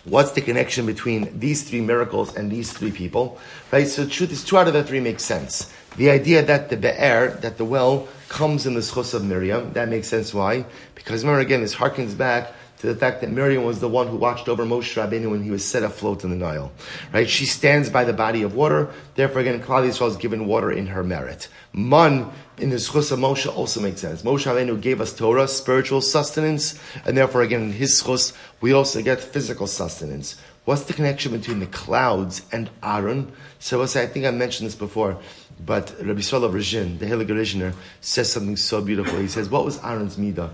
What's 0.04 0.32
the 0.32 0.40
connection 0.40 0.86
between 0.86 1.36
these 1.36 1.68
three 1.68 1.80
miracles 1.80 2.36
and 2.36 2.48
these 2.48 2.72
three 2.72 2.92
people? 2.92 3.40
Right? 3.72 3.88
So 3.88 4.04
the 4.04 4.10
truth 4.10 4.30
is, 4.30 4.44
two 4.44 4.56
out 4.56 4.68
of 4.68 4.72
the 4.72 4.84
three 4.84 5.00
make 5.00 5.18
sense. 5.18 5.72
The 5.96 6.10
idea 6.10 6.44
that 6.44 6.70
the 6.70 6.76
be'er, 6.76 7.38
that 7.40 7.58
the 7.58 7.64
well, 7.64 8.06
comes 8.28 8.64
in 8.64 8.74
the 8.74 8.80
schus 8.80 9.14
of 9.14 9.24
Miriam, 9.24 9.72
that 9.72 9.88
makes 9.88 10.06
sense. 10.06 10.32
Why? 10.32 10.64
Because 10.94 11.24
remember 11.24 11.40
again, 11.40 11.60
this 11.60 11.74
harkens 11.74 12.16
back 12.16 12.52
to 12.84 12.92
the 12.92 13.00
fact 13.00 13.22
that 13.22 13.30
Miriam 13.30 13.64
was 13.64 13.80
the 13.80 13.88
one 13.88 14.08
who 14.08 14.16
watched 14.18 14.46
over 14.46 14.66
Moshe 14.66 14.94
Rabbeinu 14.94 15.30
when 15.30 15.42
he 15.42 15.50
was 15.50 15.64
set 15.64 15.82
afloat 15.82 16.22
in 16.22 16.28
the 16.28 16.36
Nile. 16.36 16.70
Right? 17.14 17.28
She 17.28 17.46
stands 17.46 17.88
by 17.88 18.04
the 18.04 18.12
body 18.12 18.42
of 18.42 18.54
water. 18.54 18.90
Therefore, 19.14 19.40
again, 19.40 19.62
Klal 19.62 19.88
Yisrael 19.88 20.10
is 20.10 20.18
given 20.18 20.46
water 20.46 20.70
in 20.70 20.88
her 20.88 21.02
merit. 21.02 21.48
Man 21.72 22.30
in 22.58 22.68
the 22.68 22.76
schus 22.76 23.10
of 23.10 23.18
Moshe 23.18 23.50
also 23.50 23.80
makes 23.80 24.02
sense. 24.02 24.20
Moshe 24.20 24.44
Rabbeinu 24.44 24.78
gave 24.82 25.00
us 25.00 25.16
Torah, 25.16 25.48
spiritual 25.48 26.02
sustenance, 26.02 26.78
and 27.06 27.16
therefore, 27.16 27.40
again, 27.40 27.62
in 27.62 27.72
his 27.72 28.02
schus, 28.02 28.36
we 28.60 28.74
also 28.74 29.00
get 29.00 29.18
physical 29.18 29.66
sustenance. 29.66 30.38
What's 30.66 30.84
the 30.84 30.92
connection 30.92 31.32
between 31.32 31.60
the 31.60 31.66
clouds 31.66 32.42
and 32.52 32.68
Aaron? 32.82 33.32
So 33.60 33.82
I 33.82 33.86
think 33.86 34.26
I 34.26 34.30
mentioned 34.30 34.66
this 34.66 34.74
before, 34.74 35.18
but 35.64 35.94
Rabbi 36.02 36.20
Rizhin, 36.20 36.98
the 36.98 37.06
Heilige 37.06 37.28
Rizhiner, 37.28 37.74
says 38.02 38.30
something 38.30 38.56
so 38.56 38.82
beautiful. 38.82 39.18
He 39.18 39.28
says, 39.28 39.48
what 39.48 39.64
was 39.64 39.82
Aaron's 39.82 40.16
midah? 40.16 40.50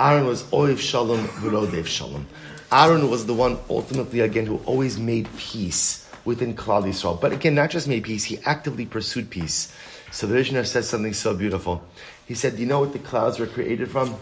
Aaron 0.00 0.26
was 0.26 0.44
Oiv 0.44 0.78
Shalom 0.78 1.26
V'Rodev 1.26 1.84
Shalom. 1.84 2.26
Aaron 2.72 3.10
was 3.10 3.26
the 3.26 3.34
one 3.34 3.58
ultimately 3.68 4.20
again 4.20 4.46
who 4.46 4.56
always 4.64 4.98
made 4.98 5.28
peace 5.36 6.08
within 6.24 6.54
Klal 6.54 6.84
Yisrael. 6.84 7.20
But 7.20 7.32
again, 7.32 7.54
not 7.54 7.68
just 7.68 7.86
made 7.86 8.04
peace, 8.04 8.24
he 8.24 8.38
actively 8.46 8.86
pursued 8.86 9.28
peace. 9.28 9.76
So 10.10 10.26
the 10.26 10.36
Rizhiner 10.36 10.64
says 10.64 10.88
something 10.88 11.12
so 11.12 11.36
beautiful. 11.36 11.84
He 12.24 12.32
said, 12.32 12.56
Do 12.56 12.62
you 12.62 12.66
know 12.66 12.80
what 12.80 12.94
the 12.94 12.98
clouds 12.98 13.38
were 13.38 13.46
created 13.46 13.90
from? 13.90 14.16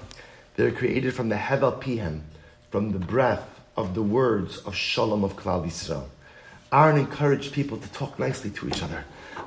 They 0.57 0.65
were 0.65 0.73
created 0.73 1.15
from 1.15 1.29
the 1.29 1.37
Hevel 1.37 1.81
Pihem, 1.81 2.23
from 2.73 2.91
the 2.91 2.99
breath 2.99 3.49
of 3.77 3.95
the 3.95 4.03
words 4.03 4.59
of 4.59 4.75
Shalom 4.75 5.23
of 5.23 5.37
Klal 5.37 5.65
Yisrael. 5.65 6.07
Aaron 6.73 6.99
encouraged 6.99 7.53
people 7.53 7.79
to 7.79 7.89
talk 7.93 8.19
nicely 8.19 8.51
to 8.51 8.67
each 8.67 8.83
other. 8.83 9.05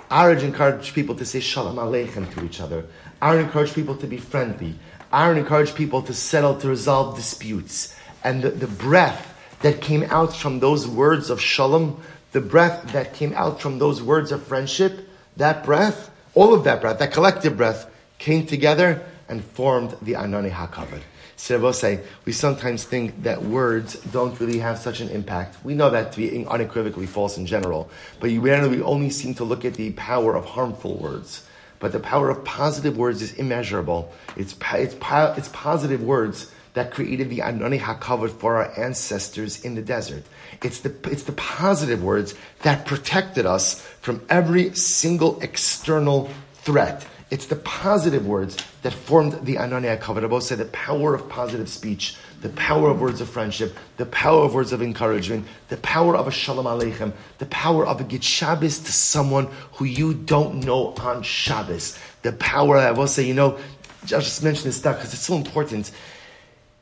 Aaron 0.10 0.40
encouraged 0.40 0.96
people 0.96 1.16
to 1.16 1.26
say 1.26 1.42
Shalom 1.42 1.76
Aleichem 1.76 2.34
to 2.36 2.46
each 2.46 2.62
other. 2.62 2.86
Aaron 3.22 3.44
encouraged 3.44 3.76
people 3.76 3.98
to 3.98 4.08
be 4.08 4.18
friendly. 4.18 4.76
Aaron 5.14 5.38
encouraged 5.38 5.76
people 5.76 6.02
to 6.04 6.14
settle, 6.14 6.58
to 6.60 6.68
resolve 6.68 7.16
disputes. 7.16 7.96
And 8.24 8.42
the, 8.42 8.52
the 8.52 8.68
breath 8.68 9.28
that 9.62 9.82
came 9.82 10.04
out 10.04 10.36
from 10.36 10.60
those 10.60 10.88
words 10.88 11.30
of 11.30 11.42
shalom, 11.42 12.02
the 12.32 12.42
breath 12.42 12.94
that 12.94 13.14
came 13.14 13.34
out 13.34 13.62
from 13.62 13.80
those 13.80 14.02
words 14.02 14.32
of 14.32 14.44
friendship, 14.44 15.08
that 15.38 15.64
breath, 15.64 16.10
all 16.34 16.54
of 16.54 16.64
that 16.64 16.82
breath, 16.82 17.00
that 17.00 17.12
collective 17.12 17.58
breath, 17.58 17.90
came 18.18 18.46
together 18.46 19.04
and 19.28 19.44
formed 19.44 19.96
the 20.02 20.14
Anani 20.14 20.52
HaKavod. 20.52 21.02
say 21.74 22.00
we 22.26 22.32
sometimes 22.32 22.84
think 22.84 23.24
that 23.24 23.42
words 23.42 23.96
don't 24.12 24.40
really 24.40 24.60
have 24.60 24.78
such 24.78 25.02
an 25.02 25.10
impact. 25.10 25.58
We 25.64 25.74
know 25.74 25.90
that 25.90 26.12
to 26.14 26.18
be 26.18 26.46
unequivocally 26.46 27.08
false 27.08 27.38
in 27.38 27.46
general, 27.46 27.90
but 28.20 28.30
we 28.30 28.82
only 28.82 29.10
seem 29.10 29.34
to 29.36 29.44
look 29.44 29.66
at 29.66 29.76
the 29.76 29.92
power 29.94 30.36
of 30.36 30.46
harmful 30.46 30.98
words. 30.98 31.48
But 31.82 31.92
the 31.92 32.00
power 32.00 32.30
of 32.30 32.46
positive 32.46 32.96
words 32.96 33.22
is 33.22 33.34
immeasurable. 33.34 34.14
It's, 34.38 34.56
it's, 34.74 34.96
it's 35.02 35.50
positive 35.50 36.02
words 36.02 36.50
that 36.74 36.92
created 36.92 37.30
the 37.30 37.40
Anani 37.40 37.80
HaKavod 37.80 38.30
for 38.30 38.58
our 38.58 38.80
ancestors 38.80 39.66
in 39.66 39.76
the 39.76 39.82
desert. 39.82 40.24
It's 40.64 40.80
the, 40.80 40.96
it's 41.12 41.24
the 41.24 41.34
positive 41.34 42.02
words 42.02 42.34
that 42.62 42.86
protected 42.86 43.46
us 43.46 43.82
from 44.00 44.22
every 44.30 44.74
single 44.76 45.42
external 45.42 46.30
threat. 46.54 47.06
It's 47.30 47.48
the 47.48 47.56
positive 47.56 48.26
words 48.26 48.58
that 48.84 48.94
formed 48.94 49.46
the 49.46 49.56
Anani 49.56 49.98
HaKavod. 49.98 50.24
I 50.24 50.28
both 50.28 50.44
say 50.44 50.56
the 50.56 50.66
power 50.66 51.14
of 51.16 51.28
positive 51.28 51.68
speech 51.68 52.16
the 52.42 52.50
power 52.50 52.90
of 52.90 53.00
words 53.00 53.22
of 53.22 53.30
friendship, 53.30 53.78
the 53.98 54.06
power 54.08 54.44
of 54.44 54.54
words 54.54 54.74
of 54.74 54.82
encouragement, 54.82 55.46
the 55.70 55.78
power 55.78 56.18
of 56.18 56.28
a 56.28 56.32
shalom 56.32 56.66
aleichem, 56.66 57.14
the 57.38 57.46
power 57.46 57.86
of 57.86 58.02
a 58.02 58.04
get 58.04 58.24
Shabbos 58.24 58.80
to 58.80 58.92
someone 58.92 59.48
who 59.74 59.86
you 59.86 60.16
don't 60.16 60.66
know 60.66 60.94
on 60.96 61.22
Shabbos. 61.22 61.98
The 62.24 62.34
power, 62.34 62.78
I 62.78 62.92
will 62.92 63.08
say, 63.08 63.24
you 63.24 63.36
know, 63.36 63.58
I 64.04 64.08
just 64.08 64.44
mention 64.44 64.66
this 64.66 64.78
stuff 64.78 64.98
because 64.98 65.14
it's 65.14 65.22
so 65.22 65.36
important. 65.36 65.92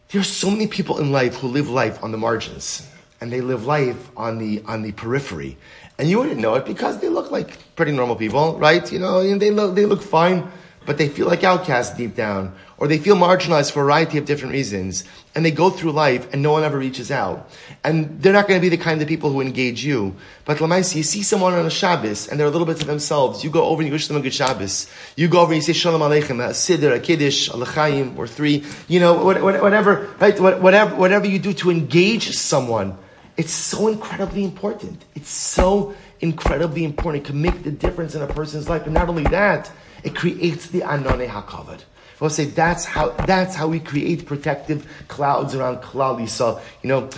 There 0.09 0.21
are 0.21 0.23
so 0.23 0.49
many 0.49 0.67
people 0.67 0.99
in 0.99 1.11
life 1.11 1.35
who 1.35 1.47
live 1.47 1.69
life 1.69 2.01
on 2.01 2.11
the 2.11 2.17
margins 2.17 2.87
and 3.21 3.31
they 3.31 3.41
live 3.41 3.65
life 3.65 4.09
on 4.15 4.37
the 4.37 4.63
on 4.65 4.81
the 4.81 4.93
periphery, 4.93 5.57
and 5.97 6.09
you 6.09 6.19
wouldn't 6.19 6.39
know 6.39 6.55
it 6.55 6.65
because 6.65 6.99
they 6.99 7.09
look 7.09 7.31
like 7.31 7.75
pretty 7.75 7.91
normal 7.91 8.15
people, 8.15 8.57
right? 8.57 8.89
You 8.93 8.99
know, 8.99 9.37
they 9.37 9.51
look 9.51 9.75
they 9.75 9.85
look 9.85 10.01
fine 10.01 10.49
but 10.89 10.97
they 10.97 11.07
feel 11.07 11.27
like 11.27 11.43
outcasts 11.43 11.95
deep 11.95 12.15
down, 12.15 12.51
or 12.79 12.87
they 12.87 12.97
feel 12.97 13.15
marginalized 13.15 13.73
for 13.73 13.81
a 13.81 13.83
variety 13.83 14.17
of 14.17 14.23
different 14.23 14.53
reasons, 14.53 15.03
and 15.35 15.43
they 15.45 15.51
go 15.51 15.69
through 15.69 15.91
life 15.91 16.33
and 16.33 16.41
no 16.41 16.53
one 16.53 16.63
ever 16.63 16.79
reaches 16.79 17.11
out. 17.11 17.51
And 17.83 18.21
they're 18.21 18.33
not 18.33 18.47
going 18.47 18.59
to 18.59 18.61
be 18.61 18.69
the 18.69 18.81
kind 18.81 19.01
of 19.01 19.07
people 19.07 19.29
who 19.31 19.41
engage 19.41 19.83
you. 19.83 20.15
But 20.45 20.57
Lamaisi, 20.57 20.95
you 20.95 21.03
see 21.03 21.21
someone 21.21 21.53
on 21.53 21.65
a 21.65 21.69
Shabbos, 21.69 22.29
and 22.29 22.39
they're 22.39 22.47
a 22.47 22.49
little 22.49 22.65
bit 22.65 22.77
to 22.77 22.85
themselves, 22.85 23.43
you 23.43 23.49
go 23.49 23.65
over 23.65 23.81
and 23.81 23.87
you 23.87 23.93
wish 23.93 24.07
them 24.07 24.17
a 24.17 24.21
good 24.21 24.33
Shabbos. 24.33 24.89
You 25.17 25.27
go 25.27 25.41
over 25.41 25.51
and 25.51 25.57
you 25.57 25.61
say 25.61 25.73
Shalom 25.73 26.01
Aleichem, 26.01 26.39
a 26.43 26.51
Siddur, 26.51 26.95
a 26.95 26.99
Kiddush, 26.99 27.49
a 27.49 27.57
L'chaim, 27.57 28.17
or 28.17 28.25
three, 28.27 28.63
you 28.87 29.01
know, 29.01 29.25
whatever, 29.25 30.07
right? 30.19 30.39
Whatever, 30.39 30.95
whatever 30.95 31.27
you 31.27 31.37
do 31.37 31.53
to 31.53 31.69
engage 31.69 32.31
someone, 32.35 32.97
It's 33.39 33.53
so 33.53 33.87
incredibly 33.87 34.43
important. 34.43 35.05
It's 35.15 35.29
so 35.29 35.95
incredibly 36.19 36.83
important. 36.83 37.23
It 37.23 37.27
can 37.27 37.41
make 37.41 37.63
the 37.63 37.71
difference 37.71 38.13
in 38.13 38.21
a 38.21 38.27
person's 38.27 38.67
life. 38.67 38.83
And 38.83 38.93
not 38.93 39.07
only 39.07 39.23
that, 39.23 39.71
it 40.03 40.13
creates 40.13 40.67
the 40.67 40.81
anane 40.81 41.29
hakavad. 41.29 41.79
We'll 42.19 42.29
say 42.29 42.45
that's 42.45 42.85
how 42.85 43.09
that's 43.25 43.55
how 43.55 43.67
we 43.67 43.79
create 43.79 44.25
protective 44.25 44.85
clouds 45.07 45.55
around 45.55 45.77
Klal 45.77 46.19
Yisrael. 46.19 46.61
You 46.81 46.89
know, 46.89 47.09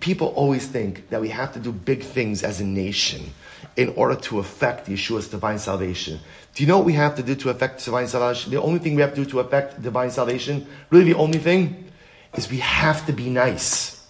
people 0.00 0.28
always 0.28 0.66
think 0.66 1.10
that 1.10 1.20
we 1.20 1.28
have 1.28 1.52
to 1.52 1.60
do 1.60 1.72
big 1.72 2.02
things 2.02 2.42
as 2.42 2.60
a 2.60 2.64
nation 2.64 3.32
in 3.76 3.90
order 3.90 4.16
to 4.16 4.38
affect 4.38 4.88
Yeshua's 4.88 5.28
divine 5.28 5.58
salvation. 5.58 6.18
Do 6.54 6.62
you 6.62 6.66
know 6.66 6.78
what 6.78 6.86
we 6.86 6.94
have 6.94 7.14
to 7.16 7.22
do 7.22 7.34
to 7.36 7.50
affect 7.50 7.84
divine 7.84 8.08
salvation? 8.08 8.50
The 8.50 8.60
only 8.60 8.78
thing 8.78 8.94
we 8.94 9.02
have 9.02 9.14
to 9.14 9.24
do 9.24 9.30
to 9.30 9.40
affect 9.40 9.80
divine 9.82 10.10
salvation, 10.10 10.66
really 10.90 11.12
the 11.12 11.18
only 11.18 11.38
thing, 11.38 11.90
is 12.34 12.50
we 12.50 12.58
have 12.58 13.06
to 13.06 13.12
be 13.12 13.28
nice. 13.28 14.06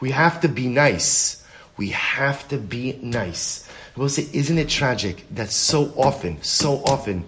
We 0.00 0.10
have 0.10 0.40
to 0.40 0.48
be 0.48 0.66
nice. 0.66 1.44
We 1.76 1.90
have 1.90 2.46
to 2.48 2.58
be 2.58 2.98
nice. 3.02 3.68
We'll 3.96 4.08
say, 4.08 4.26
isn't 4.32 4.58
it 4.58 4.68
tragic 4.68 5.24
that 5.32 5.50
so 5.50 5.92
often, 5.96 6.42
so 6.42 6.82
often, 6.84 7.24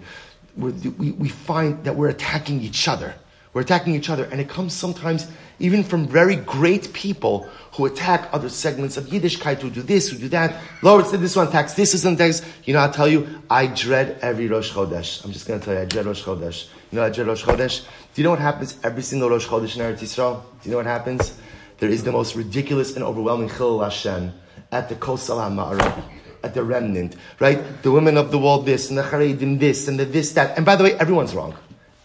we, 0.55 1.11
we 1.11 1.29
find 1.29 1.83
that 1.83 1.95
we're 1.95 2.09
attacking 2.09 2.61
each 2.61 2.87
other. 2.87 3.15
We're 3.53 3.61
attacking 3.61 3.93
each 3.93 4.09
other, 4.09 4.25
and 4.25 4.41
it 4.41 4.49
comes 4.49 4.73
sometimes 4.73 5.27
even 5.59 5.83
from 5.83 6.07
very 6.07 6.35
great 6.35 6.91
people 6.91 7.47
who 7.73 7.85
attack 7.85 8.27
other 8.33 8.49
segments 8.49 8.97
of 8.97 9.05
Yiddishkeit, 9.05 9.61
who 9.61 9.69
do 9.69 9.83
this, 9.83 10.09
who 10.09 10.17
do 10.17 10.27
that. 10.29 10.59
Lord 10.81 11.05
said 11.05 11.21
this 11.21 11.35
one 11.35 11.47
attacks 11.47 11.75
this, 11.75 11.91
this 11.91 12.03
one 12.03 12.15
attacks. 12.15 12.41
You 12.65 12.73
know, 12.73 12.79
I'll 12.79 12.91
tell 12.91 13.07
you, 13.07 13.43
I 13.51 13.67
dread 13.67 14.17
every 14.21 14.47
Rosh 14.47 14.71
Chodesh. 14.71 15.23
I'm 15.23 15.31
just 15.31 15.47
going 15.47 15.59
to 15.59 15.65
tell 15.65 15.75
you, 15.75 15.81
I 15.81 15.85
dread 15.85 16.05
Rosh 16.07 16.23
Chodesh. 16.23 16.67
You 16.91 16.97
know, 16.97 17.05
I 17.05 17.09
dread 17.09 17.27
Rosh 17.27 17.43
Chodesh. 17.43 17.85
Do 18.13 18.21
you 18.21 18.23
know 18.23 18.31
what 18.31 18.39
happens 18.39 18.77
every 18.83 19.03
single 19.03 19.29
Rosh 19.29 19.47
Chodesh 19.47 19.75
in 19.75 19.83
Eretz 19.83 19.99
Yisrael? 19.99 20.41
Do 20.61 20.69
you 20.69 20.71
know 20.71 20.77
what 20.77 20.87
happens? 20.87 21.37
There 21.77 21.89
is 21.89 22.03
the 22.03 22.11
most 22.11 22.35
ridiculous 22.35 22.95
and 22.95 23.03
overwhelming 23.03 23.49
Chil 23.49 23.81
Hashem 23.81 24.33
at 24.71 24.89
the 24.89 24.95
Kosel 24.95 25.37
HaMa'arabi 25.37 26.03
at 26.43 26.53
the 26.53 26.63
remnant, 26.63 27.15
right? 27.39 27.81
The 27.81 27.91
women 27.91 28.17
of 28.17 28.31
the 28.31 28.37
world 28.37 28.65
this, 28.65 28.89
and 28.89 28.97
the 28.97 29.03
Haredim 29.03 29.59
this, 29.59 29.87
and 29.87 29.97
the 29.97 30.05
this, 30.05 30.33
that. 30.33 30.57
And 30.57 30.65
by 30.65 30.75
the 30.75 30.83
way, 30.83 30.93
everyone's 30.93 31.33
wrong. 31.33 31.55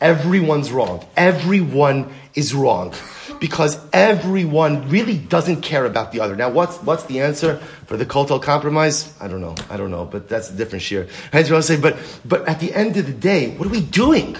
Everyone's 0.01 0.70
wrong. 0.70 1.05
Everyone 1.16 2.12
is 2.34 2.55
wrong. 2.55 2.95
Because 3.41 3.78
everyone 3.93 4.89
really 4.89 5.16
doesn't 5.16 5.62
care 5.62 5.84
about 5.84 6.12
the 6.12 6.20
other. 6.20 6.34
Now, 6.36 6.51
what's, 6.51 6.76
what's 6.78 7.05
the 7.05 7.20
answer 7.20 7.57
for 7.86 7.97
the 7.97 8.07
cultural 8.07 8.39
compromise? 8.39 9.12
I 9.20 9.28
don't 9.28 9.41
know. 9.41 9.55
I 9.68 9.76
don't 9.76 9.91
know, 9.91 10.05
but 10.05 10.28
that's 10.28 10.51
a 10.51 10.55
different 10.55 10.84
shiur. 10.84 11.09
I 11.32 11.43
just 11.43 11.70
want 11.70 11.82
but, 11.82 12.20
but 12.24 12.49
at 12.49 12.61
the 12.61 12.72
end 12.74 12.97
of 12.97 13.07
the 13.07 13.12
day, 13.12 13.57
what 13.57 13.66
are 13.66 13.70
we 13.70 13.80
doing? 13.80 14.36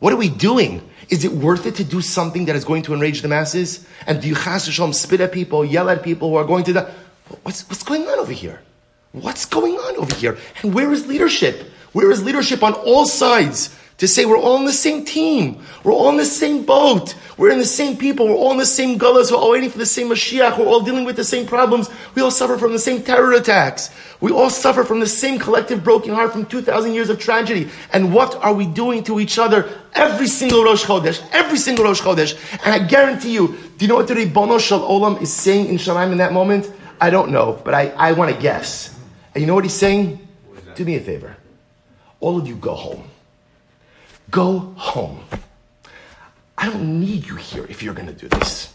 What 0.00 0.12
are 0.12 0.16
we 0.16 0.28
doing? 0.28 0.88
Is 1.10 1.24
it 1.24 1.32
worth 1.32 1.66
it 1.66 1.74
to 1.76 1.84
do 1.84 2.00
something 2.00 2.46
that 2.46 2.56
is 2.56 2.64
going 2.64 2.82
to 2.82 2.94
enrage 2.94 3.20
the 3.20 3.28
masses? 3.28 3.86
And 4.06 4.22
do 4.22 4.28
you 4.28 4.34
chas 4.34 4.64
spit 4.96 5.20
at 5.20 5.32
people, 5.32 5.64
yell 5.64 5.90
at 5.90 6.02
people 6.02 6.30
who 6.30 6.36
are 6.36 6.44
going 6.44 6.64
to 6.64 6.72
die? 6.72 6.90
What's, 7.42 7.68
what's 7.68 7.82
going 7.82 8.06
on 8.06 8.18
over 8.18 8.32
here? 8.32 8.60
What's 9.12 9.44
going 9.44 9.74
on 9.74 9.96
over 9.96 10.14
here? 10.14 10.38
And 10.62 10.72
where 10.72 10.92
is 10.92 11.08
leadership? 11.08 11.68
Where 11.92 12.12
is 12.12 12.22
leadership 12.22 12.62
on 12.62 12.74
all 12.74 13.06
sides 13.06 13.76
to 13.98 14.06
say 14.06 14.24
we're 14.24 14.38
all 14.38 14.56
in 14.58 14.66
the 14.66 14.72
same 14.72 15.04
team? 15.04 15.64
We're 15.82 15.92
all 15.92 16.10
in 16.10 16.16
the 16.16 16.24
same 16.24 16.64
boat. 16.64 17.16
We're 17.36 17.50
in 17.50 17.58
the 17.58 17.64
same 17.64 17.96
people. 17.96 18.28
We're 18.28 18.36
all 18.36 18.52
in 18.52 18.58
the 18.58 18.64
same 18.64 18.98
galus. 18.98 19.32
We're 19.32 19.38
all 19.38 19.50
waiting 19.50 19.68
for 19.68 19.78
the 19.78 19.86
same 19.86 20.10
Mashiach. 20.10 20.56
We're 20.56 20.66
all 20.66 20.82
dealing 20.82 21.04
with 21.04 21.16
the 21.16 21.24
same 21.24 21.44
problems. 21.44 21.90
We 22.14 22.22
all 22.22 22.30
suffer 22.30 22.56
from 22.56 22.70
the 22.70 22.78
same 22.78 23.02
terror 23.02 23.32
attacks. 23.32 23.90
We 24.20 24.30
all 24.30 24.48
suffer 24.48 24.84
from 24.84 25.00
the 25.00 25.08
same 25.08 25.40
collective 25.40 25.82
broken 25.82 26.14
heart 26.14 26.30
from 26.30 26.46
2,000 26.46 26.94
years 26.94 27.10
of 27.10 27.18
tragedy. 27.18 27.68
And 27.92 28.14
what 28.14 28.36
are 28.36 28.54
we 28.54 28.66
doing 28.66 29.02
to 29.04 29.18
each 29.18 29.40
other 29.40 29.68
every 29.92 30.28
single 30.28 30.62
Rosh 30.62 30.84
Chodesh? 30.84 31.20
Every 31.32 31.58
single 31.58 31.84
Rosh 31.84 32.00
Chodesh. 32.00 32.38
And 32.64 32.80
I 32.80 32.86
guarantee 32.86 33.32
you, 33.32 33.58
do 33.76 33.84
you 33.84 33.88
know 33.88 33.96
what 33.96 34.06
the 34.06 34.14
Ribono 34.14 34.60
Shel 34.60 34.88
Olam 34.88 35.20
is 35.20 35.32
saying 35.32 35.66
in 35.66 35.78
Shalim 35.78 36.12
in 36.12 36.18
that 36.18 36.32
moment? 36.32 36.70
I 37.00 37.10
don't 37.10 37.32
know, 37.32 37.60
but 37.64 37.74
I, 37.74 37.88
I 37.96 38.12
want 38.12 38.32
to 38.32 38.40
guess. 38.40 38.99
And 39.34 39.42
you 39.42 39.46
know 39.46 39.54
what 39.54 39.64
he's 39.64 39.74
saying? 39.74 40.26
Do 40.74 40.84
me 40.84 40.96
a 40.96 41.00
favor. 41.00 41.36
All 42.20 42.38
of 42.38 42.46
you 42.46 42.56
go 42.56 42.74
home. 42.74 43.10
Go 44.30 44.58
home. 44.76 45.20
I 46.56 46.66
don't 46.66 47.00
need 47.00 47.26
you 47.26 47.36
here 47.36 47.64
if 47.68 47.82
you're 47.82 47.94
going 47.94 48.08
to 48.08 48.14
do 48.14 48.28
this. 48.28 48.72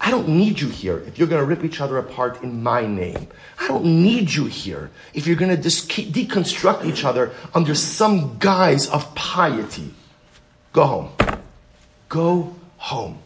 I 0.00 0.10
don't 0.10 0.28
need 0.28 0.60
you 0.60 0.68
here 0.68 0.98
if 1.06 1.18
you're 1.18 1.28
going 1.28 1.40
to 1.40 1.46
rip 1.46 1.64
each 1.64 1.80
other 1.80 1.96
apart 1.96 2.42
in 2.42 2.62
my 2.62 2.86
name. 2.86 3.26
I 3.58 3.68
don't 3.68 3.84
need 3.84 4.32
you 4.32 4.44
here 4.44 4.90
if 5.14 5.26
you're 5.26 5.36
going 5.36 5.50
to 5.50 5.56
dis- 5.56 5.86
deconstruct 5.86 6.84
each 6.84 7.04
other 7.04 7.32
under 7.54 7.74
some 7.74 8.36
guise 8.38 8.86
of 8.88 9.14
piety. 9.14 9.94
Go 10.74 10.84
home. 10.84 11.10
Go 12.10 12.54
home. 12.76 13.22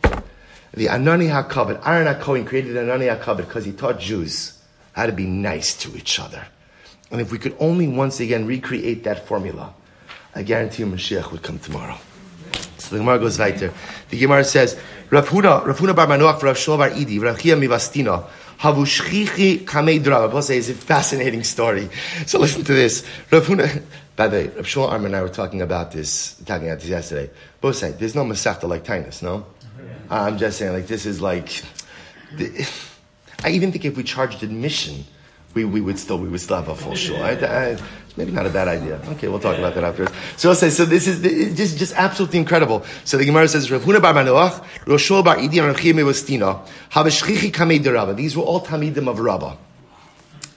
The 0.73 0.87
Anani 0.87 1.29
HaKavod, 1.29 1.85
Aaron 1.85 2.14
HaKohen 2.14 2.47
created 2.47 2.77
Anani 2.77 3.19
HaKavod 3.19 3.39
because 3.39 3.64
he 3.64 3.73
taught 3.73 3.99
Jews 3.99 4.62
how 4.93 5.07
to 5.07 5.12
be 5.12 5.27
nice 5.27 5.77
to 5.79 5.97
each 5.97 6.21
other. 6.21 6.47
And 7.11 7.21
if 7.21 7.33
we 7.33 7.39
could 7.39 7.57
only 7.59 7.89
once 7.89 8.21
again 8.21 8.47
recreate 8.47 9.05
that 9.05 9.27
formula, 9.27 9.75
I 10.35 10.43
guarantee 10.43 10.83
you 10.83 10.89
Mashiach 10.89 11.33
would 11.33 11.43
come 11.43 11.59
tomorrow. 11.59 11.97
So 12.79 12.97
the 12.97 12.99
Gemara 12.99 13.19
goes 13.19 13.39
weiter. 13.39 13.73
The 14.11 14.19
Gemara 14.19 14.45
says, 14.45 14.79
Rav 15.11 15.29
Huna, 15.29 15.65
Rav 15.67 15.79
Huna 15.79 15.97
bar 15.97 16.07
Manuach, 16.07 16.43
Rav 16.43 16.57
Shlomo 16.57 16.79
bar 16.79 16.91
Idi, 16.91 17.21
Rav 17.21 17.41
Chia 17.41 17.57
mivastina, 17.57 18.25
havu 18.59 18.85
shchichi 18.85 19.65
kamei 19.65 20.01
drava. 20.01 20.33
I'll 20.33 20.43
say 20.43 20.59
it's 20.59 20.69
a 20.69 20.75
fascinating 20.75 21.43
story. 21.45 21.89
So 22.27 22.39
listen 22.39 22.63
to 22.65 22.75
this. 22.75 23.05
Rav 23.31 23.47
Huna, 23.47 23.83
by 24.17 24.29
the 24.29 24.37
way, 24.37 24.47
Rav 24.49 24.67
Shlomo 24.67 24.91
Arman 24.91 25.07
and 25.07 25.17
I 25.17 25.23
were 25.23 25.29
talking 25.29 25.63
about 25.63 25.93
this, 25.93 26.35
talking 26.45 26.69
about 26.69 26.81
this 26.81 26.89
yesterday. 26.89 27.31
Both 27.61 27.77
saying, 27.77 27.97
there's 27.99 28.15
no 28.15 28.25
Masechta 28.25 28.69
like 28.69 28.85
Taanis, 28.85 29.23
no? 29.23 29.47
I'm 30.11 30.39
just 30.39 30.59
saying, 30.59 30.73
like, 30.73 30.87
this 30.87 31.05
is 31.05 31.21
like, 31.21 31.63
I 33.43 33.51
even 33.51 33.73
think 33.73 33.85
if 33.85 33.97
we 33.97 34.03
charged 34.05 34.43
admission, 34.43 35.05
we, 35.59 35.65
we 35.65 35.81
would 35.81 35.99
still 35.99 36.19
we 36.19 36.29
would 36.29 36.41
still 36.41 36.57
have 36.57 36.69
a 36.69 36.75
full 36.77 36.95
shul. 36.95 37.23
I, 37.23 37.33
I, 37.33 37.79
maybe 38.17 38.31
not 38.31 38.47
a 38.47 38.51
bad 38.51 38.69
idea. 38.69 39.01
Okay, 39.13 39.27
we'll 39.27 39.41
talk 39.41 39.59
about 39.59 39.75
that 39.75 39.83
afterwards. 39.83 40.13
So 40.37 40.51
I'll 40.51 40.55
say 40.55 40.71
so. 40.71 40.85
This 40.85 41.09
is 41.09 41.57
just 41.57 41.79
just 41.79 41.95
absolutely 41.95 42.39
incredible. 42.39 42.85
So 43.05 43.17
the 43.17 43.25
Gemara 43.25 43.49
says 43.49 43.71
Rav 43.71 43.83
Huna 43.83 44.01
bar 44.01 44.15
Manuach, 44.15 44.65
Roshol 44.85 45.25
bar 45.25 45.37
Idi, 45.37 45.61
Rav 45.67 45.77
Mevastina, 45.77 46.65
Havashchichi 46.93 47.51
Kamei 47.51 47.83
de 47.83 48.15
These 48.15 48.37
were 48.37 48.45
all 48.45 48.61
Talmidim 48.65 49.09
of 49.09 49.19
Rabba. 49.19 49.57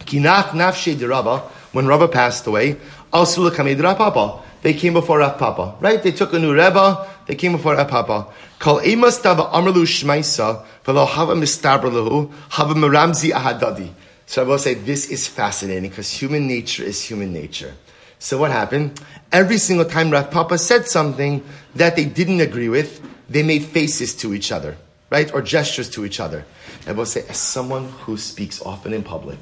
Kinach 0.02 0.50
Nafshe 0.50 0.98
de 0.98 1.08
Rabba. 1.08 1.40
When 1.72 1.88
Rabba 1.88 2.10
passed 2.10 2.46
away, 2.48 2.76
Asula 3.12 3.50
Kamei 3.50 3.76
de 3.76 3.84
Papa. 3.96 4.44
They 4.62 4.76
came 4.76 4.94
before 4.94 5.20
Rav 5.20 5.40
Papa, 5.40 5.76
right? 5.80 6.04
They 6.04 6.12
took 6.12 6.34
a 6.34 6.40
new 6.40 6.54
Rebbe. 6.54 7.08
They 7.26 7.36
came 7.36 7.54
before 7.54 7.76
Rav 7.76 7.88
Papa. 7.88 8.28
Kol 8.60 8.80
Emas 8.82 9.20
Tava 9.20 9.44
Amrlu 9.46 9.86
Shmaisa, 9.88 10.64
Velo 10.84 11.06
Hava 11.06 11.34
Mistabralahu, 11.34 12.32
Hava 12.50 12.76
Meramzi 12.76 13.32
Ahadadi. 13.32 13.92
So 14.32 14.42
I 14.42 14.46
will 14.46 14.60
say 14.60 14.76
this 14.76 15.10
is 15.10 15.28
fascinating 15.28 15.90
because 15.90 16.10
human 16.10 16.48
nature 16.48 16.84
is 16.84 17.04
human 17.04 17.34
nature. 17.34 17.74
So 18.18 18.38
what 18.38 18.50
happened? 18.50 18.98
Every 19.30 19.58
single 19.58 19.84
time 19.84 20.10
Rav 20.10 20.32
Papa 20.32 20.58
said 20.58 20.88
something 20.88 21.44
that 21.76 21.98
they 21.98 22.06
didn't 22.06 22.40
agree 22.40 22.70
with, 22.70 23.02
they 23.30 23.44
made 23.44 23.66
faces 23.66 24.16
to 24.24 24.34
each 24.34 24.54
other, 24.54 24.78
right? 25.10 25.30
Or 25.34 25.42
gestures 25.42 25.90
to 25.90 26.06
each 26.06 26.22
other. 26.22 26.46
I 26.88 26.94
will 26.94 27.06
say, 27.06 27.26
as 27.28 27.36
someone 27.36 27.90
who 28.08 28.16
speaks 28.16 28.62
often 28.62 28.94
in 28.94 29.04
public, 29.04 29.40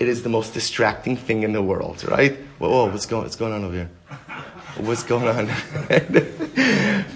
it 0.00 0.08
is 0.08 0.24
the 0.24 0.30
most 0.30 0.52
distracting 0.52 1.16
thing 1.16 1.44
in 1.44 1.52
the 1.52 1.62
world, 1.62 2.02
right? 2.02 2.36
Whoa, 2.58 2.70
whoa 2.70 2.84
what's 2.86 3.06
going, 3.06 3.22
what's 3.22 3.36
going 3.36 3.52
on 3.52 3.62
over 3.62 3.74
here? 3.74 3.90
What's 4.78 5.04
going 5.04 5.28
on? 5.28 5.48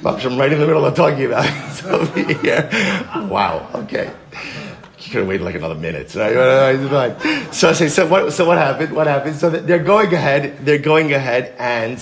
I'm 0.05 0.39
right 0.39 0.53
in 0.53 0.61
the 0.61 0.67
middle 0.69 0.85
of 0.85 0.95
talking 0.95 1.25
about 1.25 1.47
it. 1.49 1.85
over 1.85 2.33
here. 2.41 2.71
Wow, 3.29 3.69
okay 3.75 4.15
could 5.13 5.21
have 5.21 5.29
waited 5.29 5.45
like 5.45 5.55
another 5.55 5.75
minute. 5.75 6.11
So, 6.11 7.51
so 7.53 7.69
I 7.71 7.73
say, 7.73 7.89
so 7.89 8.07
what, 8.07 8.33
so 8.33 8.45
what 8.45 8.59
happened? 8.59 8.95
What 8.95 9.07
happened? 9.07 9.37
So 9.37 9.51
they're 9.51 9.79
going 9.79 10.13
ahead, 10.13 10.65
they're 10.65 10.79
going 10.79 11.13
ahead 11.13 11.55
and 11.59 11.99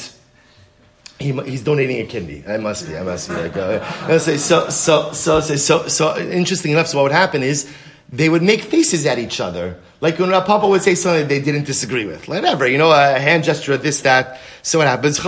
he, 1.19 1.33
he's 1.43 1.63
donating 1.63 2.01
a 2.01 2.07
kidney. 2.07 2.45
I 2.47 2.59
must 2.59 2.87
be, 2.87 2.97
I 2.97 3.03
must 3.03 3.29
be. 3.29 3.35
Like, 3.35 3.57
uh, 3.57 4.19
say, 4.19 4.37
so, 4.37 4.69
so, 4.69 5.13
so, 5.13 5.41
so, 5.41 5.57
so, 5.57 5.89
so, 5.89 6.19
interesting 6.19 6.73
enough, 6.73 6.89
so 6.89 6.99
what 6.99 7.05
would 7.05 7.13
happen 7.13 7.43
is 7.43 7.73
they 8.11 8.29
would 8.29 8.43
make 8.43 8.63
faces 8.63 9.07
at 9.07 9.19
each 9.19 9.41
other. 9.41 9.79
Like 10.01 10.19
when 10.19 10.31
Papa 10.31 10.67
would 10.69 10.83
say 10.83 10.95
something 10.95 11.27
they 11.27 11.41
didn't 11.41 11.65
disagree 11.65 12.05
with. 12.05 12.29
Whatever, 12.29 12.67
you 12.67 12.77
know, 12.77 12.91
a 12.91 13.19
hand 13.19 13.45
gesture, 13.45 13.73
of 13.73 13.83
this, 13.83 14.03
that. 14.03 14.41
So 14.63 14.79
what 14.79 14.89
happens? 14.89 15.19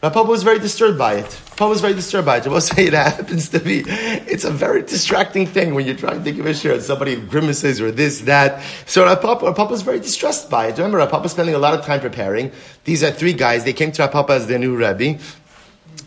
Papa 0.00 0.22
was 0.22 0.44
very 0.44 0.60
disturbed 0.60 0.96
by 0.96 1.14
it. 1.14 1.40
Papa 1.50 1.68
was 1.68 1.80
very 1.80 1.94
disturbed 1.94 2.26
by 2.26 2.36
it. 2.36 2.46
I 2.46 2.50
will 2.50 2.60
say 2.72 2.86
it 2.86 2.92
happens 2.92 3.48
to 3.48 3.58
be. 3.58 3.82
It's 3.86 4.44
a 4.44 4.50
very 4.50 4.82
distracting 4.82 5.46
thing 5.46 5.74
when 5.74 5.86
you're 5.86 5.96
trying 5.96 6.22
to 6.22 6.30
of 6.30 6.46
a 6.46 6.54
shirt. 6.54 6.82
Somebody 6.82 7.16
grimaces 7.16 7.80
or 7.80 7.90
this, 7.90 8.20
that. 8.22 8.62
So 8.86 9.04
Rav 9.04 9.20
Papa, 9.20 9.46
Rav 9.46 9.56
Papa 9.56 9.72
was 9.72 9.82
very 9.82 9.98
distressed 9.98 10.48
by 10.48 10.68
it. 10.68 10.78
Remember, 10.78 10.98
Rav 10.98 11.10
Papa 11.10 11.28
spending 11.28 11.56
a 11.56 11.58
lot 11.58 11.74
of 11.74 11.84
time 11.84 12.00
preparing. 12.00 12.52
These 12.84 13.02
are 13.02 13.10
three 13.10 13.32
guys. 13.32 13.64
They 13.64 13.72
came 13.72 13.90
to 13.92 14.02
Rav 14.02 14.12
Papa 14.12 14.34
as 14.34 14.46
their 14.46 14.58
new 14.58 14.76
Rebbe. 14.76 15.18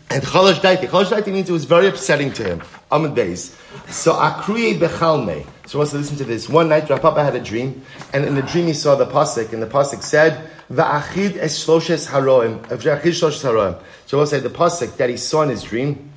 And 0.08 0.22
Chalash 0.22 0.60
Daiti. 0.60 0.88
Chalash 0.88 1.10
Daiti 1.10 1.32
means 1.32 1.50
it 1.50 1.52
was 1.52 1.66
very 1.66 1.86
upsetting 1.86 2.32
to 2.34 2.44
him. 2.44 2.62
Amid 2.90 3.14
days. 3.14 3.54
So 3.88 4.14
Akruye 4.14 4.78
Bechalme. 4.78 5.46
So 5.66 5.78
wants 5.78 5.92
to 5.92 5.98
listen 5.98 6.16
to 6.16 6.24
this. 6.24 6.48
One 6.48 6.68
night, 6.68 6.88
Rav 6.88 7.00
Papa 7.02 7.22
had 7.22 7.34
a 7.34 7.40
dream, 7.40 7.84
and 8.12 8.24
in 8.24 8.34
the 8.34 8.42
dream 8.42 8.66
he 8.66 8.72
saw 8.72 8.94
the 8.94 9.06
pasuk, 9.06 9.52
and 9.52 9.62
the 9.62 9.66
pasuk 9.66 10.02
said, 10.02 10.50
Va'achid 10.72 11.36
es 11.36 11.64
shloshes 11.64 12.08
haroim. 12.08 12.60
V'achid 12.66 13.02
shloshes 13.02 13.44
haroim. 13.44 13.78
So 14.06 14.16
we'll 14.16 14.26
say 14.26 14.40
the 14.40 14.48
pasuk 14.48 14.96
that 14.96 15.10
he 15.10 15.18
saw 15.18 15.42
in 15.42 15.50
his 15.50 15.62
dream 15.62 16.10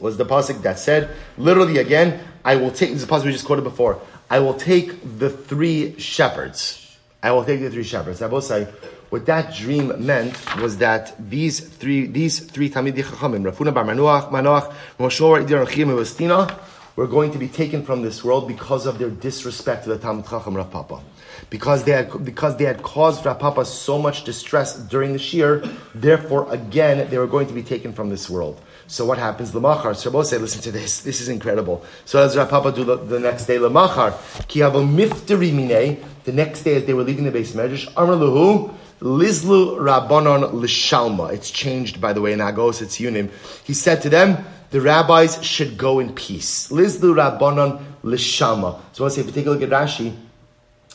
was 0.00 0.16
the 0.16 0.24
pasuk 0.24 0.62
that 0.62 0.78
said, 0.78 1.10
literally 1.38 1.78
again, 1.78 2.20
I 2.44 2.56
will 2.56 2.70
take, 2.70 2.90
this 2.90 3.02
is 3.02 3.06
the 3.06 3.12
pasuk 3.12 3.26
we 3.26 3.32
just 3.32 3.46
quoted 3.46 3.62
before, 3.62 4.00
I 4.28 4.40
will 4.40 4.54
take 4.54 5.18
the 5.18 5.30
three 5.30 5.98
shepherds. 5.98 6.98
I 7.22 7.30
will 7.32 7.44
take 7.44 7.60
the 7.60 7.70
three 7.70 7.84
shepherds. 7.84 8.22
I 8.22 8.26
will 8.26 8.40
say, 8.40 8.66
what 9.10 9.26
that 9.26 9.54
dream 9.54 10.04
meant 10.04 10.34
was 10.56 10.78
that 10.78 11.14
these 11.18 11.60
three, 11.60 12.06
these 12.06 12.40
three 12.40 12.70
Talmidei 12.70 13.02
Chachamim, 13.02 13.44
Rav 13.44 13.58
Huna 13.58 13.74
Bar 13.74 13.84
Manoach, 13.84 14.30
Manoach, 14.30 14.72
Moshe, 14.98 15.46
Idir, 15.46 15.68
Chim, 15.68 15.90
and 15.90 16.56
were 16.96 17.06
going 17.06 17.32
to 17.32 17.38
be 17.38 17.48
taken 17.48 17.84
from 17.84 18.02
this 18.02 18.22
world 18.24 18.46
because 18.46 18.86
of 18.86 18.98
their 18.98 19.10
disrespect 19.10 19.84
to 19.84 19.90
the 19.90 19.98
Talmud 19.98 20.26
Chacham 20.26 20.56
Rav 20.56 20.70
Papa. 20.70 21.00
Because 21.48 21.84
they 21.84 21.92
had, 21.92 22.24
because 22.24 22.56
they 22.56 22.64
had 22.64 22.82
caused 22.82 23.24
Rav 23.24 23.38
Papa 23.38 23.64
so 23.64 23.98
much 23.98 24.24
distress 24.24 24.76
during 24.76 25.12
the 25.12 25.18
Shiur, 25.18 25.74
therefore, 25.94 26.52
again, 26.52 27.08
they 27.10 27.18
were 27.18 27.26
going 27.26 27.46
to 27.46 27.54
be 27.54 27.62
taken 27.62 27.92
from 27.92 28.10
this 28.10 28.28
world. 28.28 28.60
So 28.86 29.04
what 29.04 29.18
happens? 29.18 29.52
Lamachar. 29.52 29.94
So 29.94 30.22
say, 30.22 30.38
listen 30.38 30.60
to 30.62 30.72
this. 30.72 31.02
This 31.02 31.20
is 31.20 31.28
incredible. 31.28 31.84
So 32.04 32.20
as 32.20 32.36
Rav 32.36 32.50
Papa 32.50 32.72
do 32.72 32.84
the, 32.84 33.20
next 33.20 33.46
day, 33.46 33.56
Lamachar. 33.56 34.48
Ki 34.48 34.60
mifteri 34.60 35.52
mine. 35.52 36.04
The 36.24 36.32
next 36.32 36.64
day, 36.64 36.74
as 36.74 36.84
they 36.84 36.92
were 36.92 37.04
leaving 37.04 37.24
the 37.24 37.30
beis 37.30 37.52
medrash, 37.52 37.90
Amr 37.96 38.14
Lahu, 38.14 38.74
Lizlu 39.00 39.78
Rabbanon 39.78 40.52
Lishalma. 40.52 41.32
It's 41.32 41.50
changed, 41.50 42.00
by 42.00 42.12
the 42.12 42.20
way, 42.20 42.32
in 42.32 42.40
Agos, 42.40 42.82
it's 42.82 42.98
Yunim. 42.98 43.30
He 43.64 43.72
said 43.72 44.02
to 44.02 44.10
them, 44.10 44.44
the 44.70 44.80
rabbis 44.80 45.42
should 45.42 45.78
go 45.78 45.98
in 46.00 46.12
peace. 46.12 46.68
Lizlu 46.68 47.14
Rabbanon 47.14 47.82
Lishalma. 48.04 48.80
So 48.92 49.04
let's 49.04 49.14
say, 49.14 49.22
if 49.22 49.28
you 49.28 49.32
take 49.32 49.46
a 49.46 49.50
look 49.50 49.62
at 49.62 49.70
Rashi, 49.70 50.14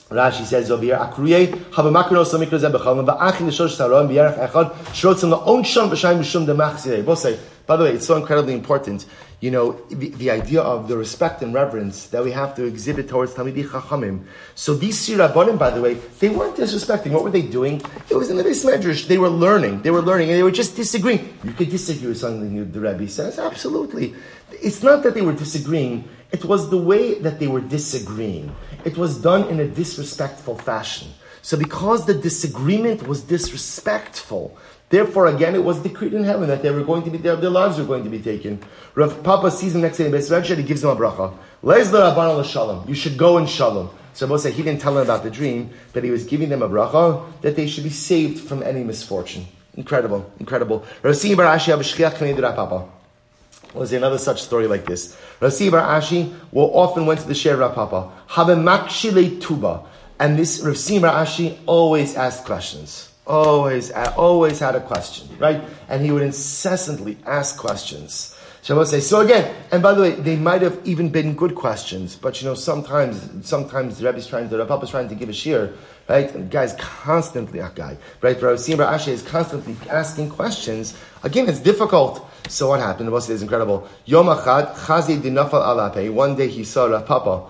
Rashi 0.10 0.45
says 0.45 0.70
over 0.70 0.84
here, 0.84 0.97
Akriye, 0.97 1.47
Habamakros 1.72 2.34
Amikro 2.38 2.60
Zebechal, 2.60 2.99
and 2.99 3.08
Ba'achin 3.08 3.47
Lishosh 3.47 3.76
Saron, 3.76 4.08
B'yarech 4.08 4.49
Echad, 4.49 4.72
Shrotzim 4.93 5.36
La'on 5.36 5.66
Shon 5.66 5.89
B'shayim 5.89 6.20
Mishum 6.20 6.45
Demachzirei. 6.45 7.03
Both 7.03 7.20
say, 7.20 7.39
by 7.66 7.76
the 7.76 7.86
way, 7.86 7.91
it's 7.93 8.06
so 8.06 8.16
incredibly 8.16 8.53
important. 8.53 9.08
You 9.39 9.49
know, 9.49 9.72
the, 9.89 10.10
the, 10.10 10.30
idea 10.30 10.62
of 10.62 10.88
the 10.88 10.95
respect 10.95 11.41
and 11.41 11.53
reverence 11.53 12.08
that 12.08 12.24
we 12.24 12.32
have 12.32 12.56
to 12.56 12.66
exhibit 12.66 13.10
towards 13.10 13.34
Talmidei 13.34 13.68
Chachamim. 13.68 14.26
So 14.53 14.76
these 14.76 14.97
Sirabonim, 14.97 15.58
by 15.58 15.72
the 15.72 15.82
way, 15.82 15.95
they 16.20 16.30
weren't 16.30 16.56
disrespecting. 16.56 17.12
What 17.12 17.24
were 17.24 17.32
they 17.32 17.41
doing? 17.41 17.82
It 18.10 18.16
was 18.16 18.30
in 18.30 18.38
the 18.38 18.43
beis 18.43 18.64
medrash. 18.64 19.08
They 19.08 19.18
were 19.18 19.30
learning. 19.30 19.82
They 19.82 19.91
were 19.91 20.01
learning, 20.01 20.30
and 20.30 20.38
they 20.38 20.43
were 20.43 20.51
just 20.51 20.76
disagreeing. 20.76 21.38
You 21.43 21.53
could 21.53 21.70
disagree 21.70 22.10
with 22.10 22.20
something 22.20 22.72
the 22.72 22.80
Rebbe 22.80 23.10
says. 23.10 23.39
Absolutely. 23.39 24.14
It's 24.51 24.84
not 24.84 25.01
that 25.03 25.16
they 25.16 25.22
were 25.22 25.34
disagreeing. 25.34 26.08
It 26.32 26.45
was 26.45 26.69
the 26.69 26.78
way 26.78 27.19
that 27.19 27.39
they 27.39 27.47
were 27.47 27.61
disagreeing. 27.61 28.55
It 28.84 28.97
was 28.97 29.21
done 29.21 29.47
in 29.49 29.59
a 29.59 29.67
disrespectful 29.67 30.57
fashion. 30.57 31.09
So 31.41 31.57
because 31.57 32.05
the 32.05 32.13
disagreement 32.15 33.07
was 33.07 33.21
disrespectful, 33.21 34.57
Therefore, 34.89 35.28
again, 35.28 35.55
it 35.55 35.63
was 35.63 35.80
decreed 35.80 36.13
in 36.13 36.23
heaven 36.23 36.47
that 36.47 36.61
they 36.61 36.69
were 36.69 36.84
going 36.84 37.03
to 37.03 37.09
be 37.09 37.17
their, 37.17 37.36
their 37.36 37.49
lives 37.49 37.78
were 37.78 37.86
going 37.86 38.03
to 38.03 38.09
be 38.09 38.19
taken. 38.19 38.59
Rav 38.93 39.23
Papa 39.23 39.49
sees 39.49 39.73
him 39.73 39.82
next 39.82 39.97
day 39.97 40.05
in 40.05 40.11
Beis 40.11 40.55
He 40.55 40.63
gives 40.63 40.84
him 40.84 40.91
a 40.91 40.95
bracha. 40.95 42.45
shalom. 42.45 42.88
You 42.88 42.93
should 42.93 43.17
go 43.17 43.38
in 43.38 43.47
shalom. 43.47 43.89
So 44.13 44.28
Moshe, 44.28 44.49
he 44.51 44.63
didn't 44.63 44.82
tell 44.82 44.93
them 44.93 45.03
about 45.03 45.23
the 45.23 45.32
dream, 45.32 45.71
but 45.91 46.03
he 46.03 46.11
was 46.11 46.23
giving 46.23 46.49
them 46.49 46.61
a 46.61 46.69
bracha 46.69 47.41
that 47.41 47.55
they 47.55 47.67
should 47.67 47.84
be 47.84 47.89
saved 47.89 48.47
from 48.47 48.61
any 48.61 48.84
misfortune. 48.84 49.47
Incredible, 49.73 50.32
incredible. 50.39 50.86
Rasi 51.01 51.36
Bar 51.36 51.57
Ashi 51.57 52.55
Papa. 52.55 52.88
Was 53.76 53.91
another 53.93 54.17
such 54.17 54.41
story 54.41 54.67
like 54.67 54.86
this? 54.86 55.17
Rasi 55.39 55.69
Bar 55.69 55.99
Ashi 55.99 56.34
will 56.51 56.76
often 56.76 57.05
went 57.05 57.19
to 57.19 57.28
the 57.28 57.36
Sher 57.36 57.57
Papa. 57.57 58.11
Have 58.28 58.49
a 58.49 59.39
tuba. 59.39 59.84
And 60.19 60.39
this 60.39 60.61
Rasi 60.61 61.01
Bar 61.01 61.26
Ashi 61.26 61.57
always 61.65 62.15
asked 62.15 62.45
questions. 62.45 63.11
Always, 63.28 63.91
uh, 63.91 64.13
always 64.17 64.59
had 64.59 64.76
a 64.76 64.82
question, 64.82 65.28
right? 65.39 65.61
And 65.89 66.05
he 66.05 66.11
would 66.11 66.21
incessantly 66.21 67.17
ask 67.26 67.57
questions. 67.57 68.36
Shabbos 68.65 68.89
say, 68.89 68.99
so 68.99 69.21
again, 69.21 69.53
and 69.71 69.84
by 69.84 69.93
the 69.93 70.01
way, 70.01 70.11
they 70.11 70.36
might 70.36 70.63
have 70.63 70.80
even 70.86 71.09
been 71.09 71.36
good 71.36 71.53
questions, 71.53 72.15
but 72.15 72.41
you 72.41 72.47
know, 72.47 72.55
sometimes, 72.55 73.47
sometimes 73.47 73.99
the 73.99 74.05
Rebbe's 74.07 74.26
trying 74.26 74.49
to, 74.49 74.57
the 74.57 74.78
is 74.80 74.89
trying 74.89 75.07
to 75.09 75.13
give 75.13 75.30
a 75.30 75.34
shiur, 75.34 75.76
right? 76.09 76.34
And 76.34 76.49
guy's 76.49 76.73
constantly, 76.80 77.59
a 77.59 77.71
guy, 77.76 77.95
right? 78.21 78.39
But 78.41 78.57
Rav 78.57 78.89
Ashe 78.91 79.09
is 79.09 79.21
constantly 79.21 79.76
asking 79.88 80.32
questions. 80.32 80.97
Again, 81.21 81.47
it's 81.47 81.59
difficult. 81.59 82.28
So 82.48 82.70
what 82.70 82.80
happened? 82.80 83.08
The 83.08 83.12
Rebbe 83.12 83.34
is 83.34 83.41
incredible. 83.41 83.88
Yom 84.06 84.28
Achad, 84.28 84.76
Chazi 84.76 85.20
dinafal 85.20 85.62
alape. 85.64 86.12
One 86.14 86.36
day 86.36 86.48
he 86.48 86.64
saw 86.64 86.86
Rav 86.86 87.06
Papa 87.06 87.43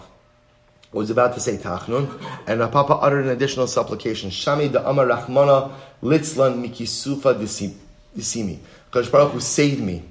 was 0.91 1.09
about 1.09 1.33
to 1.33 1.41
say 1.41 1.57
Tachnun, 1.57 2.09
and 2.47 2.61
Rav 2.61 2.71
Papa 2.71 2.93
uttered 2.93 3.25
an 3.25 3.31
additional 3.31 3.67
supplication. 3.67 4.29
Shami 4.29 4.71
da 4.71 4.89
Amar 4.89 5.07
Rachmana 5.07 5.73
Litzlan 6.01 6.65
Mikisufa 6.65 7.35
Disimi. 7.35 8.57
Kadosh 8.91 9.11
Baruch 9.11 9.33
Hu 9.33 9.39
saved 9.41 9.81
me 9.81 10.03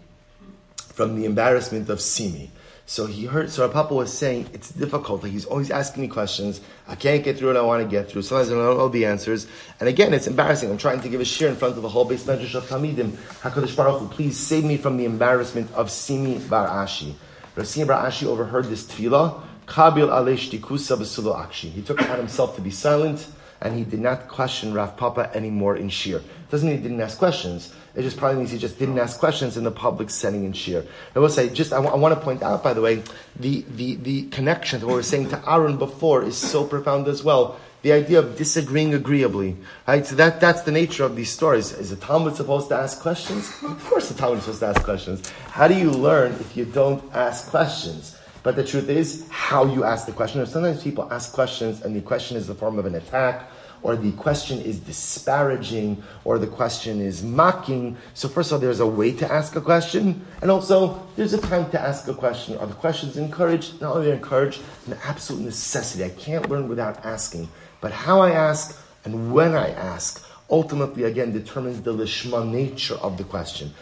from 0.76 1.16
the 1.18 1.24
embarrassment 1.24 1.88
of 1.88 2.00
Simi. 2.00 2.50
So 2.86 3.06
he 3.06 3.24
heard, 3.24 3.50
so 3.50 3.66
Papa 3.68 3.94
was 3.94 4.12
saying, 4.12 4.50
it's 4.52 4.70
difficult. 4.70 5.22
Like 5.22 5.32
he's 5.32 5.46
always 5.46 5.70
asking 5.70 6.02
me 6.02 6.08
questions. 6.08 6.60
I 6.86 6.94
can't 6.94 7.24
get 7.24 7.38
through 7.38 7.48
what 7.48 7.56
I 7.56 7.62
want 7.62 7.82
to 7.82 7.88
get 7.88 8.10
through. 8.10 8.22
Sometimes 8.22 8.50
I 8.50 8.54
don't 8.54 8.76
know 8.76 8.88
the 8.88 9.06
answers. 9.06 9.46
And 9.80 9.88
again, 9.88 10.12
it's 10.12 10.26
embarrassing. 10.26 10.70
I'm 10.70 10.76
trying 10.76 11.00
to 11.00 11.08
give 11.08 11.20
a 11.20 11.24
shiur 11.24 11.48
in 11.48 11.56
front 11.56 11.78
of 11.78 11.84
a 11.84 11.88
whole 11.88 12.08
beis 12.08 12.24
medrash 12.24 12.54
of 12.54 12.68
Talmidim. 12.68 13.12
HaKadosh 13.40 13.74
Baruch 13.74 14.00
Hu, 14.00 14.08
please 14.08 14.38
save 14.38 14.64
me 14.64 14.76
from 14.76 14.98
the 14.98 15.06
embarrassment 15.06 15.72
of 15.72 15.90
Simi 15.90 16.38
Bar 16.38 16.68
Ashi. 16.68 17.14
Rav 17.56 17.66
Simi 17.66 17.86
Bar 17.86 18.06
Ashi 18.06 18.26
overheard 18.26 18.66
this 18.66 18.84
tefillah 18.84 19.40
Kabil 19.66 20.08
akshi. 20.08 21.70
He 21.70 21.82
took 21.82 22.02
it 22.02 22.10
on 22.10 22.18
himself 22.18 22.54
to 22.56 22.60
be 22.60 22.70
silent, 22.70 23.26
and 23.60 23.74
he 23.76 23.84
did 23.84 24.00
not 24.00 24.28
question 24.28 24.74
Rav 24.74 24.96
Papa 24.96 25.30
anymore 25.34 25.76
in 25.76 25.88
Shiur. 25.88 26.22
Doesn't 26.50 26.68
mean 26.68 26.76
he 26.76 26.82
didn't 26.82 27.00
ask 27.00 27.18
questions. 27.18 27.74
It 27.96 28.02
just 28.02 28.16
probably 28.16 28.38
means 28.38 28.50
he 28.50 28.58
just 28.58 28.78
didn't 28.78 28.98
ask 28.98 29.20
questions 29.20 29.56
in 29.56 29.62
the 29.62 29.70
public 29.70 30.10
setting 30.10 30.44
in 30.44 30.52
Shiur. 30.52 30.84
I 31.14 31.18
will 31.20 31.28
say, 31.28 31.48
just 31.48 31.72
I, 31.72 31.76
w- 31.76 31.94
I 31.94 31.96
want 31.96 32.14
to 32.18 32.20
point 32.20 32.42
out, 32.42 32.62
by 32.62 32.74
the 32.74 32.80
way, 32.80 33.02
the, 33.38 33.64
the, 33.76 33.94
the 33.96 34.22
connection 34.30 34.80
to 34.80 34.86
what 34.86 34.92
we 34.92 34.96
were 34.96 35.02
saying 35.04 35.28
to 35.30 35.50
Aaron 35.50 35.76
before 35.76 36.24
is 36.24 36.36
so 36.36 36.64
profound 36.66 37.06
as 37.06 37.22
well. 37.22 37.58
The 37.82 37.92
idea 37.92 38.18
of 38.18 38.36
disagreeing 38.36 38.94
agreeably, 38.94 39.56
right? 39.86 40.04
So 40.06 40.16
that, 40.16 40.40
that's 40.40 40.62
the 40.62 40.72
nature 40.72 41.04
of 41.04 41.14
these 41.14 41.30
stories. 41.30 41.70
Is 41.72 41.90
the 41.90 41.96
Talmud 41.96 42.34
supposed 42.34 42.68
to 42.70 42.74
ask 42.76 43.00
questions? 43.00 43.48
Of 43.62 43.84
course, 43.84 44.08
the 44.08 44.14
Talmud 44.14 44.38
is 44.38 44.44
supposed 44.44 44.60
to 44.60 44.66
ask 44.68 44.82
questions. 44.82 45.30
How 45.50 45.68
do 45.68 45.74
you 45.74 45.90
learn 45.90 46.32
if 46.32 46.56
you 46.56 46.64
don't 46.64 47.04
ask 47.14 47.48
questions? 47.50 48.18
But 48.42 48.56
the 48.56 48.64
truth 48.64 48.88
is 48.88 49.26
how 49.30 49.66
you 49.66 49.84
ask 49.84 50.06
the 50.06 50.12
question. 50.12 50.44
Sometimes 50.46 50.82
people 50.82 51.10
ask 51.12 51.32
questions 51.32 51.82
and 51.82 51.94
the 51.94 52.00
question 52.00 52.36
is 52.36 52.46
the 52.46 52.54
form 52.54 52.78
of 52.78 52.86
an 52.86 52.94
attack, 52.94 53.50
or 53.84 53.96
the 53.96 54.12
question 54.12 54.60
is 54.62 54.80
disparaging, 54.80 56.02
or 56.24 56.38
the 56.38 56.46
question 56.46 57.02
is 57.02 57.22
mocking. 57.22 57.96
So 58.14 58.28
first 58.28 58.50
of 58.50 58.54
all, 58.54 58.60
there's 58.60 58.80
a 58.80 58.86
way 58.86 59.12
to 59.12 59.30
ask 59.30 59.54
a 59.56 59.60
question, 59.60 60.24
and 60.40 60.50
also 60.50 61.06
there's 61.16 61.34
a 61.34 61.40
time 61.40 61.70
to 61.70 61.80
ask 61.80 62.08
a 62.08 62.14
question. 62.14 62.56
Are 62.56 62.66
the 62.66 62.74
questions 62.74 63.18
encouraged? 63.18 63.82
Not 63.82 63.94
only 63.94 64.10
encouraged, 64.10 64.62
an 64.86 64.96
absolute 65.04 65.42
necessity. 65.42 66.02
I 66.02 66.08
can't 66.08 66.48
learn 66.48 66.66
without 66.66 67.04
asking. 67.04 67.46
But 67.82 67.92
how 67.92 68.20
I 68.20 68.30
ask 68.30 68.80
and 69.04 69.34
when 69.34 69.54
I 69.54 69.68
ask 69.68 70.26
ultimately 70.50 71.04
again 71.04 71.32
determines 71.32 71.80
the 71.82 71.92
lishma 71.92 72.46
nature 72.46 72.96
of 72.96 73.16
the 73.16 73.24
question. 73.24 73.72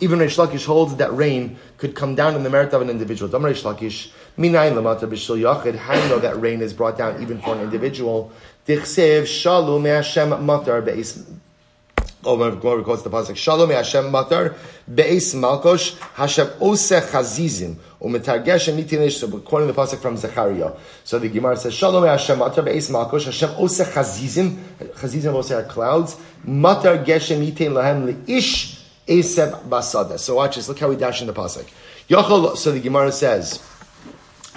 Even 0.00 0.18
Reish 0.18 0.36
Lakish 0.38 0.64
holds 0.64 0.96
that 0.96 1.14
rain 1.14 1.56
could 1.78 1.94
come 1.94 2.14
down 2.14 2.34
in 2.34 2.42
the 2.42 2.50
merit 2.50 2.72
of 2.72 2.82
an 2.82 2.90
individual. 2.90 3.30
How 3.30 3.38
do 3.38 3.52
you 3.54 4.48
know 6.08 6.18
that 6.18 6.40
rain 6.40 6.60
is 6.60 6.72
brought 6.72 6.96
down 6.96 7.22
even 7.22 7.40
for 7.40 7.54
an 7.54 7.60
individual? 7.62 8.32
Oh, 12.26 12.36
Gemara 12.36 12.82
quotes 12.82 13.02
the 13.04 13.10
pasuk 13.10 13.36
Shalom 13.36 13.70
Hashem 13.70 14.06
Matar 14.06 14.56
Beis 14.90 15.32
Malkosh 15.36 15.96
Hashem 16.14 16.48
Ose 16.60 16.90
Chazizim 16.90 17.76
Umetargesh 18.02 18.74
Mitinish. 18.76 19.12
So 19.12 19.28
the 19.28 19.38
pasuk 19.72 20.00
from 20.00 20.16
Zechariah. 20.16 20.72
So 21.04 21.20
the 21.20 21.28
Gemara 21.28 21.56
says 21.56 21.72
Shalom 21.72 22.04
Hashem 22.04 22.40
Matar 22.40 22.66
Beis 22.66 22.90
Malkosh 22.90 23.26
Hashem 23.26 23.50
Ose 23.50 23.78
Chazizim. 23.78 24.56
Chazizim 24.94 25.34
also 25.34 25.60
are 25.60 25.62
clouds. 25.62 26.16
Matar 26.44 27.04
Geshem 27.04 27.48
Yitin 27.48 27.70
Lahem 27.70 28.26
Leish 28.26 28.84
Eseb 29.06 29.68
Basada. 29.68 30.18
So 30.18 30.34
watch 30.34 30.56
this. 30.56 30.68
Look 30.68 30.80
how 30.80 30.88
we 30.88 30.96
dash 30.96 31.20
in 31.20 31.28
the 31.28 31.32
pasuk. 31.32 31.68
Yochel. 32.08 32.56
So 32.56 32.72
the 32.72 32.80
Gemara 32.80 33.12
says. 33.12 33.62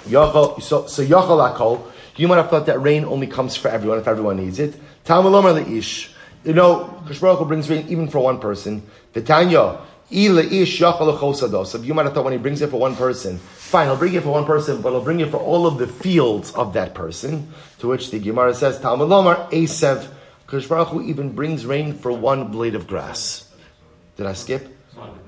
Yochel. 0.08 0.60
So 0.60 0.88
so 0.88 1.04
Yochel 1.04 1.54
Akol. 1.54 1.86
You 2.16 2.26
might 2.26 2.36
have 2.36 2.50
thought 2.50 2.66
that 2.66 2.82
rain 2.82 3.04
only 3.04 3.28
comes 3.28 3.56
for 3.56 3.68
everyone 3.68 3.98
if 4.00 4.08
everyone 4.08 4.38
needs 4.38 4.58
it. 4.58 4.74
Talmud 5.04 5.32
Leish 5.32 6.14
you 6.44 6.54
know, 6.54 7.02
Kashbaruch 7.06 7.46
brings 7.46 7.68
rain 7.68 7.86
even 7.88 8.08
for 8.08 8.20
one 8.20 8.38
person. 8.38 8.82
Vitanya, 9.12 9.80
Ila 10.12 10.42
ish 10.42 10.78
so 10.80 11.78
you 11.82 11.94
might 11.94 12.04
have 12.04 12.14
thought 12.14 12.24
when 12.24 12.32
he 12.32 12.38
brings 12.38 12.60
it 12.62 12.70
for 12.70 12.80
one 12.80 12.96
person, 12.96 13.38
fine, 13.38 13.86
he'll 13.86 13.96
bring 13.96 14.14
it 14.14 14.24
for 14.24 14.30
one 14.30 14.44
person, 14.44 14.82
but 14.82 14.90
he'll 14.90 15.04
bring 15.04 15.20
it 15.20 15.30
for 15.30 15.36
all 15.36 15.68
of 15.68 15.78
the 15.78 15.86
fields 15.86 16.52
of 16.52 16.72
that 16.72 16.94
person. 16.94 17.52
To 17.78 17.88
which 17.88 18.10
the 18.10 18.18
Gemara 18.18 18.54
says, 18.54 18.80
Talmud 18.80 19.08
Lomar, 19.08 19.48
Asev, 19.50 20.08
Kashbaruch 20.48 21.06
even 21.06 21.32
brings 21.32 21.64
rain 21.64 21.94
for 21.94 22.10
one 22.12 22.50
blade 22.50 22.74
of 22.74 22.88
grass. 22.88 23.48
Did 24.16 24.26
I 24.26 24.32
skip? 24.32 24.66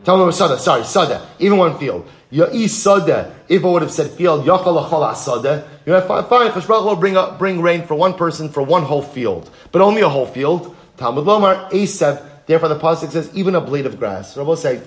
Talmud 0.05 0.35
Sada, 0.35 0.59
sorry, 0.59 0.85
Sada, 0.85 1.29
even 1.39 1.59
one 1.59 1.79
field. 1.79 2.09
Ya'i 2.33 2.69
Sada, 2.69 3.37
if 3.49 3.65
I 3.65 3.69
would 3.69 3.83
have 3.83 3.93
said 3.93 4.11
field, 4.11 4.45
Yachal 4.45 4.85
Achala 4.85 5.15
Sada, 5.15 5.69
you 5.87 5.93
know, 5.93 6.01
fine, 6.01 6.25
fine, 6.25 6.51
Kashbaruch 6.51 6.85
will 6.85 6.97
bring, 6.97 7.17
up, 7.17 7.39
bring 7.39 7.63
rain 7.63 7.87
for 7.87 7.95
one 7.95 8.15
person 8.15 8.49
for 8.49 8.65
one 8.65 8.83
whole 8.83 9.03
field, 9.03 9.49
but 9.71 9.81
only 9.81 10.01
a 10.01 10.09
whole 10.09 10.27
field. 10.27 10.75
Talmud 11.03 11.25
Lomar, 11.25 11.69
Asev, 11.73 12.25
therefore 12.47 12.69
the 12.69 12.79
Pasuk 12.79 13.11
says, 13.11 13.29
even 13.35 13.57
a 13.57 13.61
blade 13.61 13.87
of 13.87 13.99
grass. 13.99 14.37
Rabbi 14.37 14.55
say, 14.55 14.81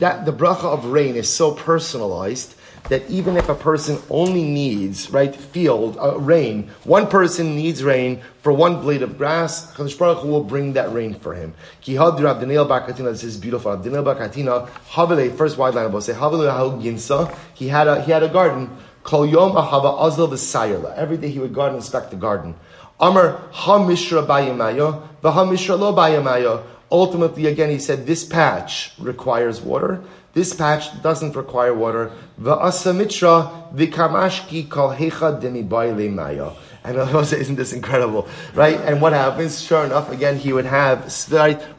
that 0.00 0.24
the 0.24 0.32
bracha 0.32 0.64
of 0.64 0.86
rain 0.86 1.14
is 1.14 1.32
so 1.32 1.52
personalized 1.52 2.56
that 2.88 3.08
even 3.08 3.36
if 3.36 3.48
a 3.48 3.54
person 3.54 3.96
only 4.10 4.42
needs, 4.42 5.10
right, 5.10 5.32
field, 5.32 5.96
uh, 6.00 6.18
rain, 6.18 6.68
one 6.82 7.06
person 7.06 7.54
needs 7.54 7.84
rain 7.84 8.20
for 8.42 8.52
one 8.52 8.80
blade 8.80 9.02
of 9.02 9.16
grass, 9.16 9.72
Kadosh 9.74 9.96
Baruch 9.96 10.24
will 10.24 10.42
bring 10.42 10.72
that 10.72 10.92
rain 10.92 11.14
for 11.14 11.34
him. 11.34 11.54
Ki 11.82 11.94
had 11.94 12.18
Rav 12.18 12.40
Daniel 12.40 12.66
Bakatina, 12.66 13.12
this 13.12 13.22
is 13.22 13.36
beautiful. 13.36 13.70
Rav 13.70 13.84
Daniel 13.84 14.02
Bakatina, 14.02 14.68
Havele, 14.88 15.36
first 15.36 15.56
wide 15.56 15.76
line 15.76 15.86
of 15.86 16.02
say, 16.02 16.14
Havele 16.14 16.50
Hau 16.50 16.70
Ginsa, 16.82 17.32
he 17.54 17.68
had 17.68 17.86
a, 17.86 18.02
he 18.02 18.10
had 18.10 18.24
a 18.24 18.28
garden, 18.28 18.76
Kol 19.04 19.24
Yom 19.24 19.52
Ahava 19.52 20.00
Azal 20.00 20.28
V'Sayerla. 20.28 20.96
Every 20.96 21.16
day 21.16 21.30
he 21.30 21.38
would 21.38 21.54
go 21.54 21.64
and 21.64 21.76
inspect 21.76 22.10
the 22.10 22.16
garden. 22.16 22.56
Amar 23.00 23.40
Ha 23.50 23.84
Mishra 23.84 24.22
Bayamayo, 24.22 25.08
Vaha 25.22 25.50
Mishra 25.50 25.76
Lo 25.76 25.94
Bayamayo. 25.94 26.62
Ultimately, 26.92 27.46
again, 27.46 27.70
he 27.70 27.78
said, 27.78 28.04
this 28.04 28.24
patch 28.24 28.92
requires 28.98 29.60
water. 29.60 30.02
This 30.32 30.52
patch 30.54 31.00
doesn't 31.02 31.36
require 31.36 31.72
water. 31.72 32.10
Va'asa 32.40 32.96
mitra 32.96 33.50
v'kamashki 33.74 34.68
kol 34.68 34.90
hecha 34.90 35.40
demi 35.40 35.62
maya. 36.08 36.50
And 36.82 36.96
isn't 36.96 37.56
this 37.56 37.72
incredible, 37.72 38.26
right? 38.54 38.80
And 38.80 39.02
what 39.02 39.12
happens? 39.12 39.62
Sure 39.62 39.84
enough, 39.84 40.10
again, 40.10 40.38
he 40.38 40.52
would 40.52 40.64
have 40.64 41.12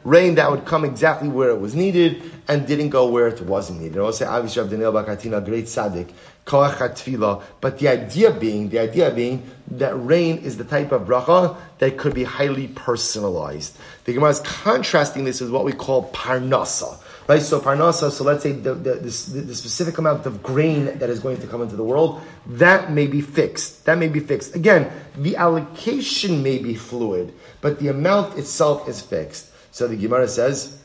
rain 0.04 0.36
that 0.36 0.50
would 0.50 0.64
come 0.64 0.84
exactly 0.84 1.28
where 1.28 1.50
it 1.50 1.58
was 1.58 1.74
needed 1.74 2.22
and 2.46 2.66
didn't 2.66 2.90
go 2.90 3.10
where 3.10 3.26
it 3.26 3.40
wasn't 3.42 3.80
needed. 3.80 4.14
Say, 4.14 4.26
obviously, 4.26 4.68
Daniel 4.68 4.92
Bakatina, 4.92 5.44
great 5.44 5.64
tzaddik, 5.64 6.12
but 6.44 7.78
the 7.78 7.88
idea 7.88 8.30
being, 8.32 8.68
the 8.68 8.78
idea 8.80 9.10
being 9.10 9.48
that 9.70 9.94
rain 9.94 10.38
is 10.38 10.56
the 10.56 10.64
type 10.64 10.92
of 10.92 11.02
bracha 11.02 11.56
that 11.78 11.96
could 11.96 12.14
be 12.14 12.24
highly 12.24 12.68
personalized. 12.68 13.76
The 14.04 14.12
Gemara 14.12 14.30
is 14.30 14.40
contrasting 14.40 15.24
this 15.24 15.40
with 15.40 15.50
what 15.50 15.64
we 15.64 15.72
call 15.72 16.10
parnasa. 16.10 16.98
Right, 17.28 17.40
so 17.40 17.60
parnasa. 17.60 18.10
So 18.10 18.24
let's 18.24 18.42
say 18.42 18.52
the, 18.52 18.74
the, 18.74 18.94
the, 18.94 19.00
the, 19.00 19.54
specific 19.54 19.96
amount 19.98 20.26
of 20.26 20.42
grain 20.42 20.98
that 20.98 21.08
is 21.08 21.20
going 21.20 21.40
to 21.40 21.46
come 21.46 21.62
into 21.62 21.76
the 21.76 21.84
world 21.84 22.20
that 22.46 22.90
may 22.90 23.06
be 23.06 23.20
fixed. 23.20 23.86
That 23.86 23.96
may 23.96 24.08
be 24.08 24.18
fixed. 24.18 24.56
Again, 24.56 24.90
the 25.16 25.36
allocation 25.36 26.42
may 26.42 26.58
be 26.58 26.74
fluid, 26.74 27.32
but 27.60 27.78
the 27.78 27.88
amount 27.88 28.36
itself 28.36 28.88
is 28.88 29.00
fixed. 29.00 29.50
So 29.70 29.86
the 29.86 29.96
Gemara 29.96 30.26
says, 30.26 30.81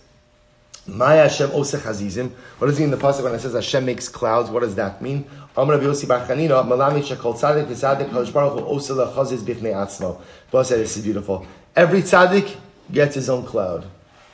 Maya 0.87 1.23
Hashem 1.23 1.49
osech 1.49 1.81
hazizim. 1.81 2.31
What 2.57 2.67
does 2.67 2.77
it 2.77 2.83
mean 2.83 2.93
in 2.93 2.97
the 2.97 3.05
pasuk 3.05 3.23
when 3.23 3.35
it 3.35 3.39
says 3.39 3.53
Hashem 3.53 3.85
makes 3.85 4.07
clouds? 4.07 4.49
What 4.49 4.61
does 4.61 4.75
that 4.75 5.01
mean? 5.01 5.29
Amr 5.57 5.73
Rabbi 5.73 5.85
Yossi 5.85 6.07
Bar 6.07 6.25
Chanina, 6.25 6.65
Malami 6.65 7.01
Shekol 7.01 7.37
Tzadik 7.37 7.65
V'Tzadik 7.65 8.09
Kadosh 8.09 8.31
Baruch 8.31 8.59
Hu 8.59 8.65
Osa 8.65 8.93
Lechaziz 8.93 9.39
Bifnei 9.39 9.73
Atzmo. 9.73 10.21
Both 10.49 10.67
said 10.67 10.79
this 10.79 10.95
is 10.95 11.03
beautiful. 11.03 11.45
Every 11.75 12.01
tzaddik 12.01 12.55
gets 12.91 13.15
his 13.15 13.29
own 13.29 13.45
cloud. 13.45 13.85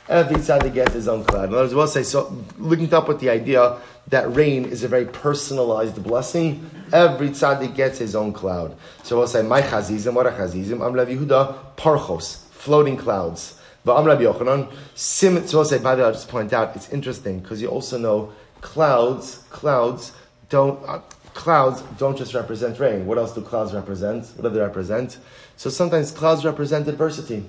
Every 0.08 0.36
tzaddik 0.36 0.74
gets 0.74 0.92
his 0.92 1.08
own 1.08 1.24
cloud. 1.24 1.48
In 1.48 1.54
other 1.54 1.62
words, 1.62 1.74
we'll 1.74 1.86
say 1.88 2.04
so. 2.04 2.44
Looking 2.56 2.92
up 2.94 3.08
with 3.08 3.18
the 3.18 3.30
idea 3.30 3.78
that 4.08 4.32
rain 4.34 4.66
is 4.66 4.84
a 4.84 4.88
very 4.88 5.06
personalized 5.06 6.02
blessing. 6.04 6.70
Every 6.92 7.30
tzaddik 7.30 7.74
gets 7.74 7.98
his 7.98 8.14
own 8.14 8.32
cloud. 8.32 8.76
So 9.02 9.18
we'll 9.18 9.26
say 9.26 9.42
my 9.42 9.60
chazizim. 9.60 10.14
What 10.14 10.26
are 10.26 10.32
chazizim? 10.32 10.78
Rabbi 10.80 11.16
Yehuda 11.16 11.74
parchos, 11.76 12.44
floating 12.50 12.96
clouds. 12.96 13.58
But 13.84 13.96
Amr 13.96 14.10
Rabbi 14.10 14.22
Yochanan, 14.22 14.72
sim, 14.94 15.46
say, 15.46 15.78
by 15.78 15.94
the 15.94 16.02
way, 16.02 16.06
I'll 16.06 16.14
just 16.14 16.28
point 16.28 16.52
out, 16.54 16.74
it's 16.74 16.88
interesting, 16.88 17.40
because 17.40 17.60
you 17.60 17.68
also 17.68 17.98
know 17.98 18.32
clouds, 18.62 19.44
clouds 19.50 20.12
don't, 20.48 20.82
uh, 20.88 21.00
clouds 21.34 21.82
don't 21.98 22.16
just 22.16 22.32
represent 22.32 22.80
rain. 22.80 23.04
What 23.04 23.18
else 23.18 23.34
do 23.34 23.42
clouds 23.42 23.74
represent? 23.74 24.26
What 24.36 24.44
do 24.44 24.48
they 24.48 24.60
represent? 24.60 25.18
So 25.56 25.68
sometimes 25.68 26.12
clouds 26.12 26.46
represent 26.46 26.88
adversity, 26.88 27.44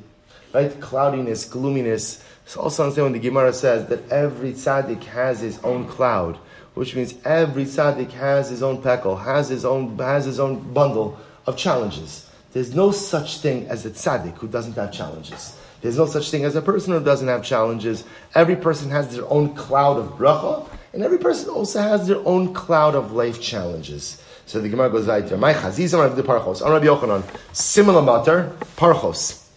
right? 0.54 0.78
Cloudiness, 0.82 1.46
gloominess. 1.46 2.22
So 2.46 2.60
also 2.60 2.84
understand 2.84 3.06
when 3.06 3.14
the 3.14 3.20
Gemara 3.20 3.54
says 3.54 3.88
that 3.88 4.12
every 4.12 4.52
tzaddik 4.52 5.04
has 5.06 5.40
his 5.40 5.58
own 5.64 5.88
cloud, 5.88 6.36
which 6.74 6.96
means 6.96 7.16
every 7.24 7.64
tzaddik 7.64 8.12
has 8.12 8.50
his 8.50 8.62
own 8.62 8.82
peckle, 8.82 9.16
has 9.16 9.48
his 9.48 9.64
own, 9.64 9.98
has 9.98 10.26
his 10.26 10.40
own 10.42 10.74
bundle 10.74 11.18
of 11.48 11.56
challenges. 11.56 12.30
There's 12.52 12.76
no 12.76 12.92
such 12.92 13.38
thing 13.38 13.68
as 13.68 13.86
a 13.86 13.90
tzaddik 13.90 14.36
who 14.36 14.48
doesn't 14.50 14.74
have 14.74 14.92
challenges. 14.92 15.58
There's 15.86 16.00
no 16.00 16.08
such 16.08 16.32
thing 16.32 16.46
as 16.46 16.56
a 16.56 16.64
person 16.64 16.94
who 16.94 17.00
doesn't 17.00 17.28
have 17.28 17.44
challenges. 17.44 18.06
Every 18.34 18.56
person 18.56 18.90
has 18.90 19.16
their 19.16 19.24
own 19.30 19.54
cloud 19.54 20.00
of 20.00 20.18
bracha, 20.18 20.68
and 20.94 21.04
every 21.04 21.20
person 21.20 21.52
also 21.52 21.80
has 21.80 22.08
their 22.08 22.18
own 22.26 22.56
cloud 22.56 22.96
of 22.96 23.12
life 23.12 23.40
challenges. 23.40 24.20
So 24.48 24.60
the 24.60 24.68
Gemara 24.68 24.90
goes 24.90 25.06
right 25.06 25.24
there. 25.24 25.38
My 25.38 25.54
chazizam 25.54 26.16
the 26.16 26.24
parchos. 26.24 26.66
On 26.66 26.72
Rabbi 26.72 26.88
Yochanan, 26.88 27.24
similar 27.54 28.02
matter, 28.02 28.52
parchos. 28.78 29.48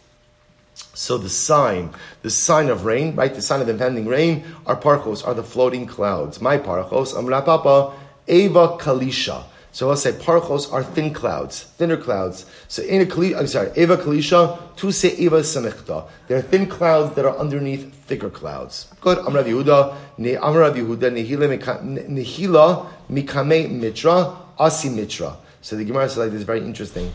So 0.93 1.17
the 1.17 1.31
sign, 1.31 1.95
the 2.21 2.29
sign 2.29 2.69
of 2.69 2.85
rain, 2.85 3.17
right? 3.17 3.35
The 3.35 3.41
sign 3.41 3.63
of 3.63 3.69
impending 3.71 4.05
rain 4.05 4.45
are 4.67 4.77
parchos, 4.77 5.27
are 5.27 5.33
the 5.33 5.43
floating 5.43 5.87
clouds. 5.87 6.43
My 6.43 6.59
parchos, 6.59 7.15
Amrapapa, 7.15 7.95
Eva 8.27 8.77
Kalisha. 8.77 9.45
So 9.71 9.89
let's 9.89 10.03
say 10.03 10.13
parchos 10.13 10.73
are 10.73 10.83
thin 10.83 11.13
clouds, 11.13 11.63
thinner 11.63 11.97
clouds. 11.97 12.47
So 12.69 12.83
in 12.83 13.03
a 13.03 13.05
kli, 13.05 13.37
I'm 13.39 13.47
sorry, 13.47 13.71
eva 13.77 13.97
kalisha, 13.97 14.59
tu 14.77 14.91
se 14.91 15.11
eva 15.17 15.41
samichta. 15.41 16.09
They're 16.27 16.43
thin 16.43 16.67
clouds 16.67 17.15
that 17.17 17.25
are 17.25 17.37
underneath 17.37 17.93
thicker 18.07 18.31
clouds. 18.31 18.89
Good. 19.01 19.19
Amrav 19.19 19.45
Yehuda, 19.45 19.97
ne 20.19 20.35
Amrav 20.35 20.75
Yehuda, 20.75 21.13
nehila 22.09 22.91
mikame 23.11 23.71
mitra, 23.71 24.37
asi 24.59 24.89
mitra. 24.89 25.37
So 25.61 25.77
the 25.77 25.85
Gemara 25.85 26.09
says 26.09 26.19
like 26.19 26.33
this, 26.33 26.43
very 26.43 26.61
interesting. 26.61 27.13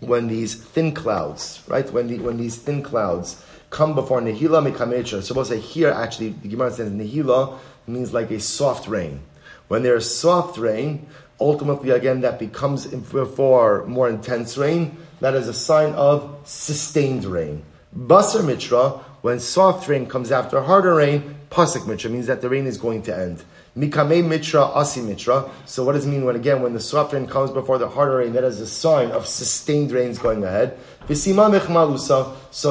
When 0.00 0.28
these 0.28 0.54
thin 0.54 0.92
clouds, 0.94 1.62
right? 1.68 1.90
When 1.92 2.08
the, 2.08 2.18
when 2.20 2.38
these 2.38 2.56
thin 2.56 2.82
clouds 2.82 3.44
come 3.68 3.94
before 3.94 4.22
nehila 4.22 4.66
mikame 4.66 4.96
mitra. 4.96 5.22
So 5.22 5.34
we'll 5.34 5.44
say 5.44 5.60
here 5.60 5.90
actually 5.90 6.30
the 6.30 6.48
Gemara 6.48 6.70
says 6.70 6.90
nehila 6.90 7.58
means 7.86 8.14
like 8.14 8.30
a 8.30 8.40
soft 8.40 8.88
rain. 8.88 9.20
When 9.68 9.84
there's 9.84 10.12
soft 10.12 10.58
rain, 10.58 11.06
ultimately 11.40 11.90
again 11.90 12.20
that 12.20 12.38
becomes 12.38 12.86
for 13.34 13.84
more 13.86 14.08
intense 14.08 14.56
rain, 14.58 14.96
that 15.20 15.34
is 15.34 15.48
a 15.48 15.54
sign 15.54 15.94
of 15.94 16.40
sustained 16.44 17.24
rain. 17.24 17.64
Basar 17.96 18.44
Mitra, 18.44 19.00
when 19.22 19.40
soft 19.40 19.88
rain 19.88 20.06
comes 20.06 20.30
after 20.30 20.60
harder 20.62 20.94
rain, 20.94 21.36
Pasik 21.50 21.86
Mitra 21.86 22.10
means 22.10 22.26
that 22.26 22.40
the 22.40 22.48
rain 22.48 22.66
is 22.66 22.78
going 22.78 23.02
to 23.02 23.16
end. 23.16 23.42
Mikame 23.76 24.26
Mitra, 24.26 24.62
Asi 24.62 25.00
Mitra. 25.00 25.50
So 25.64 25.84
what 25.84 25.92
does 25.92 26.06
it 26.06 26.08
mean 26.08 26.24
when 26.24 26.36
again 26.36 26.62
when 26.62 26.74
the 26.74 26.80
soft 26.80 27.12
rain 27.12 27.26
comes 27.26 27.50
before 27.50 27.78
the 27.78 27.88
harder 27.88 28.18
rain? 28.18 28.32
That 28.32 28.44
is 28.44 28.60
a 28.60 28.66
sign 28.66 29.10
of 29.10 29.26
sustained 29.26 29.90
rains 29.90 30.18
going 30.18 30.44
ahead. 30.44 30.78
So 31.08 31.14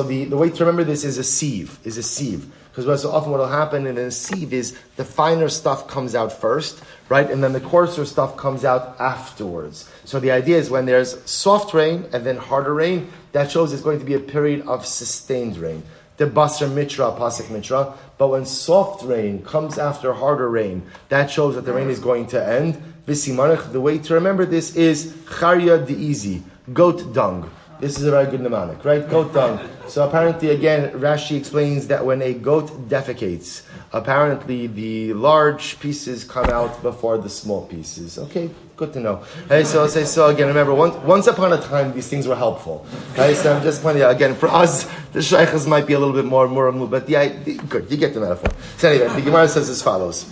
the, 0.04 0.26
the 0.26 0.38
way 0.38 0.50
to 0.50 0.60
remember 0.60 0.84
this 0.84 1.04
is 1.04 1.18
a 1.18 1.24
sieve, 1.24 1.80
is 1.84 1.98
a 1.98 2.04
sieve. 2.04 2.52
Because 2.74 3.02
so 3.02 3.12
often 3.12 3.32
what 3.32 3.40
will 3.40 3.48
happen 3.48 3.88
in 3.88 3.98
a 3.98 4.12
sieve 4.12 4.54
is 4.54 4.78
the 4.96 5.04
finer 5.04 5.50
stuff 5.50 5.88
comes 5.88 6.16
out 6.16 6.32
first, 6.32 6.82
right? 7.10 7.30
And 7.30 7.44
then 7.44 7.54
the 7.54 7.60
coarser 7.60 8.06
stuff 8.06 8.38
comes 8.38 8.64
out 8.64 8.96
afterwards. 9.00 9.90
So 10.06 10.20
the 10.20 10.32
idea 10.32 10.58
is 10.58 10.70
when 10.70 10.86
there's 10.86 11.22
soft 11.30 11.74
rain 11.74 12.08
and 12.14 12.26
then 12.26 12.38
harder 12.38 12.74
rain, 12.74 13.12
that 13.32 13.52
shows 13.52 13.74
it's 13.74 13.82
going 13.82 14.00
to 14.00 14.06
be 14.06 14.14
a 14.14 14.20
period 14.20 14.68
of 14.68 14.86
sustained 14.86 15.58
rain. 15.58 15.84
The 16.18 16.26
Basar 16.26 16.72
Mitra, 16.72 17.12
Pasik 17.12 17.50
Mitra. 17.50 17.94
But 18.18 18.28
when 18.28 18.46
soft 18.46 19.04
rain 19.04 19.44
comes 19.44 19.78
after 19.78 20.14
harder 20.14 20.50
rain, 20.50 20.84
that 21.10 21.32
shows 21.32 21.56
that 21.56 21.66
the 21.66 21.74
rain 21.74 21.90
is 21.90 22.00
going 22.00 22.28
to 22.28 22.48
end. 22.48 22.82
Visimarech, 23.08 23.72
the 23.72 23.82
way 23.82 23.98
to 23.98 24.14
remember 24.14 24.46
this 24.46 24.76
is 24.76 25.14
Charya 25.26 25.90
easy, 25.90 26.44
goat 26.74 27.14
dung. 27.14 27.50
This 27.80 27.98
is 27.98 28.06
a 28.06 28.12
very 28.12 28.30
good 28.30 28.42
mnemonic, 28.42 28.84
right? 28.84 29.10
Goat 29.10 29.34
dung. 29.34 29.58
So 29.90 30.08
apparently, 30.08 30.52
again, 30.52 30.92
Rashi 30.92 31.36
explains 31.36 31.88
that 31.88 32.06
when 32.06 32.22
a 32.22 32.34
goat 32.34 32.88
defecates, 32.88 33.64
apparently 33.92 34.68
the 34.68 35.14
large 35.14 35.80
pieces 35.80 36.24
come 36.24 36.46
out 36.46 36.84
before 36.84 37.18
the 37.18 37.30
small 37.30 37.66
pieces. 37.66 38.20
Okay, 38.20 38.52
good 38.78 38.94
to 38.94 39.00
know. 39.00 39.24
Hey, 39.48 39.64
so 39.64 39.88
say 39.88 40.06
so 40.06 40.28
again. 40.28 40.48
Remember, 40.48 40.76
once, 40.76 40.96
once 40.98 41.26
upon 41.26 41.54
a 41.54 41.62
time, 41.62 41.94
these 41.94 42.08
things 42.08 42.28
were 42.28 42.36
helpful. 42.36 42.86
Okay, 43.14 43.34
so 43.34 43.56
I'm 43.56 43.64
just 43.64 43.82
pointing 43.82 44.04
out 44.04 44.12
again. 44.12 44.36
For 44.36 44.48
us, 44.48 44.88
the 45.12 45.24
shaykhs 45.24 45.66
might 45.66 45.88
be 45.88 45.94
a 45.94 46.00
little 46.00 46.14
bit 46.14 46.26
more 46.26 46.48
more 46.48 46.68
removed, 46.68 46.92
but 46.92 47.10
yeah, 47.10 47.28
good. 47.28 47.90
You 47.90 47.98
get 47.98 48.14
the 48.14 48.20
metaphor. 48.20 48.52
So 48.78 48.90
anyway, 48.90 49.14
the 49.16 49.22
Gemara 49.22 49.48
says 49.48 49.70
as 49.70 49.82
follows. 49.82 50.32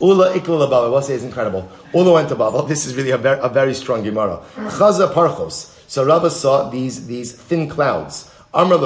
Ula 0.00 0.34
ikla 0.34 0.68
Babel. 0.68 0.90
We'll 0.90 1.02
say 1.02 1.14
is 1.14 1.24
incredible. 1.24 1.70
Ula 1.94 2.12
went 2.12 2.28
to 2.28 2.34
Babel. 2.34 2.62
This 2.62 2.84
is 2.84 2.94
really 2.94 3.10
a 3.10 3.18
very, 3.18 3.38
a 3.40 3.48
very 3.48 3.72
strong 3.74 4.02
Gemara. 4.02 4.42
Chaza 4.56 5.12
parchos. 5.12 5.76
So 5.88 6.04
Rabbah 6.04 6.28
saw 6.28 6.70
these, 6.70 7.06
these 7.06 7.32
thin 7.32 7.68
clouds. 7.68 8.30
Amr 8.52 8.78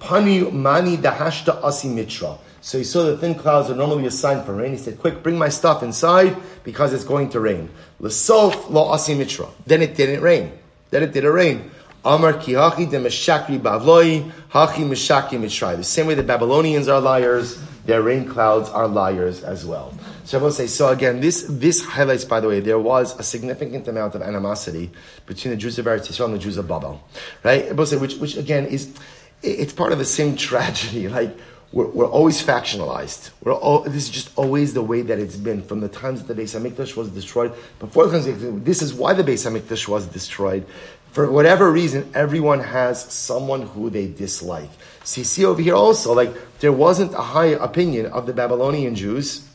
pani 0.00 0.40
mani 0.50 0.96
dahashta 0.96 1.62
asi 1.64 1.88
mitra. 1.88 2.38
So 2.60 2.76
he 2.78 2.84
saw 2.84 3.04
the 3.04 3.16
thin 3.16 3.34
clouds 3.34 3.70
are 3.70 3.74
normally 3.74 4.06
a 4.06 4.10
sign 4.10 4.44
for 4.44 4.54
rain. 4.54 4.72
He 4.72 4.78
said, 4.78 4.98
quick, 4.98 5.22
bring 5.22 5.38
my 5.38 5.48
stuff 5.48 5.82
inside 5.82 6.36
because 6.64 6.92
it's 6.92 7.04
going 7.04 7.30
to 7.30 7.40
rain. 7.40 7.70
L'sof 8.00 8.68
lo 8.68 8.90
asi 8.90 9.14
mitra. 9.14 9.46
Then 9.66 9.80
it 9.80 9.94
didn't 9.94 10.20
rain. 10.20 10.52
Then 10.90 11.02
it 11.02 11.12
didn't 11.12 11.32
rain. 11.32 11.70
Amar 12.08 12.38
ki 12.38 12.52
hachi 12.52 12.90
de 12.90 12.98
meshakri 12.98 13.60
bavloi, 13.60 14.32
hachi 14.50 14.82
meshakri 14.88 15.38
mitrai. 15.38 15.76
The 15.76 15.84
same 15.84 16.06
way 16.06 16.14
the 16.14 16.22
Babylonians 16.22 16.88
are 16.88 17.02
liars, 17.02 17.60
their 17.84 18.00
rain 18.00 18.26
clouds 18.26 18.70
are 18.70 18.88
liars 18.88 19.44
as 19.44 19.66
well. 19.66 19.92
So 20.24 20.38
I 20.38 20.42
will 20.42 20.50
say, 20.50 20.68
so 20.68 20.88
again, 20.88 21.20
this, 21.20 21.44
this 21.50 21.84
highlights, 21.84 22.24
by 22.24 22.40
the 22.40 22.48
way, 22.48 22.60
there 22.60 22.78
was 22.78 23.18
a 23.20 23.22
significant 23.22 23.88
amount 23.88 24.14
of 24.14 24.22
animosity 24.22 24.90
between 25.26 25.50
the 25.50 25.58
Jews 25.58 25.78
of 25.78 25.84
Eretz 25.84 26.08
Yisrael 26.08 26.26
and 26.26 26.34
the 26.34 26.38
Jews 26.38 26.56
of 26.56 26.66
Babel, 26.66 26.98
right? 27.44 27.68
I 27.68 27.72
will 27.72 27.84
say, 27.84 27.98
which, 27.98 28.16
which 28.16 28.38
again 28.38 28.64
is, 28.64 28.94
it's 29.42 29.74
part 29.74 29.92
of 29.92 29.98
the 29.98 30.06
same 30.06 30.34
tragedy. 30.48 31.08
Like, 31.08 31.36
we're, 31.72 31.88
we're 31.88 32.08
always 32.08 32.42
factionalized. 32.42 33.30
We're 33.42 33.52
all, 33.52 33.80
this 33.80 34.04
is 34.04 34.08
just 34.08 34.30
always 34.38 34.72
the 34.72 34.82
way 34.82 35.02
that 35.02 35.18
it's 35.18 35.36
been 35.36 35.62
from 35.62 35.80
the 35.80 35.88
times 35.88 36.22
that 36.22 36.34
the 36.34 36.42
Beis 36.42 36.58
Hamikdash 36.58 36.96
was 36.96 37.10
destroyed. 37.10 37.52
Before 37.78 38.06
the 38.06 38.18
times, 38.22 38.64
this 38.64 38.80
is 38.80 38.94
why 38.94 39.12
the 39.12 39.22
Beis 39.22 39.46
Hamikdash 39.46 39.86
was 39.86 40.06
destroyed. 40.06 40.64
For 41.12 41.30
whatever 41.30 41.70
reason, 41.70 42.10
everyone 42.14 42.60
has 42.60 43.02
someone 43.12 43.62
who 43.62 43.90
they 43.90 44.06
dislike. 44.08 44.70
You 45.14 45.24
see 45.24 45.44
over 45.44 45.60
here 45.60 45.74
also, 45.74 46.12
like 46.12 46.32
there 46.60 46.72
wasn't 46.72 47.14
a 47.14 47.22
high 47.22 47.56
opinion 47.56 48.06
of 48.06 48.26
the 48.26 48.32
Babylonian 48.32 48.94
Jews 48.94 49.48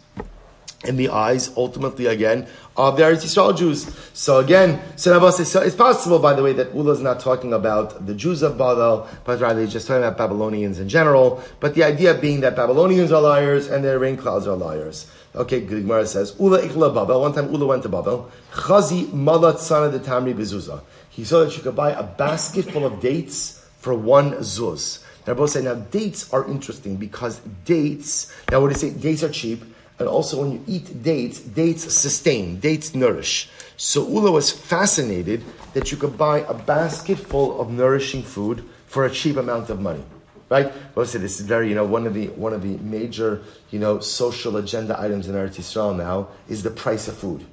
in 0.83 0.97
the 0.97 1.09
eyes, 1.09 1.51
ultimately 1.55 2.07
again, 2.07 2.47
of 2.75 2.97
the 2.97 3.03
Eretz 3.03 3.57
Jews. 3.57 3.89
So 4.13 4.39
again, 4.39 4.81
so 4.95 5.25
it's 5.27 5.75
possible, 5.75 6.19
by 6.19 6.33
the 6.33 6.43
way, 6.43 6.53
that 6.53 6.73
Ula 6.73 6.91
is 6.91 7.01
not 7.01 7.19
talking 7.19 7.53
about 7.53 8.05
the 8.05 8.13
Jews 8.13 8.41
of 8.41 8.57
Babel, 8.57 9.07
but 9.23 9.39
rather 9.39 9.61
he's 9.61 9.71
just 9.71 9.87
talking 9.87 10.03
about 10.03 10.17
Babylonians 10.17 10.79
in 10.79 10.89
general. 10.89 11.41
But 11.59 11.75
the 11.75 11.83
idea 11.83 12.13
being 12.13 12.41
that 12.41 12.55
Babylonians 12.55 13.11
are 13.11 13.21
liars 13.21 13.67
and 13.67 13.83
their 13.83 13.99
rain 13.99 14.17
clouds 14.17 14.47
are 14.47 14.57
liars. 14.57 15.09
Okay, 15.35 15.61
Gemara 15.61 16.05
says, 16.05 16.35
Ula 16.39 16.61
ikla 16.61 16.93
Babel. 16.93 17.21
One 17.21 17.33
time 17.33 17.51
Ula 17.51 17.65
went 17.65 17.83
to 17.83 17.89
Babel. 17.89 18.29
Chazi 18.51 19.07
malat 19.07 19.59
sana 19.59 19.91
de 19.91 20.03
tamri 20.03 20.33
bezuza. 20.33 20.81
He 21.15 21.23
saw 21.23 21.43
that 21.43 21.55
you 21.55 21.63
could 21.63 21.75
buy 21.75 21.91
a 21.91 22.03
basket 22.03 22.71
full 22.71 22.85
of 22.85 22.99
dates 22.99 23.65
for 23.79 23.93
one 23.93 24.33
zuz. 24.41 25.03
Now, 25.25 25.35
both 25.35 25.51
say, 25.51 25.61
now 25.61 25.75
dates 25.75 26.31
are 26.33 26.45
interesting 26.49 26.97
because 26.97 27.39
dates, 27.65 28.33
now 28.51 28.59
what 28.59 28.67
do 28.67 28.73
you 28.73 28.91
say? 28.91 28.99
Dates 28.99 29.23
are 29.23 29.29
cheap 29.29 29.63
and 29.99 30.07
also 30.07 30.41
when 30.41 30.51
you 30.51 30.63
eat 30.67 31.03
dates, 31.03 31.39
dates 31.39 31.93
sustain, 31.93 32.59
dates 32.59 32.95
nourish. 32.95 33.49
So 33.77 34.07
Ula 34.07 34.31
was 34.31 34.51
fascinated 34.51 35.43
that 35.73 35.91
you 35.91 35.97
could 35.97 36.17
buy 36.17 36.39
a 36.39 36.53
basket 36.53 37.19
full 37.19 37.61
of 37.61 37.71
nourishing 37.71 38.23
food 38.23 38.67
for 38.87 39.05
a 39.05 39.09
cheap 39.09 39.37
amount 39.37 39.69
of 39.69 39.79
money. 39.79 40.03
Right? 40.49 40.71
Well, 40.93 41.05
say 41.05 41.19
this 41.19 41.39
is 41.39 41.45
very, 41.45 41.69
you 41.69 41.75
know, 41.75 41.85
one 41.85 42.05
of 42.05 42.13
the 42.13 42.27
one 42.29 42.53
of 42.53 42.61
the 42.61 42.77
major, 42.83 43.41
you 43.71 43.79
know, 43.79 43.99
social 43.99 44.57
agenda 44.57 44.99
items 44.99 45.27
in 45.27 45.35
Eretz 45.35 45.55
Yisrael 45.55 45.95
now 45.95 46.27
is 46.47 46.63
the 46.63 46.69
price 46.69 47.07
of 47.07 47.17
food. 47.17 47.45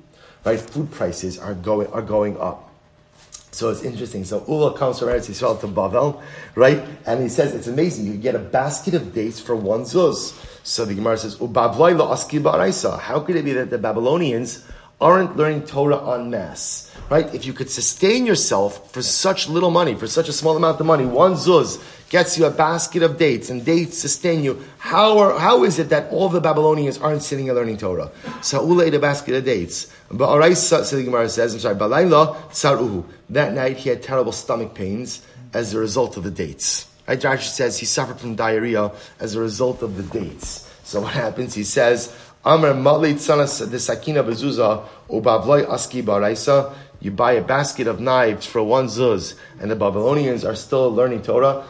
Right? 0.45 0.61
Food 0.61 0.91
prices 0.91 1.39
are 1.39 1.55
going 1.55 1.87
are 1.89 2.03
going 2.03 2.39
up. 2.39 2.70
So 3.53 3.69
it's 3.69 3.83
interesting. 3.83 4.25
So 4.25 4.45
Ula 4.47 4.77
comes 4.77 4.99
from 5.01 5.09
Eretz 5.09 5.29
Yisrael 5.29 5.61
to 5.61 5.67
Bavel, 5.67 6.23
right? 6.55 6.83
And 7.07 7.23
he 7.23 7.29
says 7.29 7.55
it's 7.55 7.67
amazing. 7.67 8.07
You 8.07 8.15
get 8.15 8.35
a 8.35 8.39
basket 8.39 8.95
of 8.95 9.13
dates 9.13 9.41
for 9.41 9.57
one 9.57 9.83
zuz. 9.83 10.35
So 10.63 10.85
the 10.85 10.95
Gemara 10.95 11.19
says, 11.19 11.37
How 11.39 13.21
could 13.21 13.37
it 13.37 13.45
be 13.45 13.53
that 13.55 13.71
the 13.71 13.79
Babylonians 13.79 14.65
aren't 15.01 15.37
learning 15.37 15.65
Torah 15.67 16.15
en 16.15 16.31
masse? 16.31 16.91
Right? 17.09 17.33
If 17.35 17.47
you 17.47 17.53
could 17.53 17.71
sustain 17.71 18.27
yourself 18.27 18.93
for 18.93 19.03
such 19.03 19.49
little 19.49 19.71
money, 19.71 19.95
for 19.95 20.07
such 20.07 20.29
a 20.29 20.33
small 20.33 20.57
amount 20.57 20.79
of 20.79 20.87
money, 20.87 21.07
one 21.07 21.35
zuz 21.35 21.83
gets 22.11 22.37
you 22.37 22.45
a 22.45 22.51
basket 22.51 23.03
of 23.03 23.17
dates, 23.19 23.51
and 23.51 23.65
dates 23.65 23.97
sustain 23.97 24.43
you. 24.43 24.63
How, 24.79 25.19
are, 25.19 25.39
how 25.39 25.65
is 25.65 25.79
it 25.79 25.91
that 25.91 26.11
all 26.11 26.29
the 26.29 26.41
Babylonians 26.41 26.99
aren't 26.99 27.23
sitting 27.23 27.49
and 27.49 27.57
learning 27.57 27.79
Torah? 27.79 28.11
Saul 28.43 28.83
ate 28.83 28.95
a 28.95 28.99
basket 28.99 29.35
of 29.37 29.45
dates. 29.45 29.93
But 30.11 30.29
Araisa, 30.29 30.85
so 30.85 30.97
the 30.97 31.05
Gemara 31.05 31.29
says, 31.29 31.55
I'm 31.55 31.61
sorry, 31.61 31.77
Balayla, 31.77 32.37
Saruhu. 32.51 33.05
That 33.31 33.55
night 33.55 33.77
he 33.77 33.89
had 33.91 34.03
terrible 34.03 34.33
stomach 34.33 34.75
pains 34.75 35.25
as 35.55 35.73
a 35.73 35.79
result 35.79 36.17
of 36.17 36.25
the 36.25 36.31
dates. 36.33 36.89
Right? 37.07 37.19
Rashi 37.19 37.49
says 37.49 37.79
he 37.79 37.87
suffered 37.87 38.19
from 38.19 38.35
diarrhea 38.35 38.91
as 39.21 39.37
a 39.37 39.41
result 39.41 39.83
of 39.83 39.97
the 39.97 40.03
dates. 40.03 40.69
So 40.83 41.03
what 41.03 41.13
happens? 41.13 41.55
He 41.55 41.63
says, 41.63 42.13
Amr 42.43 42.73
Malit 42.73 43.17
Sanas 43.17 43.71
the 43.71 43.79
Sakina 43.79 44.25
Bezuza 44.25 44.87
Ubavloy 45.11 45.67
Aski 45.67 46.03
Baraisa. 46.03 46.75
You 47.03 47.11
buy 47.11 47.33
a 47.33 47.43
basket 47.43 47.87
of 47.87 47.99
knives 47.99 48.45
for 48.45 48.63
one 48.63 48.87
zuz, 48.87 49.35
and 49.59 49.71
the 49.71 49.77
Babylonians 49.77 50.45
are 50.45 50.55
still 50.55 50.91
learning 50.91 51.23
Torah. 51.23 51.65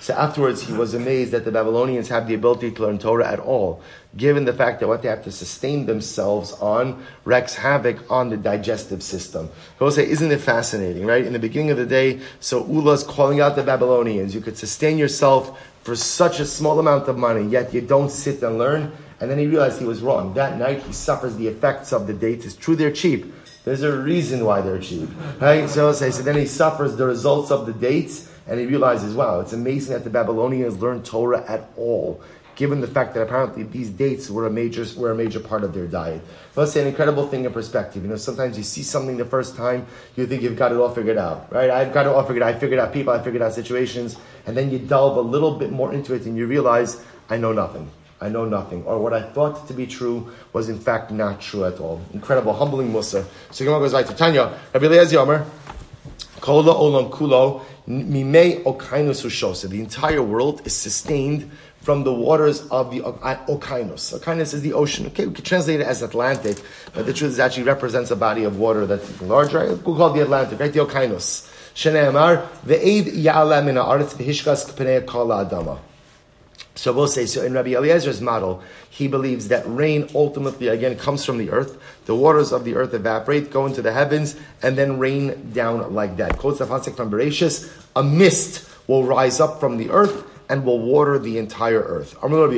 So 0.00 0.14
afterwards, 0.14 0.60
he 0.62 0.74
was 0.74 0.92
amazed 0.92 1.32
that 1.32 1.46
the 1.46 1.50
Babylonians 1.50 2.08
have 2.08 2.28
the 2.28 2.34
ability 2.34 2.72
to 2.72 2.82
learn 2.82 2.98
Torah 2.98 3.26
at 3.26 3.40
all 3.40 3.82
given 4.16 4.44
the 4.44 4.52
fact 4.52 4.80
that 4.80 4.88
what 4.88 5.02
they 5.02 5.08
have 5.08 5.24
to 5.24 5.32
sustain 5.32 5.86
themselves 5.86 6.52
on 6.54 7.04
wreaks 7.24 7.56
havoc 7.56 7.98
on 8.10 8.30
the 8.30 8.36
digestive 8.36 9.02
system. 9.02 9.50
I 9.80 9.84
will 9.84 9.90
say, 9.90 10.08
isn't 10.08 10.30
it 10.30 10.40
fascinating, 10.40 11.06
right? 11.06 11.24
In 11.24 11.32
the 11.32 11.38
beginning 11.38 11.70
of 11.70 11.76
the 11.76 11.86
day, 11.86 12.20
so 12.40 12.64
Ula's 12.66 13.02
calling 13.02 13.40
out 13.40 13.56
the 13.56 13.62
Babylonians. 13.62 14.34
You 14.34 14.40
could 14.40 14.56
sustain 14.56 14.98
yourself 14.98 15.60
for 15.82 15.96
such 15.96 16.40
a 16.40 16.46
small 16.46 16.78
amount 16.78 17.08
of 17.08 17.18
money, 17.18 17.46
yet 17.48 17.74
you 17.74 17.80
don't 17.80 18.10
sit 18.10 18.42
and 18.42 18.58
learn. 18.58 18.92
And 19.24 19.30
then 19.30 19.38
he 19.38 19.46
realized 19.46 19.78
he 19.78 19.86
was 19.86 20.02
wrong. 20.02 20.34
That 20.34 20.58
night 20.58 20.82
he 20.82 20.92
suffers 20.92 21.34
the 21.36 21.48
effects 21.48 21.94
of 21.94 22.06
the 22.06 22.12
dates. 22.12 22.44
It's 22.44 22.54
true 22.54 22.76
they're 22.76 22.92
cheap. 22.92 23.32
There's 23.64 23.80
a 23.80 23.96
reason 23.96 24.44
why 24.44 24.60
they're 24.60 24.78
cheap. 24.78 25.08
Right? 25.40 25.66
So, 25.66 25.90
so 25.92 26.10
then 26.10 26.36
he 26.36 26.44
suffers 26.44 26.96
the 26.96 27.06
results 27.06 27.50
of 27.50 27.64
the 27.64 27.72
dates 27.72 28.30
and 28.46 28.60
he 28.60 28.66
realizes, 28.66 29.14
wow, 29.14 29.40
it's 29.40 29.54
amazing 29.54 29.94
that 29.94 30.04
the 30.04 30.10
Babylonians 30.10 30.76
learned 30.76 31.06
Torah 31.06 31.42
at 31.48 31.70
all 31.78 32.20
given 32.54 32.82
the 32.82 32.86
fact 32.86 33.14
that 33.14 33.22
apparently 33.22 33.62
these 33.62 33.88
dates 33.88 34.28
were 34.30 34.46
a 34.46 34.50
major 34.50 34.86
were 35.00 35.10
a 35.10 35.14
major 35.14 35.40
part 35.40 35.64
of 35.64 35.72
their 35.72 35.86
diet. 35.86 36.20
Let's 36.54 36.72
say 36.72 36.82
an 36.82 36.86
incredible 36.86 37.26
thing 37.26 37.46
in 37.46 37.52
perspective. 37.52 38.02
You 38.02 38.10
know, 38.10 38.16
sometimes 38.16 38.58
you 38.58 38.62
see 38.62 38.82
something 38.82 39.16
the 39.16 39.24
first 39.24 39.56
time, 39.56 39.86
you 40.16 40.26
think 40.26 40.42
you've 40.42 40.56
got 40.56 40.70
it 40.70 40.76
all 40.76 40.90
figured 40.90 41.18
out, 41.18 41.50
right? 41.50 41.70
I've 41.70 41.94
got 41.94 42.06
it 42.06 42.10
all 42.10 42.22
figured 42.22 42.42
out. 42.42 42.54
I 42.54 42.58
figured 42.58 42.78
out 42.78 42.92
people, 42.92 43.14
I 43.14 43.22
figured 43.22 43.42
out 43.42 43.54
situations, 43.54 44.18
and 44.46 44.54
then 44.54 44.70
you 44.70 44.78
delve 44.78 45.16
a 45.16 45.22
little 45.22 45.56
bit 45.58 45.72
more 45.72 45.92
into 45.92 46.14
it, 46.14 46.26
and 46.26 46.36
you 46.36 46.46
realize 46.46 47.02
I 47.28 47.38
know 47.38 47.52
nothing. 47.52 47.90
I 48.20 48.28
know 48.28 48.44
nothing, 48.44 48.84
or 48.84 48.98
what 49.00 49.12
I 49.12 49.22
thought 49.22 49.66
to 49.68 49.74
be 49.74 49.86
true 49.86 50.32
was 50.52 50.68
in 50.68 50.78
fact 50.78 51.10
not 51.10 51.40
true 51.40 51.64
at 51.64 51.80
all. 51.80 52.00
Incredible, 52.12 52.54
humbling 52.54 52.92
Musa. 52.92 53.26
So 53.50 53.64
Gemara 53.64 53.80
goes 53.80 53.92
right 53.92 54.06
to 54.06 54.14
Tanya. 54.14 54.58
Rabbi 54.72 54.86
Eliezer 54.86 55.16
Yomer, 55.16 55.44
Kola 56.40 56.74
Olam 56.74 57.10
Kulo. 57.10 57.62
The 57.86 59.80
entire 59.80 60.22
world 60.22 60.66
is 60.66 60.74
sustained 60.74 61.50
from 61.82 62.02
the 62.02 62.12
waters 62.14 62.66
of 62.68 62.90
the 62.90 63.04
uh, 63.04 63.46
Okinos. 63.46 64.18
Okinos 64.18 64.54
is 64.54 64.62
the 64.62 64.72
ocean. 64.72 65.06
Okay, 65.08 65.26
we 65.26 65.34
can 65.34 65.44
translate 65.44 65.80
it 65.80 65.86
as 65.86 66.00
Atlantic, 66.00 66.62
but 66.94 67.04
the 67.04 67.12
truth 67.12 67.32
is 67.32 67.38
actually 67.38 67.64
represents 67.64 68.10
a 68.10 68.16
body 68.16 68.44
of 68.44 68.58
water 68.58 68.86
that's 68.86 69.20
larger. 69.20 69.66
We'll 69.84 69.96
call 69.96 70.12
it 70.12 70.14
the 70.14 70.22
Atlantic, 70.22 70.60
right? 70.60 70.72
The 70.72 70.80
Okinos. 70.80 71.50
Shene'emar, 71.74 72.46
ve'ed 72.64 73.12
ya'ala 73.22 73.62
min 73.62 73.76
ha'aretz 73.76 74.14
v'hishkas 74.14 74.64
k'penei 74.70 75.04
kol 75.04 75.28
adama. 75.28 75.78
So 76.76 76.92
we'll 76.92 77.06
say, 77.06 77.26
so 77.26 77.44
in 77.44 77.52
Rabbi 77.52 77.70
Eliezer's 77.70 78.20
model, 78.20 78.62
he 78.90 79.06
believes 79.06 79.46
that 79.48 79.62
rain 79.66 80.08
ultimately, 80.14 80.68
again, 80.68 80.98
comes 80.98 81.24
from 81.24 81.38
the 81.38 81.50
earth. 81.50 81.78
The 82.06 82.16
waters 82.16 82.52
of 82.52 82.64
the 82.64 82.74
earth 82.74 82.94
evaporate, 82.94 83.50
go 83.50 83.66
into 83.66 83.80
the 83.80 83.92
heavens, 83.92 84.34
and 84.60 84.76
then 84.76 84.98
rain 84.98 85.52
down 85.52 85.94
like 85.94 86.16
that. 86.16 86.38
Quotes 86.38 86.58
the 86.58 86.66
from 86.66 87.10
Bereshis, 87.10 87.72
a 87.94 88.02
mist 88.02 88.68
will 88.88 89.04
rise 89.04 89.38
up 89.38 89.60
from 89.60 89.76
the 89.76 89.90
earth, 89.90 90.24
and 90.48 90.64
will 90.64 90.80
water 90.80 91.18
the 91.18 91.38
entire 91.38 91.80
earth. 91.80 92.16
But 92.20 92.50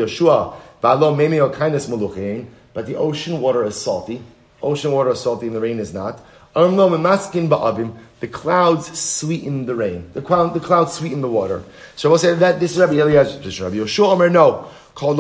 the 2.87 2.97
ocean 2.97 3.41
water 3.41 3.65
is 3.65 3.77
salty. 3.77 4.23
Ocean 4.63 4.93
water 4.93 5.11
is 5.11 5.21
salty 5.21 5.47
and 5.47 5.57
the 5.57 5.61
rain 5.61 5.79
is 5.79 5.93
not. 5.93 6.21
The 6.55 8.29
clouds 8.29 8.99
sweeten 8.99 9.67
the 9.67 9.75
rain. 9.75 10.11
The, 10.15 10.23
cloud, 10.23 10.55
the 10.55 10.61
clouds 10.61 10.95
sweeten 10.95 11.21
the 11.21 11.29
water. 11.29 11.63
So 11.97 12.09
we'll 12.09 12.19
say 12.19 12.35
that 12.35 12.61
this 12.61 12.73
is 12.73 12.79
Rabbi. 12.79 12.95
This 12.95 13.45
is 13.45 13.61
Rabbi 13.61 13.77
Yoshua 13.77 14.13
Omer, 14.13 14.31
no. 14.31 14.69
It's 14.99 15.19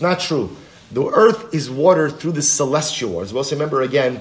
not 0.00 0.20
true. 0.20 0.56
The 0.92 1.06
earth 1.06 1.52
is 1.52 1.68
watered 1.68 2.20
through 2.20 2.32
the 2.32 2.42
celestial 2.42 3.10
waters. 3.10 3.32
We'll 3.32 3.42
say, 3.42 3.56
remember 3.56 3.82
again, 3.82 4.20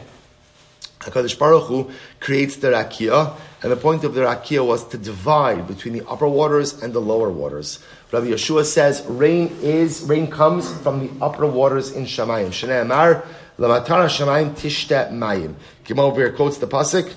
HaKadosh 0.99 1.37
Baruch 1.37 1.65
Hu 1.65 1.91
creates 2.19 2.55
the 2.55 2.69
Rakia, 2.69 3.35
and 3.63 3.71
the 3.71 3.77
point 3.77 4.03
of 4.03 4.13
the 4.13 4.21
Rakia 4.21 4.65
was 4.65 4.85
to 4.89 4.97
divide 4.97 5.67
between 5.67 5.93
the 5.93 6.05
upper 6.07 6.27
waters 6.27 6.83
and 6.83 6.93
the 6.93 6.99
lower 6.99 7.29
waters. 7.29 7.79
Rabbi 8.11 8.27
Yeshua 8.27 8.65
says 8.65 9.03
rain 9.07 9.55
is, 9.61 10.03
rain 10.03 10.29
comes 10.29 10.71
from 10.81 10.99
the 10.99 11.25
upper 11.25 11.47
waters 11.47 11.93
in. 11.93 12.03
Shnei 12.03 12.81
Amar, 12.81 13.23
Lamatara 13.57 14.09
Shamayim 14.09 14.51
Tishta 14.51 15.09
Mayim. 15.11 15.55
Over 15.97 16.29
quotes 16.31 16.57
the 16.57 16.67
Pasuk 16.67 17.13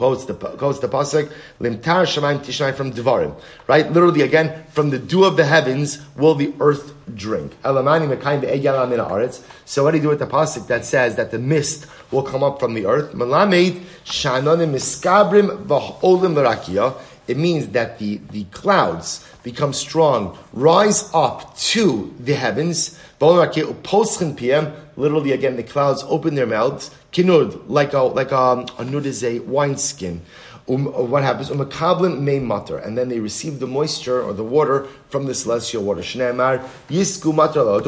quotes 0.00 0.24
the 0.24 0.32
quotes 0.32 0.78
the 0.78 0.88
pasuk 0.88 1.30
limtar 1.60 2.08
shemaim 2.08 2.38
tishnai 2.38 2.74
from 2.74 2.90
devarim. 2.90 3.38
Right, 3.66 3.86
literally 3.92 4.22
again 4.22 4.64
from 4.70 4.88
the 4.88 4.98
dew 4.98 5.24
of 5.24 5.36
the 5.36 5.44
heavens 5.44 6.00
will 6.16 6.34
the 6.34 6.54
earth 6.58 6.94
drink. 7.14 7.54
Elamani 7.64 8.16
mekayim. 8.16 9.42
So 9.66 9.84
what 9.84 9.90
do 9.90 9.98
you 9.98 10.02
do 10.02 10.08
with 10.08 10.20
the 10.20 10.26
pasuk 10.26 10.68
that 10.68 10.86
says 10.86 11.16
that 11.16 11.32
the 11.32 11.38
mist 11.38 11.84
will 12.10 12.22
come 12.22 12.42
up 12.42 12.60
from 12.60 12.72
the 12.72 12.86
earth? 12.86 13.12
Malamed 13.12 13.82
shanonim 14.06 14.72
miskabrim 14.72 15.66
v'olim 15.66 16.34
l'rakia. 16.34 16.94
It 17.28 17.36
means 17.36 17.68
that 17.68 17.98
the, 17.98 18.22
the 18.30 18.44
clouds 18.44 19.22
become 19.42 19.74
strong, 19.74 20.38
rise 20.54 21.10
up 21.12 21.54
to 21.58 22.14
the 22.18 22.34
heavens. 22.34 22.98
Literally, 23.20 25.32
again, 25.32 25.56
the 25.56 25.62
clouds 25.62 26.02
open 26.08 26.34
their 26.34 26.46
mouths 26.46 26.90
kinud, 27.12 27.68
like 27.68 27.92
a 27.92 28.00
like 28.00 28.32
a, 28.32 28.64
a 28.78 28.84
nud 28.84 29.04
is 29.04 29.24
a 29.24 29.40
wineskin. 29.40 30.20
Um, 30.68 30.86
uh, 30.86 31.02
what 31.02 31.24
happens? 31.24 31.48
Umakablin 31.50 32.20
may 32.20 32.38
mutter, 32.38 32.78
and 32.78 32.96
then 32.96 33.08
they 33.08 33.18
receive 33.18 33.58
the 33.58 33.66
moisture 33.66 34.22
or 34.22 34.32
the 34.32 34.44
water 34.44 34.86
from 35.08 35.26
the 35.26 35.34
celestial 35.34 35.82
water. 35.82 36.02
Shneimar 36.02 36.64
yisku 36.88 37.34
mutter 37.34 37.60
uh, 37.60 37.80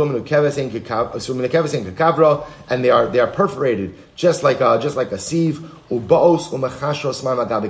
and 2.69 2.85
they 2.85 2.91
are 2.91 3.07
they 3.07 3.21
are 3.21 3.27
perforated 3.29 3.95
just 4.17 4.43
like 4.43 4.61
a, 4.61 4.81
just 4.83 4.97
like 4.97 5.13
a 5.13 5.19
sieve. 5.19 5.59
Ubaos 5.91 6.49
umachashros 6.49 7.23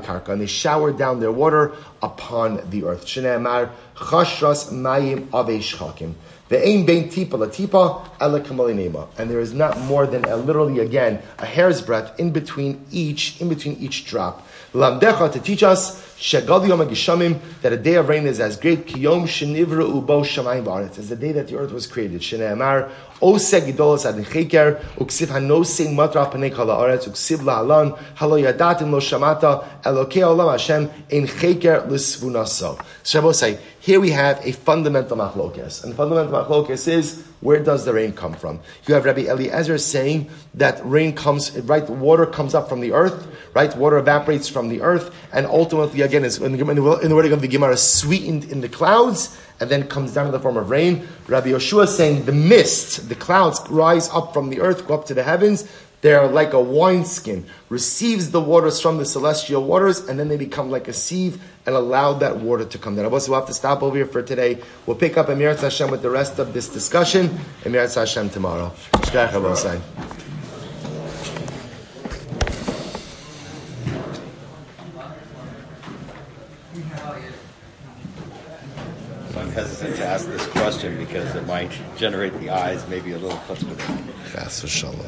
karka, 0.02 0.28
and 0.30 0.40
they 0.40 0.46
shower 0.46 0.92
down 0.92 1.20
their 1.20 1.32
water 1.32 1.74
upon 2.02 2.70
the 2.70 2.84
earth. 2.84 3.04
Shneemar 3.04 3.70
chashras 3.96 4.72
mayim 4.72 5.26
avesh 5.28 5.76
chakim. 5.76 6.14
The 6.52 6.68
aim 6.68 6.84
bein 6.84 7.08
tipa 7.08 7.38
la 7.38 7.46
tipa 7.46 9.08
and 9.18 9.30
there 9.30 9.40
is 9.40 9.54
not 9.54 9.80
more 9.80 10.06
than 10.06 10.26
a, 10.26 10.36
literally 10.36 10.80
again 10.80 11.22
a 11.38 11.46
hair's 11.46 11.80
breadth 11.80 12.20
in 12.20 12.30
between 12.30 12.84
each 12.90 13.40
in 13.40 13.48
between 13.48 13.78
each 13.78 14.04
drop. 14.04 14.46
Lamdecha 14.74 15.32
to 15.32 15.40
teach 15.40 15.62
us 15.62 16.12
that 16.30 17.72
a 17.72 17.76
day 17.78 17.94
of 17.94 18.08
rain 18.08 18.26
is 18.26 18.38
as 18.38 18.58
great 18.58 18.86
Kiyom 18.86 19.22
Shenivra 19.24 19.90
Ubo 19.90 20.22
Shamayim 20.22 20.64
Ba'aretz 20.64 20.98
as 20.98 21.08
the 21.08 21.16
day 21.16 21.32
that 21.32 21.48
the 21.48 21.56
earth 21.56 21.72
was 21.72 21.86
created. 21.86 22.20
Shneemar 22.20 22.90
Ose 23.22 23.60
Gidolos 23.60 24.04
Ad 24.04 24.16
Necheker 24.16 24.82
Uksiv 24.96 25.28
Hanosing 25.28 25.94
Matra 25.94 26.28
Lo 26.62 26.82
L'Svunaso. 31.88 32.84
So 33.04 33.58
here 33.80 34.00
we 34.00 34.10
have 34.10 34.44
a 34.46 34.52
fundamental 34.52 35.16
machlokes, 35.16 35.82
and 35.82 35.92
the 35.92 35.96
fundamental 35.96 36.32
machlokes 36.32 36.88
is 36.88 37.24
where 37.40 37.58
does 37.58 37.84
the 37.84 37.92
rain 37.92 38.12
come 38.12 38.34
from? 38.34 38.60
You 38.86 38.94
have 38.94 39.04
Rabbi 39.04 39.22
Eliezer 39.22 39.76
saying 39.78 40.30
that 40.54 40.80
rain 40.84 41.14
comes, 41.14 41.58
right? 41.62 41.88
Water 41.90 42.24
comes 42.24 42.54
up 42.54 42.68
from 42.68 42.80
the 42.80 42.92
earth, 42.92 43.26
right? 43.54 43.76
Water 43.76 43.98
evaporates 43.98 44.48
from 44.48 44.68
the 44.68 44.80
earth, 44.82 45.12
and 45.32 45.46
ultimately, 45.46 46.02
again, 46.02 46.24
in 46.24 46.30
the, 46.30 46.98
in 47.02 47.08
the 47.08 47.14
wording 47.14 47.32
of 47.32 47.40
the 47.40 47.48
Gemara, 47.48 47.76
sweetened 47.76 48.44
in 48.44 48.60
the 48.60 48.68
clouds, 48.68 49.36
and 49.62 49.70
then 49.70 49.86
comes 49.86 50.12
down 50.12 50.26
in 50.26 50.32
the 50.32 50.40
form 50.40 50.56
of 50.56 50.70
rain. 50.70 51.06
Rabbi 51.28 51.50
Yoshua 51.50 51.86
saying 51.86 52.24
the 52.24 52.32
mist, 52.32 53.08
the 53.08 53.14
clouds 53.14 53.60
rise 53.70 54.08
up 54.10 54.34
from 54.34 54.50
the 54.50 54.60
earth, 54.60 54.88
go 54.88 54.94
up 54.94 55.06
to 55.06 55.14
the 55.14 55.22
heavens. 55.22 55.70
They're 56.00 56.26
like 56.26 56.52
a 56.52 56.60
wineskin, 56.60 57.46
receives 57.68 58.32
the 58.32 58.40
waters 58.40 58.80
from 58.80 58.98
the 58.98 59.04
celestial 59.04 59.62
waters, 59.62 60.00
and 60.00 60.18
then 60.18 60.26
they 60.26 60.36
become 60.36 60.68
like 60.68 60.88
a 60.88 60.92
sieve 60.92 61.40
and 61.64 61.76
allow 61.76 62.14
that 62.14 62.38
water 62.38 62.64
to 62.64 62.76
come 62.76 62.96
down. 62.96 63.08
We'll 63.08 63.20
have 63.34 63.46
to 63.46 63.54
stop 63.54 63.84
over 63.84 63.94
here 63.94 64.06
for 64.06 64.20
today. 64.20 64.58
We'll 64.84 64.96
pick 64.96 65.16
up 65.16 65.28
Emir 65.28 65.54
Hashem 65.54 65.92
with 65.92 66.02
the 66.02 66.10
rest 66.10 66.40
of 66.40 66.52
this 66.52 66.68
discussion. 66.68 67.38
Emir 67.64 67.86
Hashem 67.86 68.30
tomorrow. 68.30 68.72
Hesitant 79.52 79.96
to 79.96 80.04
ask 80.04 80.26
this 80.26 80.46
question 80.48 80.98
because 80.98 81.34
it 81.34 81.46
might 81.46 81.72
generate 81.96 82.38
the 82.40 82.50
eyes 82.50 82.86
maybe 82.88 83.12
a 83.12 83.18
little 83.18 83.38
chutzpah. 83.38 84.32
That's 84.32 84.66
shalom. 84.68 85.06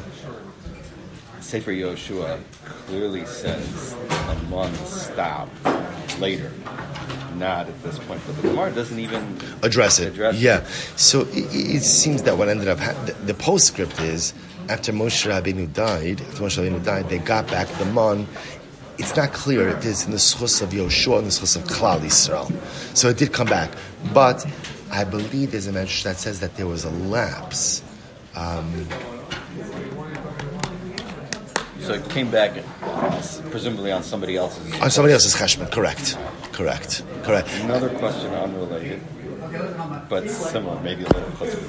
Sefer 1.45 1.71
Yoshua 1.71 2.41
clearly 2.87 3.23
says 3.25 3.95
a 4.09 4.35
month 4.49 4.87
stop 4.87 5.47
later, 6.19 6.51
not 7.35 7.67
at 7.67 7.83
this 7.83 7.99
point. 7.99 8.19
But 8.25 8.41
the 8.41 8.49
Gemara 8.49 8.71
doesn't 8.71 8.97
even 8.97 9.37
address 9.61 9.99
it. 9.99 10.13
Address 10.13 10.35
yeah. 10.35 10.61
It. 10.61 10.67
So 10.97 11.21
it, 11.21 11.53
it, 11.53 11.83
seems 11.83 12.23
that 12.23 12.37
what 12.37 12.49
ended 12.49 12.67
up 12.67 12.79
ha- 12.79 12.99
the, 13.05 13.13
the, 13.13 13.33
postscript 13.35 13.99
is 14.01 14.33
after 14.69 14.91
Moshe 14.91 15.29
Rabbeinu 15.29 15.71
died, 15.71 16.21
after 16.21 16.43
Moshe 16.43 16.57
Rabbeinu 16.57 16.83
died, 16.83 17.09
they 17.09 17.19
got 17.19 17.47
back 17.47 17.67
the 17.77 17.85
mon. 17.85 18.27
It's 18.97 19.15
not 19.15 19.33
clear 19.33 19.69
if 19.69 19.77
it 19.79 19.85
is 19.85 20.05
in 20.05 20.11
the 20.11 20.17
schus 20.17 20.61
of 20.61 20.69
Yoshua 20.69 21.19
and 21.19 21.27
the 21.27 21.31
schus 21.31 21.55
of 21.55 21.63
Klal 21.65 21.99
Yisrael. 21.99 22.51
So 22.95 23.09
it 23.09 23.17
did 23.17 23.33
come 23.33 23.47
back, 23.47 23.69
but 24.13 24.45
I 24.91 25.03
believe 25.03 25.51
there's 25.51 25.67
a 25.67 25.71
message 25.71 26.03
that 26.03 26.17
says 26.17 26.39
that 26.39 26.55
there 26.55 26.67
was 26.67 26.83
a 26.85 26.89
lapse. 26.89 27.83
Um, 28.35 28.87
so 31.79 31.93
it 31.93 32.09
came 32.09 32.31
back, 32.31 32.63
presumably 33.51 33.91
on 33.91 34.03
somebody 34.03 34.37
else's. 34.37 34.79
On 34.81 34.89
somebody 34.89 35.13
else's 35.13 35.35
cheshbon, 35.35 35.71
correct, 35.71 36.17
correct, 36.51 37.03
correct. 37.23 37.49
Another 37.61 37.89
question 37.89 38.33
unrelated, 38.33 39.01
but 40.09 40.29
similar, 40.29 40.81
maybe 40.81 41.03
a 41.03 41.07
little 41.09 41.29
closer 41.31 41.59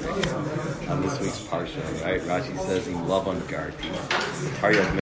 on 0.89 1.01
this 1.01 1.19
week's 1.19 1.39
parsha, 1.41 2.03
right? 2.03 2.21
Rashi 2.21 2.57
says 2.65 2.87
in 2.87 2.95
Lavan 3.05 3.39
Garti, 3.41 3.91
Taryag 4.59 4.95